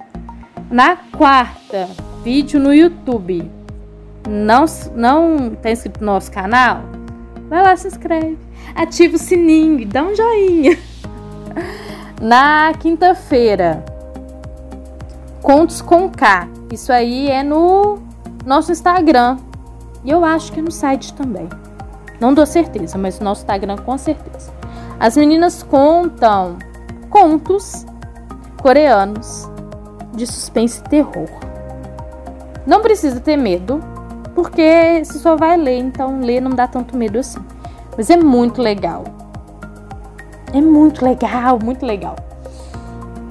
Na 0.69 0.95
quarta, 0.95 1.87
vídeo 2.23 2.59
no 2.59 2.73
YouTube 2.73 3.49
não, 4.27 4.65
não 4.95 5.55
tá 5.55 5.71
inscrito 5.71 5.99
no 5.99 6.07
nosso 6.07 6.31
canal, 6.31 6.81
vai 7.47 7.63
lá, 7.63 7.75
se 7.75 7.87
inscreve. 7.87 8.37
Ativa 8.75 9.15
o 9.15 9.19
sininho, 9.19 9.87
dá 9.87 10.03
um 10.03 10.15
joinha. 10.15 10.77
Na 12.19 12.73
quinta-feira, 12.79 13.83
Contos 15.45 15.79
com 15.79 16.09
K. 16.09 16.47
Isso 16.73 16.91
aí 16.91 17.29
é 17.29 17.43
no 17.43 17.99
nosso 18.43 18.71
Instagram. 18.71 19.37
E 20.03 20.09
eu 20.09 20.25
acho 20.25 20.51
que 20.51 20.59
é 20.59 20.63
no 20.63 20.71
site 20.71 21.13
também. 21.13 21.47
Não 22.19 22.33
dou 22.33 22.47
certeza, 22.47 22.97
mas 22.97 23.19
no 23.19 23.25
nosso 23.25 23.41
Instagram 23.41 23.77
com 23.77 23.95
certeza. 23.95 24.51
As 24.99 25.15
meninas 25.15 25.61
contam 25.61 26.57
contos 27.15 27.85
coreanos 28.61 29.49
de 30.13 30.27
suspense 30.27 30.81
e 30.81 30.89
terror. 30.89 31.29
Não 32.67 32.81
precisa 32.81 33.21
ter 33.21 33.37
medo, 33.37 33.79
porque 34.33 35.01
você 35.01 35.17
só 35.17 35.37
vai 35.37 35.55
ler, 35.55 35.77
então 35.77 36.19
ler 36.19 36.41
não 36.41 36.51
dá 36.51 36.67
tanto 36.67 36.97
medo 36.97 37.17
assim. 37.17 37.39
Mas 37.95 38.09
é 38.09 38.17
muito 38.17 38.61
legal. 38.61 39.05
É 40.53 40.59
muito 40.59 41.05
legal, 41.05 41.57
muito 41.63 41.85
legal. 41.85 42.17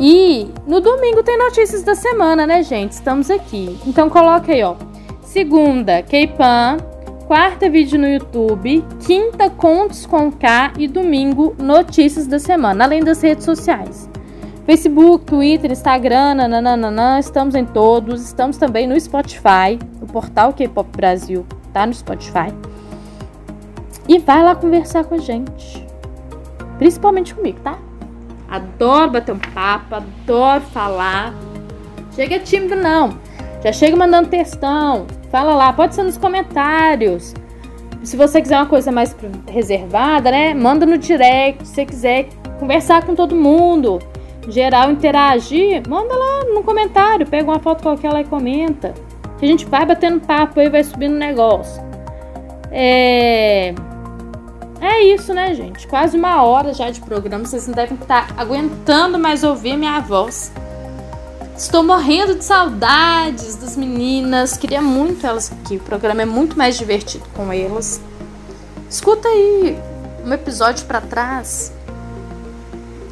E 0.00 0.50
no 0.66 0.80
domingo 0.80 1.22
tem 1.22 1.36
notícias 1.36 1.82
da 1.82 1.94
semana, 1.94 2.46
né, 2.46 2.62
gente? 2.62 2.92
Estamos 2.92 3.30
aqui. 3.30 3.78
Então 3.86 4.08
coloca 4.08 4.50
aí, 4.50 4.62
ó. 4.62 4.76
Segunda, 5.20 6.02
K-Pan. 6.02 6.78
Quarta, 7.26 7.70
vídeo 7.70 7.98
no 7.98 8.06
YouTube. 8.06 8.84
Quinta, 9.06 9.48
contos 9.48 10.04
com 10.04 10.30
K. 10.30 10.74
E 10.76 10.86
domingo, 10.86 11.56
notícias 11.58 12.26
da 12.26 12.38
semana, 12.38 12.84
além 12.84 13.02
das 13.02 13.22
redes 13.22 13.46
sociais. 13.46 14.10
Facebook, 14.66 15.24
Twitter, 15.24 15.72
Instagram, 15.72 16.34
nananana, 16.34 17.18
estamos 17.18 17.54
em 17.54 17.64
todos. 17.64 18.22
Estamos 18.22 18.58
também 18.58 18.86
no 18.86 18.98
Spotify, 19.00 19.78
o 20.02 20.06
portal 20.06 20.52
K-Pop 20.52 20.88
Brasil 20.94 21.46
tá 21.72 21.86
no 21.86 21.94
Spotify. 21.94 22.52
E 24.06 24.18
vai 24.18 24.42
lá 24.42 24.54
conversar 24.54 25.04
com 25.04 25.14
a 25.14 25.18
gente. 25.18 25.82
Principalmente 26.76 27.34
comigo, 27.34 27.58
tá? 27.60 27.78
Adoro 28.50 29.12
bater 29.12 29.32
um 29.32 29.38
papo, 29.38 29.94
adoro 29.94 30.60
falar. 30.60 31.34
Chega 32.14 32.38
tímido, 32.38 32.76
não. 32.76 33.18
Já 33.62 33.72
chega 33.72 33.96
mandando 33.96 34.28
textão. 34.28 35.06
Fala 35.34 35.52
lá, 35.56 35.72
pode 35.72 35.96
ser 35.96 36.04
nos 36.04 36.16
comentários. 36.16 37.34
Se 38.04 38.16
você 38.16 38.40
quiser 38.40 38.56
uma 38.56 38.66
coisa 38.66 38.92
mais 38.92 39.16
reservada, 39.48 40.30
né? 40.30 40.54
Manda 40.54 40.86
no 40.86 40.96
direct. 40.96 41.66
Se 41.66 41.74
você 41.74 41.84
quiser 41.84 42.28
conversar 42.60 43.04
com 43.04 43.16
todo 43.16 43.34
mundo 43.34 43.98
geral 44.48 44.92
interagir, 44.92 45.82
manda 45.88 46.14
lá 46.14 46.44
no 46.54 46.62
comentário, 46.62 47.26
pega 47.26 47.50
uma 47.50 47.58
foto 47.58 47.82
qualquer 47.82 48.12
lá 48.12 48.20
e 48.20 48.24
comenta. 48.24 48.94
Que 49.36 49.44
a 49.44 49.48
gente 49.48 49.66
vai 49.66 49.84
batendo 49.84 50.20
papo 50.20 50.60
aí, 50.60 50.68
vai 50.68 50.84
subindo 50.84 51.16
negócio. 51.16 51.82
É. 52.70 53.74
É 54.80 55.02
isso, 55.02 55.34
né, 55.34 55.52
gente? 55.52 55.88
Quase 55.88 56.16
uma 56.16 56.44
hora 56.44 56.72
já 56.72 56.90
de 56.90 57.00
programa. 57.00 57.44
Vocês 57.44 57.66
não 57.66 57.74
devem 57.74 57.98
estar 58.00 58.28
aguentando 58.36 59.18
mais 59.18 59.42
ouvir 59.42 59.76
minha 59.76 59.98
voz. 59.98 60.52
Estou 61.56 61.84
morrendo 61.84 62.34
de 62.34 62.44
saudades 62.44 63.54
das 63.54 63.76
meninas. 63.76 64.56
Queria 64.56 64.82
muito 64.82 65.24
elas 65.24 65.52
aqui. 65.52 65.76
O 65.76 65.80
programa 65.80 66.22
é 66.22 66.24
muito 66.24 66.58
mais 66.58 66.76
divertido 66.76 67.24
com 67.32 67.52
elas. 67.52 68.00
Escuta 68.90 69.28
aí 69.28 69.78
um 70.26 70.32
episódio 70.32 70.84
para 70.84 71.00
trás 71.00 71.72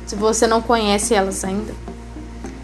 se 0.07 0.17
você 0.17 0.49
não 0.49 0.61
conhece 0.61 1.15
elas 1.15 1.45
ainda. 1.45 1.73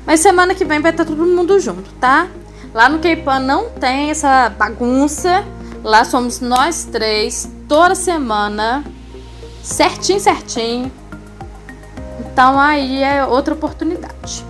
Mas 0.05 0.19
semana 0.19 0.53
que 0.53 0.65
vem 0.65 0.81
vai 0.81 0.91
estar 0.91 1.05
todo 1.05 1.25
mundo 1.25 1.61
junto, 1.61 1.93
tá? 1.95 2.27
Lá 2.75 2.89
no 2.89 2.99
K-Pan 2.99 3.39
não 3.39 3.71
tem 3.71 4.11
essa 4.11 4.49
bagunça. 4.49 5.45
Lá 5.85 6.05
somos 6.05 6.41
nós 6.41 6.89
três, 6.91 7.49
toda 7.69 7.95
semana, 7.95 8.83
certinho, 9.63 10.19
certinho. 10.19 10.91
Então 12.19 12.59
aí 12.59 13.01
é 13.01 13.25
outra 13.25 13.55
oportunidade. 13.55 14.48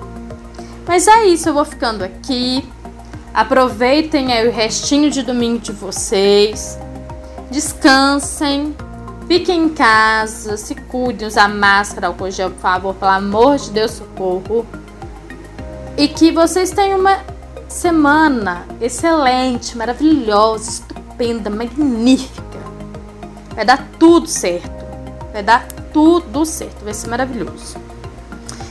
Mas 0.88 1.06
é 1.06 1.26
isso, 1.26 1.50
eu 1.50 1.52
vou 1.52 1.66
ficando 1.66 2.02
aqui. 2.02 2.66
Aproveitem 3.34 4.32
aí 4.32 4.48
o 4.48 4.50
restinho 4.50 5.10
de 5.10 5.22
domingo 5.22 5.58
de 5.58 5.70
vocês. 5.70 6.78
Descansem. 7.50 8.74
Fiquem 9.26 9.64
em 9.64 9.68
casa, 9.68 10.56
se 10.56 10.74
cuidem, 10.74 11.28
usar 11.28 11.46
máscara, 11.46 12.06
álcool 12.06 12.30
gel, 12.30 12.50
por 12.50 12.60
favor, 12.60 12.94
pelo 12.94 13.10
amor 13.10 13.58
de 13.58 13.70
Deus, 13.70 13.90
socorro. 13.90 14.66
E 15.98 16.08
que 16.08 16.32
vocês 16.32 16.70
tenham 16.70 16.98
uma 16.98 17.18
semana 17.68 18.66
excelente, 18.80 19.76
maravilhosa, 19.76 20.70
estupenda, 20.70 21.50
magnífica. 21.50 22.58
Vai 23.54 23.66
dar 23.66 23.86
tudo 23.98 24.26
certo. 24.26 24.86
Vai 25.34 25.42
dar 25.42 25.68
tudo 25.92 26.46
certo. 26.46 26.82
Vai 26.82 26.94
ser 26.94 27.08
maravilhoso. 27.08 27.76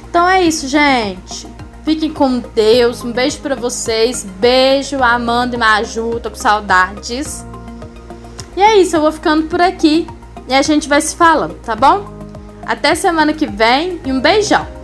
Então 0.10 0.28
é 0.28 0.42
isso, 0.42 0.68
gente. 0.68 1.57
Fiquem 1.88 2.12
com 2.12 2.40
Deus. 2.54 3.02
Um 3.02 3.14
beijo 3.14 3.40
para 3.40 3.56
vocês. 3.56 4.28
Beijo, 4.42 5.02
Amanda 5.02 5.56
e 5.56 5.58
Maju. 5.58 6.20
Tô 6.20 6.30
com 6.30 6.36
saudades. 6.36 7.46
E 8.58 8.62
é 8.62 8.76
isso, 8.76 8.98
eu 8.98 9.02
vou 9.02 9.12
ficando 9.14 9.48
por 9.48 9.62
aqui. 9.62 10.06
E 10.50 10.54
a 10.54 10.62
gente 10.62 10.90
vai 10.90 11.00
se 11.00 11.16
falando, 11.16 11.54
tá 11.62 11.78
bom? 11.78 12.06
Até 12.66 12.94
semana 12.94 13.32
que 13.32 13.48
vem 13.48 14.02
e 14.04 14.12
um 14.12 14.20
beijão! 14.20 14.77